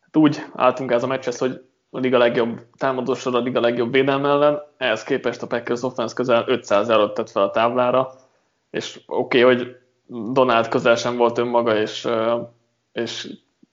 Hát 0.00 0.16
úgy 0.16 0.42
álltunk 0.54 0.90
ez 0.90 1.02
a 1.02 1.06
meccshez, 1.06 1.38
hogy 1.38 1.64
a 1.90 1.98
liga 1.98 2.18
legjobb 2.18 2.66
támadósor, 2.76 3.34
a 3.34 3.38
liga 3.38 3.60
legjobb 3.60 3.92
védelme 3.92 4.28
ellen, 4.28 4.62
ehhez 4.76 5.02
képest 5.02 5.42
a 5.42 5.46
Packers 5.46 5.82
offense 5.82 6.14
közel 6.14 6.44
500 6.46 6.88
eurót 6.88 7.14
tett 7.14 7.30
fel 7.30 7.42
a 7.42 7.50
táblára, 7.50 8.12
és 8.70 9.00
oké, 9.06 9.42
okay, 9.42 9.56
hogy 9.56 9.76
Donald 10.32 10.68
közel 10.68 10.96
sem 10.96 11.16
volt 11.16 11.38
önmaga, 11.38 11.80
és, 11.80 12.08
és 12.92 13.30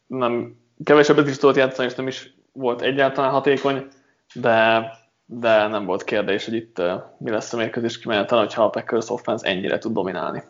nem 0.08 0.56
kevesebbet 0.84 1.28
is 1.28 1.38
tudott 1.38 1.56
játszani, 1.56 1.88
és 1.88 1.96
nem 1.96 2.08
is 2.08 2.36
volt 2.52 2.82
egyáltalán 2.82 3.32
hatékony, 3.32 3.88
de, 4.34 4.90
de 5.30 5.68
nem 5.68 5.86
volt 5.86 6.04
kérdés, 6.04 6.46
hogy 6.46 6.54
itt 6.54 6.82
mi 7.18 7.30
lesz 7.30 7.54
a 7.54 7.58
mérkőzés 7.58 8.00
kimenetelen, 8.00 8.44
hogyha 8.44 8.64
a 8.64 8.70
Packers 8.70 9.10
offense 9.10 9.48
ennyire 9.48 9.78
tud 9.78 9.94
dominálni. 9.94 10.44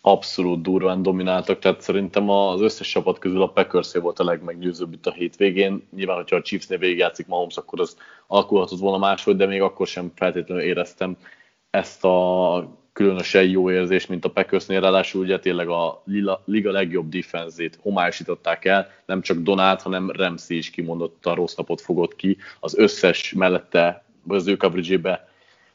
abszolút 0.00 0.62
durván 0.62 1.02
domináltak, 1.02 1.58
tehát 1.58 1.80
szerintem 1.80 2.30
az 2.30 2.60
összes 2.60 2.88
csapat 2.88 3.18
közül 3.18 3.42
a 3.42 3.48
packers 3.48 3.92
volt 3.92 4.18
a 4.18 4.24
legmeggyőzőbb 4.24 4.92
itt 4.92 5.06
a 5.06 5.12
hétvégén. 5.12 5.88
Nyilván, 5.96 6.16
hogyha 6.16 6.36
a 6.36 6.42
Chiefs-nél 6.42 6.78
végigjátszik 6.78 7.26
Mahomes, 7.26 7.56
akkor 7.56 7.80
az 7.80 7.96
alakulhatott 8.26 8.78
volna 8.78 8.98
máshogy, 8.98 9.36
de 9.36 9.46
még 9.46 9.62
akkor 9.62 9.86
sem 9.86 10.12
feltétlenül 10.14 10.62
éreztem 10.62 11.16
ezt 11.70 12.04
a 12.04 12.85
különösen 12.96 13.44
jó 13.48 13.70
érzés, 13.70 14.06
mint 14.06 14.24
a 14.24 14.30
Packersnél, 14.30 14.80
ráadásul 14.80 15.22
ugye 15.22 15.38
tényleg 15.38 15.68
a 15.68 16.02
liga 16.44 16.70
legjobb 16.70 17.08
defenzét 17.08 17.78
homályosították 17.82 18.64
el, 18.64 18.90
nem 19.06 19.20
csak 19.20 19.36
Donát, 19.36 19.82
hanem 19.82 20.10
Ramsey 20.10 20.56
is 20.56 20.70
kimondottan 20.70 21.34
rossz 21.34 21.54
napot 21.54 21.80
fogott 21.80 22.16
ki, 22.16 22.36
az 22.60 22.78
összes 22.78 23.32
mellette, 23.32 24.04
az 24.26 24.46
ő 24.46 24.56
coverage 24.56 25.28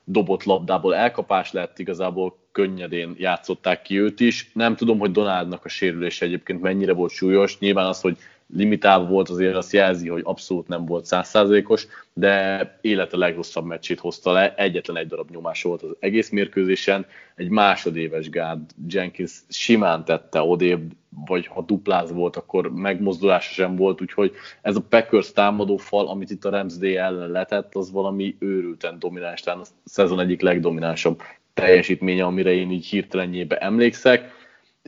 dobott 0.03 0.43
labdából 0.43 0.95
elkapás 0.95 1.51
lett, 1.51 1.79
igazából 1.79 2.37
könnyedén 2.51 3.15
játszották 3.17 3.81
ki 3.81 3.99
őt 3.99 4.19
is. 4.19 4.51
Nem 4.53 4.75
tudom, 4.75 4.99
hogy 4.99 5.11
Donaldnak 5.11 5.65
a 5.65 5.69
sérülése 5.69 6.25
egyébként 6.25 6.61
mennyire 6.61 6.93
volt 6.93 7.11
súlyos, 7.11 7.59
nyilván 7.59 7.85
az, 7.85 8.01
hogy 8.01 8.17
limitálva 8.53 9.05
volt, 9.05 9.29
azért 9.29 9.55
azt 9.55 9.73
jelzi, 9.73 10.07
hogy 10.07 10.21
abszolút 10.25 10.67
nem 10.67 10.85
volt 10.85 11.05
százszázalékos, 11.05 11.87
de 12.13 12.79
élete 12.81 13.17
legrosszabb 13.17 13.65
meccsét 13.65 13.99
hozta 13.99 14.31
le, 14.31 14.53
egyetlen 14.55 14.97
egy 14.97 15.07
darab 15.07 15.29
nyomás 15.29 15.63
volt 15.63 15.81
az 15.81 15.95
egész 15.99 16.29
mérkőzésen, 16.29 17.05
egy 17.35 17.49
másodéves 17.49 18.29
gárd 18.29 18.61
Jenkins 18.87 19.31
simán 19.49 20.05
tette 20.05 20.41
odébb, 20.41 20.91
vagy 21.25 21.47
ha 21.47 21.61
dupláz 21.61 22.11
volt, 22.11 22.35
akkor 22.35 22.71
megmozdulása 22.73 23.53
sem 23.53 23.75
volt, 23.75 24.01
úgyhogy 24.01 24.31
ez 24.61 24.75
a 24.75 24.81
Packers 24.89 25.31
támadó 25.31 25.77
fal, 25.77 26.07
amit 26.07 26.29
itt 26.29 26.45
a 26.45 26.49
Ramsday 26.49 26.97
ellen 26.97 27.29
letett, 27.29 27.75
az 27.75 27.91
valami 27.91 28.35
őrülten 28.39 28.99
domináns, 28.99 29.41
talán 29.41 29.59
a 29.59 29.65
szezon 29.83 30.19
egyik 30.19 30.41
legdominánsabb 30.41 31.21
teljesítménye, 31.53 32.23
amire 32.23 32.51
én 32.51 32.71
így 32.71 32.85
hirtelenjébe 32.85 33.57
emlékszek 33.57 34.40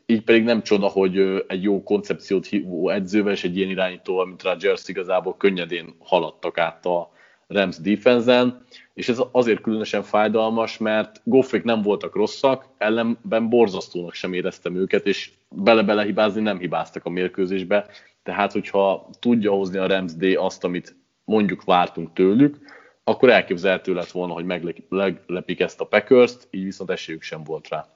így 0.05 0.21
pedig 0.21 0.43
nem 0.43 0.63
csoda, 0.63 0.87
hogy 0.87 1.43
egy 1.47 1.63
jó 1.63 1.83
koncepciót 1.83 2.45
hívó 2.45 2.89
edzővel 2.89 3.33
és 3.33 3.43
egy 3.43 3.57
ilyen 3.57 3.69
irányítóval, 3.69 4.25
mint 4.25 4.43
Rodgers 4.43 4.87
igazából 4.87 5.37
könnyedén 5.37 5.95
haladtak 5.99 6.57
át 6.57 6.85
a 6.85 7.11
Rams 7.47 7.77
defense 7.77 8.61
és 8.93 9.09
ez 9.09 9.21
azért 9.31 9.61
különösen 9.61 10.03
fájdalmas, 10.03 10.77
mert 10.77 11.21
Goffék 11.23 11.63
nem 11.63 11.81
voltak 11.81 12.15
rosszak, 12.15 12.65
ellenben 12.77 13.49
borzasztónak 13.49 14.13
sem 14.13 14.33
éreztem 14.33 14.75
őket, 14.75 15.07
és 15.07 15.31
bele-bele 15.49 16.03
hibázni 16.03 16.41
nem 16.41 16.59
hibáztak 16.59 17.05
a 17.05 17.09
mérkőzésbe, 17.09 17.87
tehát 18.23 18.51
hogyha 18.51 19.09
tudja 19.19 19.51
hozni 19.51 19.77
a 19.77 19.87
Rams 19.87 20.13
D 20.15 20.23
azt, 20.23 20.63
amit 20.63 20.95
mondjuk 21.23 21.63
vártunk 21.63 22.13
tőlük, 22.13 22.57
akkor 23.03 23.29
elképzelhető 23.29 23.93
lett 23.93 24.11
volna, 24.11 24.33
hogy 24.33 24.45
meglepik 24.45 25.59
ezt 25.59 25.81
a 25.81 25.85
Packers-t, 25.85 26.47
így 26.51 26.63
viszont 26.63 26.89
esélyük 26.89 27.21
sem 27.21 27.43
volt 27.43 27.67
rá. 27.67 27.93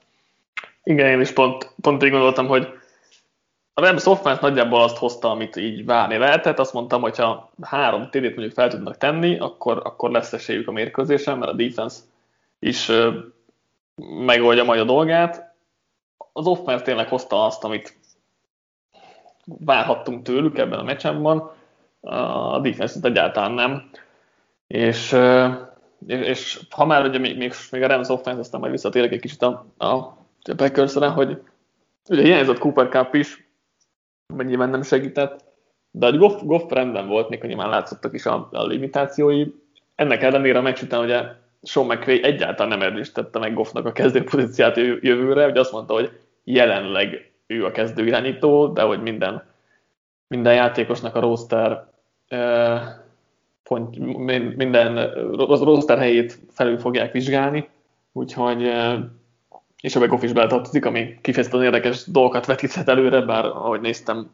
Igen, 0.87 1.07
én 1.07 1.19
is 1.19 1.31
pont, 1.31 1.73
pont 1.81 2.03
így 2.03 2.11
gondoltam, 2.11 2.47
hogy 2.47 2.67
a 3.73 3.81
Rams 3.81 4.05
offense 4.05 4.41
nagyjából 4.41 4.81
azt 4.81 4.97
hozta, 4.97 5.29
amit 5.29 5.55
így 5.55 5.85
várni 5.85 6.17
lehetett. 6.17 6.59
Azt 6.59 6.73
mondtam, 6.73 7.01
hogy 7.01 7.17
ha 7.17 7.51
három 7.61 8.05
TD-t 8.09 8.21
mondjuk 8.21 8.51
fel 8.51 8.69
tudnak 8.69 8.97
tenni, 8.97 9.37
akkor, 9.37 9.81
akkor 9.83 10.11
lesz 10.11 10.33
esélyük 10.33 10.67
a 10.67 10.71
mérkőzésen, 10.71 11.37
mert 11.37 11.51
a 11.51 11.55
defense 11.55 11.99
is 12.59 12.91
megoldja 14.25 14.63
majd 14.63 14.79
a 14.79 14.83
dolgát. 14.83 15.55
Az 16.33 16.45
offense 16.45 16.83
tényleg 16.83 17.07
hozta 17.07 17.45
azt, 17.45 17.63
amit 17.63 17.97
várhattunk 19.45 20.23
tőlük 20.23 20.57
ebben 20.57 20.79
a 20.79 20.83
meccsenben, 20.83 21.49
a 22.01 22.59
defense 22.59 22.99
egyáltalán 23.01 23.51
nem. 23.51 23.89
És, 24.67 25.17
és 26.07 26.59
ha 26.69 26.85
már 26.85 27.05
ugye 27.05 27.17
még, 27.17 27.37
még, 27.37 27.53
még 27.71 27.81
a 27.81 27.87
Rams 27.87 28.09
offense, 28.09 28.39
aztán 28.39 28.59
majd 28.59 28.71
visszatérek 28.71 29.11
egy 29.11 29.21
kicsit 29.21 29.41
a, 29.41 29.65
a 29.77 30.25
a 30.49 30.55
packers 30.55 30.93
hogy 30.93 31.41
ugye 32.09 32.21
hiányzott 32.21 32.59
Cooper 32.59 32.87
Cup 32.87 33.13
is, 33.13 33.47
mennyiben 34.33 34.69
nem 34.69 34.81
segített, 34.81 35.45
de 35.91 36.05
a 36.05 36.17
Goff, 36.17 36.41
Goff 36.43 36.69
rendben 36.69 37.07
volt, 37.07 37.29
még 37.29 37.43
nyilván 37.43 37.69
látszottak 37.69 38.13
is 38.13 38.25
a, 38.25 38.47
a 38.51 38.65
limitációi. 38.65 39.45
Ennek 39.95 40.21
ellenére 40.21 40.57
a 40.57 40.61
meccs 40.61 40.81
után 40.81 41.03
ugye 41.03 41.23
Sean 41.63 41.85
McVay 41.85 42.23
egyáltalán 42.23 42.77
nem 42.77 42.89
erősítette 42.89 43.39
meg 43.39 43.53
Goffnak 43.53 43.85
a 43.85 43.91
kezdő 43.91 44.23
pozíciát 44.23 44.75
jövőre, 44.77 45.43
hogy 45.43 45.57
azt 45.57 45.71
mondta, 45.71 45.93
hogy 45.93 46.19
jelenleg 46.43 47.31
ő 47.47 47.65
a 47.65 47.71
kezdő 47.71 48.05
irányító, 48.05 48.67
de 48.67 48.81
hogy 48.81 49.01
minden, 49.01 49.43
minden 50.27 50.53
játékosnak 50.53 51.15
a 51.15 51.19
roster 51.19 51.85
pont, 53.63 53.97
minden 54.55 55.13
roster 55.43 55.97
helyét 55.97 56.39
felül 56.49 56.77
fogják 56.77 57.11
vizsgálni, 57.11 57.69
úgyhogy 58.11 58.71
és 59.81 59.95
a 59.95 59.99
back 59.99 60.23
is 60.23 60.31
beletartozik, 60.31 60.85
ami 60.85 61.17
kifejezetten 61.21 61.63
érdekes 61.63 62.05
dolgokat 62.05 62.45
vetíthet 62.45 62.89
előre, 62.89 63.21
bár 63.21 63.45
ahogy 63.45 63.81
néztem, 63.81 64.31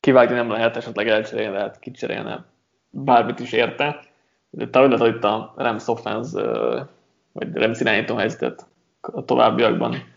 kivágni 0.00 0.34
nem 0.34 0.50
lehet, 0.50 0.76
esetleg 0.76 1.08
elcserélni 1.08 1.56
lehet, 1.56 1.78
kicserélne 1.78 2.44
bármit 2.90 3.40
is 3.40 3.52
érte. 3.52 4.04
De 4.50 4.78
hogy 4.78 5.14
itt 5.14 5.24
a 5.24 5.54
Rams 5.56 5.88
offense, 5.88 6.40
vagy 7.32 7.52
Rams 7.54 7.80
irányító 7.80 8.14
helyzetet 8.14 8.66
a 9.00 9.24
továbbiakban? 9.24 10.12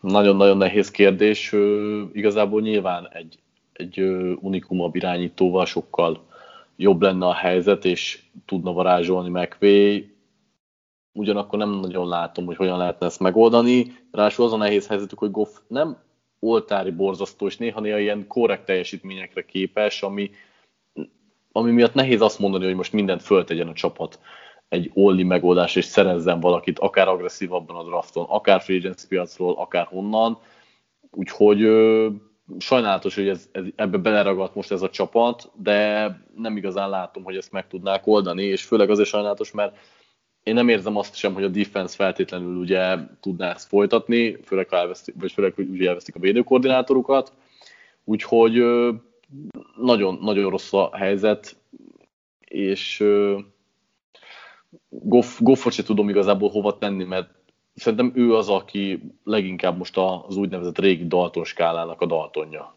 Nagyon-nagyon 0.00 0.56
nehéz 0.56 0.90
kérdés. 0.90 1.54
Igazából 2.12 2.60
nyilván 2.60 3.08
egy, 3.12 3.38
egy 3.72 4.00
unikumabb 4.40 4.94
irányítóval 4.94 5.66
sokkal 5.66 6.24
jobb 6.76 7.02
lenne 7.02 7.26
a 7.26 7.34
helyzet, 7.34 7.84
és 7.84 8.22
tudna 8.46 8.72
varázsolni 8.72 9.28
McVay 9.28 10.14
ugyanakkor 11.12 11.58
nem 11.58 11.70
nagyon 11.70 12.08
látom, 12.08 12.44
hogy 12.44 12.56
hogyan 12.56 12.78
lehetne 12.78 13.06
ezt 13.06 13.20
megoldani. 13.20 13.92
Ráadásul 14.10 14.44
az 14.44 14.52
a 14.52 14.56
nehéz 14.56 14.86
helyzetük, 14.86 15.18
hogy 15.18 15.30
Goff 15.30 15.50
nem 15.66 15.98
oltári 16.38 16.90
borzasztó, 16.90 17.46
és 17.46 17.56
néha-néha 17.56 17.98
ilyen 17.98 18.26
korrekt 18.26 18.64
teljesítményekre 18.64 19.44
képes, 19.44 20.02
ami, 20.02 20.30
ami 21.52 21.70
miatt 21.70 21.94
nehéz 21.94 22.20
azt 22.20 22.38
mondani, 22.38 22.64
hogy 22.64 22.74
most 22.74 22.92
mindent 22.92 23.22
föltegyen 23.22 23.68
a 23.68 23.72
csapat 23.72 24.20
egy 24.68 24.90
olli 24.94 25.22
megoldás, 25.22 25.76
és 25.76 25.84
szerezzen 25.84 26.40
valakit, 26.40 26.78
akár 26.78 27.08
agresszívabban 27.08 27.76
a 27.76 27.84
drafton, 27.84 28.26
akár 28.28 28.60
free 28.60 28.76
agency 28.76 29.06
piacról, 29.06 29.54
akár 29.54 29.86
honnan. 29.86 30.38
Úgyhogy 31.10 31.62
ö, 31.62 32.08
sajnálatos, 32.58 33.14
hogy 33.14 33.28
ez, 33.28 33.48
ez, 33.52 33.64
ebbe 33.76 33.98
beleragadt 33.98 34.54
most 34.54 34.72
ez 34.72 34.82
a 34.82 34.90
csapat, 34.90 35.50
de 35.54 36.08
nem 36.36 36.56
igazán 36.56 36.90
látom, 36.90 37.24
hogy 37.24 37.36
ezt 37.36 37.52
meg 37.52 37.66
tudnák 37.66 38.06
oldani, 38.06 38.42
és 38.42 38.64
főleg 38.64 38.90
azért 38.90 39.08
sajnálatos, 39.08 39.50
mert 39.50 39.76
én 40.42 40.54
nem 40.54 40.68
érzem 40.68 40.96
azt 40.96 41.14
sem, 41.14 41.34
hogy 41.34 41.44
a 41.44 41.48
defense 41.48 41.94
feltétlenül 41.96 42.56
ugye 42.56 42.96
tudná 43.20 43.50
ezt 43.50 43.68
folytatni, 43.68 44.36
főleg, 44.44 44.68
ha 44.68 44.76
elvesztik, 44.76 45.14
vagy 45.18 45.32
főleg, 45.32 45.54
hogy 45.54 45.68
ugye 45.68 45.88
elvesztik 45.88 46.16
a 46.16 46.20
védőkoordinátorukat, 46.20 47.32
úgyhogy 48.04 48.64
nagyon, 49.76 50.18
nagyon 50.20 50.50
rossz 50.50 50.72
a 50.72 50.96
helyzet, 50.96 51.56
és 52.40 53.04
Goff, 54.88 55.38
Goffot 55.40 55.72
se 55.72 55.82
tudom 55.82 56.08
igazából 56.08 56.50
hova 56.50 56.78
tenni, 56.78 57.04
mert 57.04 57.30
szerintem 57.74 58.12
ő 58.14 58.34
az, 58.34 58.48
aki 58.48 59.12
leginkább 59.24 59.76
most 59.76 59.96
az 59.96 60.36
úgynevezett 60.36 60.78
régi 60.78 61.06
Dalton 61.06 61.44
skálának 61.44 62.00
a 62.00 62.06
Daltonja. 62.06 62.74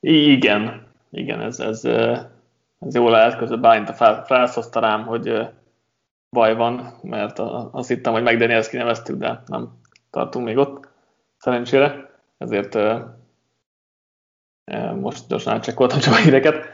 Igen, 0.00 0.86
igen, 1.10 1.40
ez, 1.40 1.60
ez, 1.60 1.84
ez 2.78 2.94
jól 2.94 3.10
lehet 3.10 3.38
közben 3.38 3.60
Bálint 3.60 3.88
a 3.88 4.24
felszozta 4.26 4.80
rám, 4.80 5.06
hogy 5.06 5.48
baj 6.36 6.54
van, 6.54 6.98
mert 7.02 7.38
azt 7.70 7.88
hittem, 7.88 8.12
hogy 8.12 8.22
meg 8.22 8.38
Daniels 8.38 8.68
kineveztük, 8.68 9.18
de 9.18 9.42
nem 9.46 9.78
tartunk 10.10 10.46
még 10.46 10.56
ott, 10.56 10.88
szerencsére. 11.38 12.10
Ezért 12.38 12.78
most 14.94 15.28
gyorsan 15.28 15.52
átcsekkoltam 15.52 15.98
csak 15.98 16.12
a 16.12 16.16
híreket. 16.16 16.64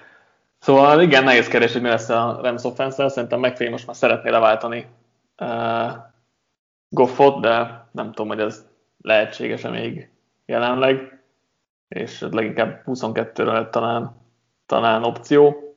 Szóval 0.58 1.00
igen, 1.02 1.24
nehéz 1.24 1.48
keresni, 1.48 1.72
hogy 1.72 1.82
mi 1.82 1.88
lesz 1.88 2.08
a 2.08 2.38
Rams 2.42 2.64
offense 2.64 3.08
Szerintem 3.08 3.40
megfelé 3.40 3.70
most 3.70 3.86
már 3.86 3.96
szeretné 3.96 4.30
leváltani 4.30 4.86
uh, 5.38 5.92
Goffot, 6.88 7.40
de 7.40 7.86
nem 7.90 8.12
tudom, 8.12 8.28
hogy 8.28 8.40
ez 8.40 8.66
lehetséges-e 9.00 9.68
még 9.68 10.10
jelenleg, 10.46 11.22
és 11.88 12.26
leginkább 12.30 12.82
22-re 12.86 13.52
lett 13.52 13.70
talán, 13.70 14.16
talán 14.66 15.04
opció. 15.04 15.71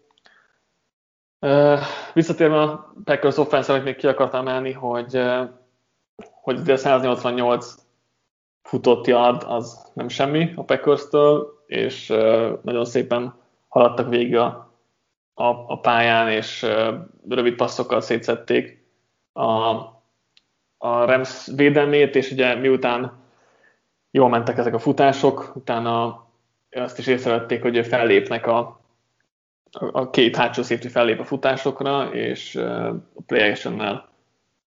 Visszatérve 2.14 2.62
a 2.62 2.94
Packers 3.04 3.38
offense 3.38 3.72
amit 3.72 3.86
még 3.86 3.96
ki 3.96 4.08
akartam 4.08 4.48
emelni, 4.48 4.72
hogy, 4.72 5.22
hogy 6.42 6.70
a 6.70 6.78
188 6.78 7.76
futott 8.62 9.08
yard 9.08 9.44
az 9.48 9.92
nem 9.94 10.08
semmi 10.08 10.54
a 10.56 10.64
Packers-től, 10.64 11.64
és 11.68 12.08
nagyon 12.62 12.86
szépen 12.86 13.34
haladtak 13.68 14.10
végig 14.10 14.36
a, 14.36 14.72
a, 15.34 15.46
a 15.46 15.80
pályán, 15.80 16.30
és 16.30 16.66
rövid 17.30 17.56
passzokkal 17.56 18.02
szétszették 18.02 18.86
a, 19.34 19.44
a 20.78 21.06
Rams 21.06 21.48
védelmét, 21.56 22.16
és 22.16 22.32
ugye 22.32 22.56
miután 22.56 23.24
jól 24.12 24.30
mentek 24.30 24.58
ezek 24.58 24.74
a 24.74 24.80
futások, 24.80 25.52
utána 25.56 26.26
azt 26.70 27.00
is 27.00 27.08
észrevették, 27.08 27.62
hogy 27.62 27.88
fellépnek 27.88 28.48
a, 28.48 28.80
a 29.92 30.10
két 30.10 30.36
hátsó 30.36 30.62
safety 30.62 30.88
fellép 30.88 31.20
a 31.20 31.26
futásokra, 31.26 32.14
és 32.14 32.56
a 32.56 33.22
play 33.26 33.54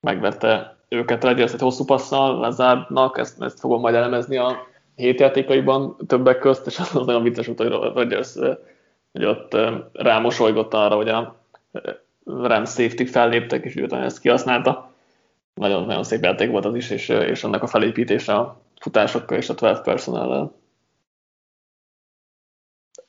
megvette 0.01 0.77
őket 0.89 1.25
Rodgers 1.25 1.53
egy 1.53 1.61
hosszú 1.61 1.85
passzal 1.85 2.41
lezárnak, 2.41 3.19
ezt, 3.19 3.43
ezt 3.43 3.61
fogom 3.61 3.81
majd 3.81 3.95
elemezni 3.95 4.37
a 4.37 4.67
hét 4.97 5.21
játékaiban 5.21 5.97
többek 6.07 6.39
közt, 6.39 6.67
és 6.67 6.79
az 6.79 7.07
nagyon 7.07 7.23
vicces 7.23 7.47
volt, 7.47 7.59
hogy 7.59 7.93
Rodgers 7.95 8.35
hogy 9.15 9.25
ott 9.25 9.57
rámosolygott 9.93 10.75
arra, 10.75 10.95
hogy 10.95 11.09
a 11.09 11.37
Rams 12.25 12.71
safety 12.71 13.05
felléptek, 13.05 13.65
és 13.65 13.75
utána 13.75 14.05
ezt 14.05 14.21
kihasználta. 14.21 14.93
Nagyon, 15.55 15.85
nagyon 15.85 16.05
szép 16.05 16.23
játék 16.23 16.51
volt 16.51 16.65
az 16.65 16.75
is, 16.75 16.91
és, 16.91 17.09
és 17.09 17.45
annak 17.45 17.63
a 17.63 17.67
felépítése 17.67 18.35
a 18.35 18.61
futásokkal 18.81 19.39
és 19.39 19.49
a 19.49 19.55
12 19.55 19.91
personellel. 19.91 20.53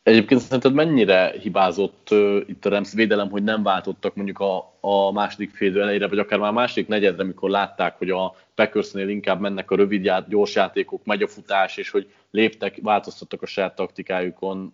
Egyébként 0.06 0.41
szerinted 0.41 0.74
mennyire 0.74 1.34
hibázott 1.41 2.08
uh, 2.12 2.41
itt 2.45 2.66
a 2.66 2.70
Rams 2.70 2.93
védelem, 2.93 3.30
hogy 3.30 3.43
nem 3.43 3.64
váltottak 3.64 4.16
mondjuk 4.16 4.39
a, 4.39 4.78
a 4.80 5.12
második 5.12 5.56
félidő 5.56 5.82
elejére, 5.82 6.08
vagy 6.08 6.20
akár 6.20 6.39
már 6.39 6.49
a 6.49 6.53
második 6.53 6.88
negyedre, 6.88 7.24
amikor 7.24 7.49
látták, 7.49 7.97
hogy 7.97 8.10
a 8.10 8.36
Packersnél 8.56 9.10
inkább 9.10 9.39
mennek 9.39 9.72
a 9.72 9.76
rövid 9.76 10.03
ját, 10.03 10.28
gyors 10.28 10.56
játékok, 10.56 11.06
megy 11.06 11.22
a 11.22 11.28
futás, 11.28 11.78
és 11.78 11.89
hogy 11.89 12.12
léptek, 12.32 12.78
változtattak 12.82 13.41
a 13.41 13.45
saját 13.45 13.76
taktikájukon, 13.76 14.74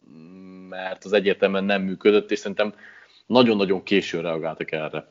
mert 0.69 1.05
az 1.05 1.13
egyértelműen 1.13 1.63
nem 1.63 1.81
működött, 1.81 2.31
és 2.31 2.39
szerintem 2.39 2.73
nagyon-nagyon 3.25 3.83
későn 3.83 4.21
reagáltak 4.21 4.71
erre. 4.71 5.07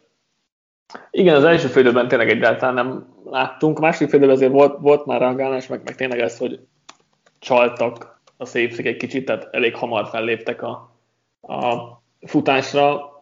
Igen, 1.10 1.36
az 1.36 1.44
első 1.44 1.68
félidőben 1.68 2.08
tényleg 2.08 2.30
egyáltalán 2.30 2.74
nem 2.74 3.14
láttunk. 3.24 3.78
A 3.78 3.80
második 3.80 4.08
félidőben 4.08 4.36
azért 4.36 4.52
volt, 4.52 4.78
volt 4.80 5.06
már 5.06 5.20
reagálás, 5.20 5.66
meg, 5.66 5.80
meg 5.84 5.94
tényleg 5.94 6.18
ez, 6.18 6.38
hogy 6.38 6.60
csaltak 7.38 8.19
a 8.40 8.44
szépszik 8.44 8.86
egy 8.86 8.96
kicsit, 8.96 9.24
tehát 9.24 9.48
elég 9.50 9.74
hamar 9.74 10.08
felléptek 10.08 10.62
a, 10.62 10.90
a 11.40 11.76
futásra, 12.26 13.12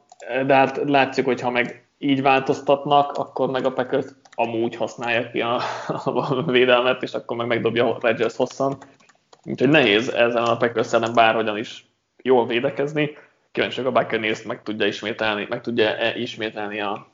de 0.46 0.54
hát 0.54 0.80
látszik, 0.84 1.24
hogy 1.24 1.40
ha 1.40 1.50
meg 1.50 1.88
így 1.98 2.22
változtatnak, 2.22 3.12
akkor 3.12 3.50
meg 3.50 3.64
a 3.64 3.72
Packers 3.72 4.06
amúgy 4.34 4.76
használja 4.76 5.30
ki 5.30 5.40
a, 5.40 5.60
a 6.04 6.42
védelmet, 6.42 7.02
és 7.02 7.12
akkor 7.12 7.36
meg 7.36 7.46
megdobja 7.46 7.94
a 7.94 7.98
Rodgers 8.00 8.36
hosszan. 8.36 8.76
Úgyhogy 9.44 9.68
nehéz 9.68 10.08
ezen 10.08 10.42
a 10.42 10.56
Packers 10.56 10.92
ellen 10.92 11.14
bárhogyan 11.14 11.58
is 11.58 11.86
jól 12.22 12.46
védekezni. 12.46 13.10
Kíváncsi 13.52 13.80
a 13.80 13.92
Buccaneers 13.92 14.42
meg 14.42 14.62
tudja 14.62 14.86
ismételni, 14.86 15.46
meg 15.48 15.60
tudja 15.60 15.96
-e 15.96 16.18
ismételni 16.18 16.80
a 16.80 17.06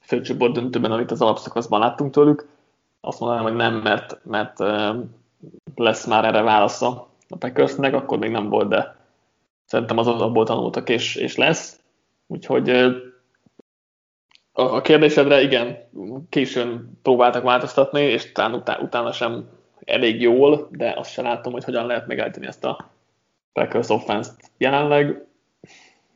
főcsoport 0.00 0.52
döntőben, 0.52 0.92
amit 0.92 1.10
az 1.10 1.20
alapszakaszban 1.20 1.80
láttunk 1.80 2.12
tőlük. 2.12 2.48
Azt 3.00 3.20
mondanám, 3.20 3.44
hogy 3.44 3.54
nem, 3.54 3.74
mert, 3.74 4.18
mert 4.24 4.58
lesz 5.74 6.06
már 6.06 6.24
erre 6.24 6.42
válasza 6.42 7.14
a 7.28 7.36
Packersnek, 7.36 7.94
akkor 7.94 8.18
még 8.18 8.30
nem 8.30 8.48
volt, 8.48 8.68
de 8.68 8.96
szerintem 9.64 9.98
az 9.98 10.06
abból 10.06 10.44
tanultak, 10.44 10.88
és, 10.88 11.16
és 11.16 11.36
lesz. 11.36 11.80
Úgyhogy 12.26 12.70
a 14.52 14.80
kérdésedre 14.80 15.42
igen, 15.42 15.78
későn 16.28 16.98
próbáltak 17.02 17.42
változtatni, 17.42 18.00
és 18.02 18.32
talán 18.32 18.64
utána, 18.80 19.12
sem 19.12 19.48
elég 19.84 20.20
jól, 20.20 20.68
de 20.70 20.94
azt 20.96 21.12
sem 21.12 21.24
látom, 21.24 21.52
hogy 21.52 21.64
hogyan 21.64 21.86
lehet 21.86 22.06
megállítani 22.06 22.46
ezt 22.46 22.64
a 22.64 22.90
Packers 23.52 23.88
offense 23.88 24.30
jelenleg. 24.56 25.24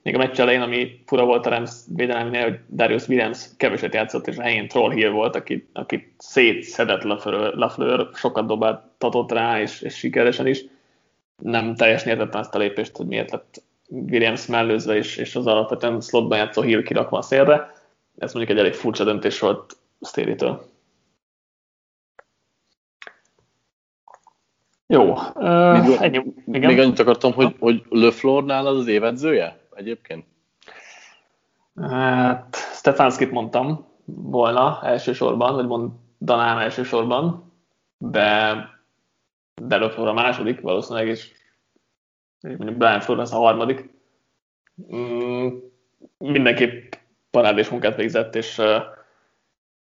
Még 0.02 0.14
a 0.14 0.18
meccs 0.18 0.40
elején, 0.40 0.60
ami 0.60 1.02
fura 1.06 1.24
volt 1.24 1.46
a 1.46 1.50
Rams 1.50 1.70
védeleminél, 1.94 2.42
hogy 2.42 2.58
Darius 2.68 3.08
Williams 3.08 3.46
keveset 3.56 3.94
játszott, 3.94 4.26
és 4.26 4.36
a 4.36 4.42
helyén 4.42 4.68
Troll 4.68 4.90
Hill 4.90 5.10
volt, 5.10 5.36
aki, 5.36 5.68
aki 5.72 6.14
szétszedett 6.18 7.02
Lafleur, 7.02 8.08
sokat 8.14 8.46
dobáltatott 8.46 9.32
rá, 9.32 9.60
és, 9.60 9.80
és 9.80 9.94
sikeresen 9.94 10.46
is. 10.46 10.64
Nem 11.40 11.74
teljesen 11.74 12.08
értettem 12.08 12.40
ezt 12.40 12.54
a 12.54 12.58
lépést, 12.58 12.96
hogy 12.96 13.06
miért 13.06 13.30
lett 13.30 13.62
Williams 13.88 14.46
mellőzve, 14.46 14.96
és, 14.96 15.16
és 15.16 15.36
az 15.36 15.46
alapvetően 15.46 16.00
slotban 16.00 16.38
játszó 16.38 16.62
Hill 16.62 16.82
kirakva 16.82 17.18
a 17.18 17.22
szélre. 17.22 17.72
Ez 18.18 18.32
mondjuk 18.32 18.58
egy 18.58 18.64
elég 18.64 18.74
furcsa 18.74 19.04
döntés 19.04 19.38
volt 19.38 19.76
Stéritől. 20.00 20.68
Jó. 24.86 25.12
Uh, 25.34 25.86
még, 25.86 25.96
ennyi, 26.00 26.22
igen. 26.46 26.68
még 26.70 26.78
annyit 26.78 26.98
akartam, 26.98 27.32
hogy, 27.32 27.56
hogy 27.58 27.82
Löflornál 27.88 28.66
az 28.66 28.76
az 28.76 28.86
évedzője 28.86 29.60
egyébként? 29.74 30.24
Hát, 31.80 32.56
Stefanskit 32.72 33.30
mondtam 33.30 33.86
volna 34.04 34.80
elsősorban, 34.82 35.54
vagy 35.54 35.66
mondanám 35.66 36.58
elsősorban, 36.58 37.52
de, 37.98 38.54
de 39.60 39.76
Löflor 39.76 40.08
a 40.08 40.12
második 40.12 40.60
valószínűleg, 40.60 41.08
és 41.08 41.32
mondjuk 42.40 42.76
Brian 42.76 43.00
Flor 43.00 43.18
az 43.18 43.32
a 43.32 43.36
harmadik. 43.36 43.90
Mm, 44.94 45.48
mindenképp 46.18 46.92
parádés 47.30 47.68
munkát 47.68 47.96
végzett, 47.96 48.34
és 48.34 48.58
uh, 48.58 48.82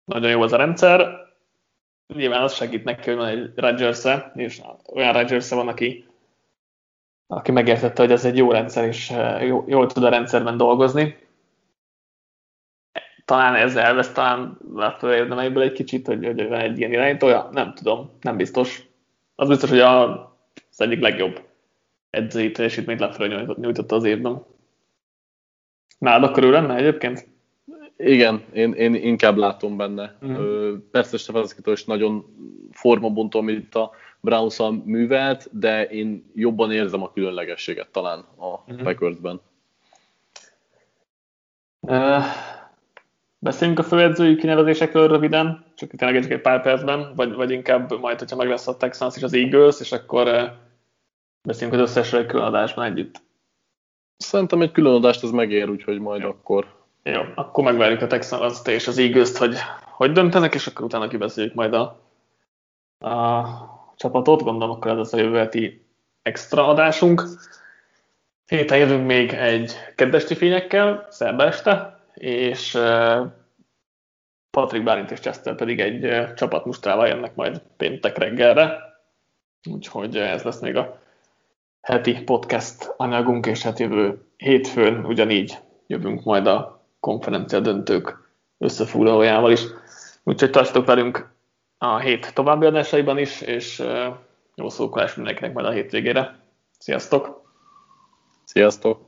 nagyon 0.05 0.31
jó 0.31 0.43
az 0.43 0.53
a 0.53 0.57
rendszer 0.57 1.27
nyilván 2.15 2.43
az 2.43 2.55
segít 2.55 2.85
neki, 2.85 3.11
hogy 3.11 3.19
van 3.19 3.29
egy 3.29 3.53
rodgers 3.55 4.05
és 4.35 4.61
olyan 4.93 5.13
rodgers 5.13 5.51
van, 5.51 5.69
aki, 5.69 6.05
aki 7.27 7.53
megértette, 7.53 8.03
hogy 8.03 8.13
ez 8.13 8.25
egy 8.25 8.37
jó 8.37 8.51
rendszer, 8.51 8.85
és 8.85 9.13
jól, 9.41 9.65
jól 9.67 9.87
tud 9.87 10.05
a 10.05 10.09
rendszerben 10.09 10.57
dolgozni. 10.57 11.27
Talán 13.25 13.55
ez 13.55 13.77
elvesz, 13.77 14.13
talán 14.13 14.59
látva 14.75 15.15
érdemeiből 15.15 15.63
egy 15.63 15.73
kicsit, 15.73 16.07
hogy, 16.07 16.25
hogy 16.25 16.49
van 16.49 16.61
egy 16.61 16.79
ilyen 16.79 16.93
irányítója, 16.93 17.49
nem 17.53 17.75
tudom, 17.75 18.11
nem 18.21 18.37
biztos. 18.37 18.88
Az 19.41 19.49
biztos, 19.49 19.71
hogy 19.71 19.81
a, 19.81 20.11
az 20.71 20.81
egyik 20.81 21.01
legjobb 21.01 21.43
edzői 22.11 22.51
teljesítményt 22.51 23.01
lefelé 23.01 23.47
nyújtotta 23.57 23.97
az 23.97 24.05
évben. 24.05 24.45
Nálad 25.99 26.31
akkor 26.31 26.45
ő 26.45 26.51
lenne 26.51 26.75
egyébként? 26.75 27.29
Igen, 27.97 28.45
én, 28.53 28.73
én 28.73 28.95
inkább 28.95 29.37
látom 29.37 29.77
benne. 29.77 30.17
Mm. 30.27 30.75
Persze 30.91 31.17
Stefanskitól 31.17 31.73
is 31.73 31.85
nagyon 31.85 32.25
formabontó, 32.71 33.39
amit 33.39 33.75
a 33.75 33.91
browns 34.21 34.59
művelt, 34.85 35.49
de 35.59 35.89
én 35.89 36.31
jobban 36.35 36.73
érzem 36.73 37.03
a 37.03 37.13
különlegességet 37.13 37.89
talán 37.89 38.19
a 38.19 38.73
mm. 38.73 38.77
Packersben. 38.83 39.41
Uh, 41.81 42.25
beszéljünk 43.39 43.79
a 43.79 43.83
főedzői 43.83 44.37
kinevezésekről 44.37 45.09
röviden, 45.09 45.65
csak 45.75 45.91
tényleg 45.91 46.31
egy 46.31 46.41
pár 46.41 46.63
percben, 46.63 47.13
vagy, 47.17 47.35
vagy 47.35 47.51
inkább 47.51 48.01
majd, 48.01 48.19
hogyha 48.19 48.37
meg 48.37 48.49
lesz 48.49 48.69
a 48.69 48.77
Texans 48.77 49.17
és 49.17 49.23
az 49.23 49.35
Eagles, 49.35 49.81
és 49.81 49.93
akkor 49.93 50.27
uh, 50.27 50.43
beszéljünk 51.43 51.81
az 51.81 51.89
összesről 51.89 52.21
egy 52.21 52.27
különadásban 52.27 52.85
együtt. 52.85 53.23
Szerintem 54.17 54.63
egy 54.63 54.73
különadást 54.73 55.25
ez 55.25 55.31
megér, 55.31 55.69
úgyhogy 55.69 55.99
majd 55.99 56.23
Jó. 56.23 56.29
akkor 56.29 56.77
jó, 57.03 57.23
akkor 57.35 57.65
megvárjuk 57.65 58.03
a 58.03 58.07
texans 58.07 58.67
és 58.67 58.87
az 58.87 58.99
eagles 58.99 59.37
hogy 59.37 59.57
hogy 59.99 60.13
döntenek, 60.13 60.55
és 60.55 60.67
akkor 60.67 60.85
utána 60.85 61.09
kibeszéljük 61.09 61.55
majd 61.55 61.75
a, 61.75 62.01
a 63.09 63.45
csapatot. 63.97 64.43
Gondolom, 64.43 64.77
akkor 64.77 64.91
ez 64.91 64.99
az 64.99 65.15
a 65.15 65.19
jövő 65.19 65.39
heti 65.39 65.85
extra 66.23 66.67
adásunk. 66.67 67.23
Héten 68.47 68.79
jövünk 68.79 69.07
még 69.07 69.33
egy 69.33 69.73
kedvesti 69.95 70.35
fényekkel, 70.35 71.07
szerda 71.11 71.45
este, 71.45 71.98
és 72.19 72.79
Patrick 74.51 74.85
Bálint 74.85 75.11
és 75.11 75.21
Chester 75.21 75.55
pedig 75.55 75.81
egy 75.81 76.35
csapatmustrával 76.35 77.07
jönnek 77.07 77.35
majd 77.35 77.63
péntek 77.77 78.19
reggelre. 78.19 78.79
Úgyhogy 79.71 80.17
ez 80.17 80.43
lesz 80.43 80.61
még 80.61 80.77
a 80.77 81.01
heti 81.81 82.23
podcast 82.23 82.95
anyagunk, 82.97 83.47
és 83.47 83.63
hát 83.63 83.79
jövő 83.79 84.23
hétfőn 84.37 85.05
ugyanígy 85.05 85.59
jövünk 85.87 86.25
majd 86.25 86.47
a 86.47 86.83
konferencia 87.01 87.61
döntők 87.61 88.31
összefoglalójával 88.59 89.53
is. 89.53 89.61
Úgyhogy 90.23 90.51
tartsatok 90.51 90.87
velünk 90.87 91.31
a 91.79 91.99
hét 91.99 92.35
további 92.35 92.67
adásaiban 92.67 93.19
is, 93.19 93.41
és 93.41 93.83
jó 94.55 94.69
szókolás 94.69 95.15
mindenkinek 95.15 95.53
majd 95.53 95.67
a 95.67 95.71
hétvégére. 95.71 96.39
Sziasztok! 96.79 97.53
Sziasztok! 98.45 99.08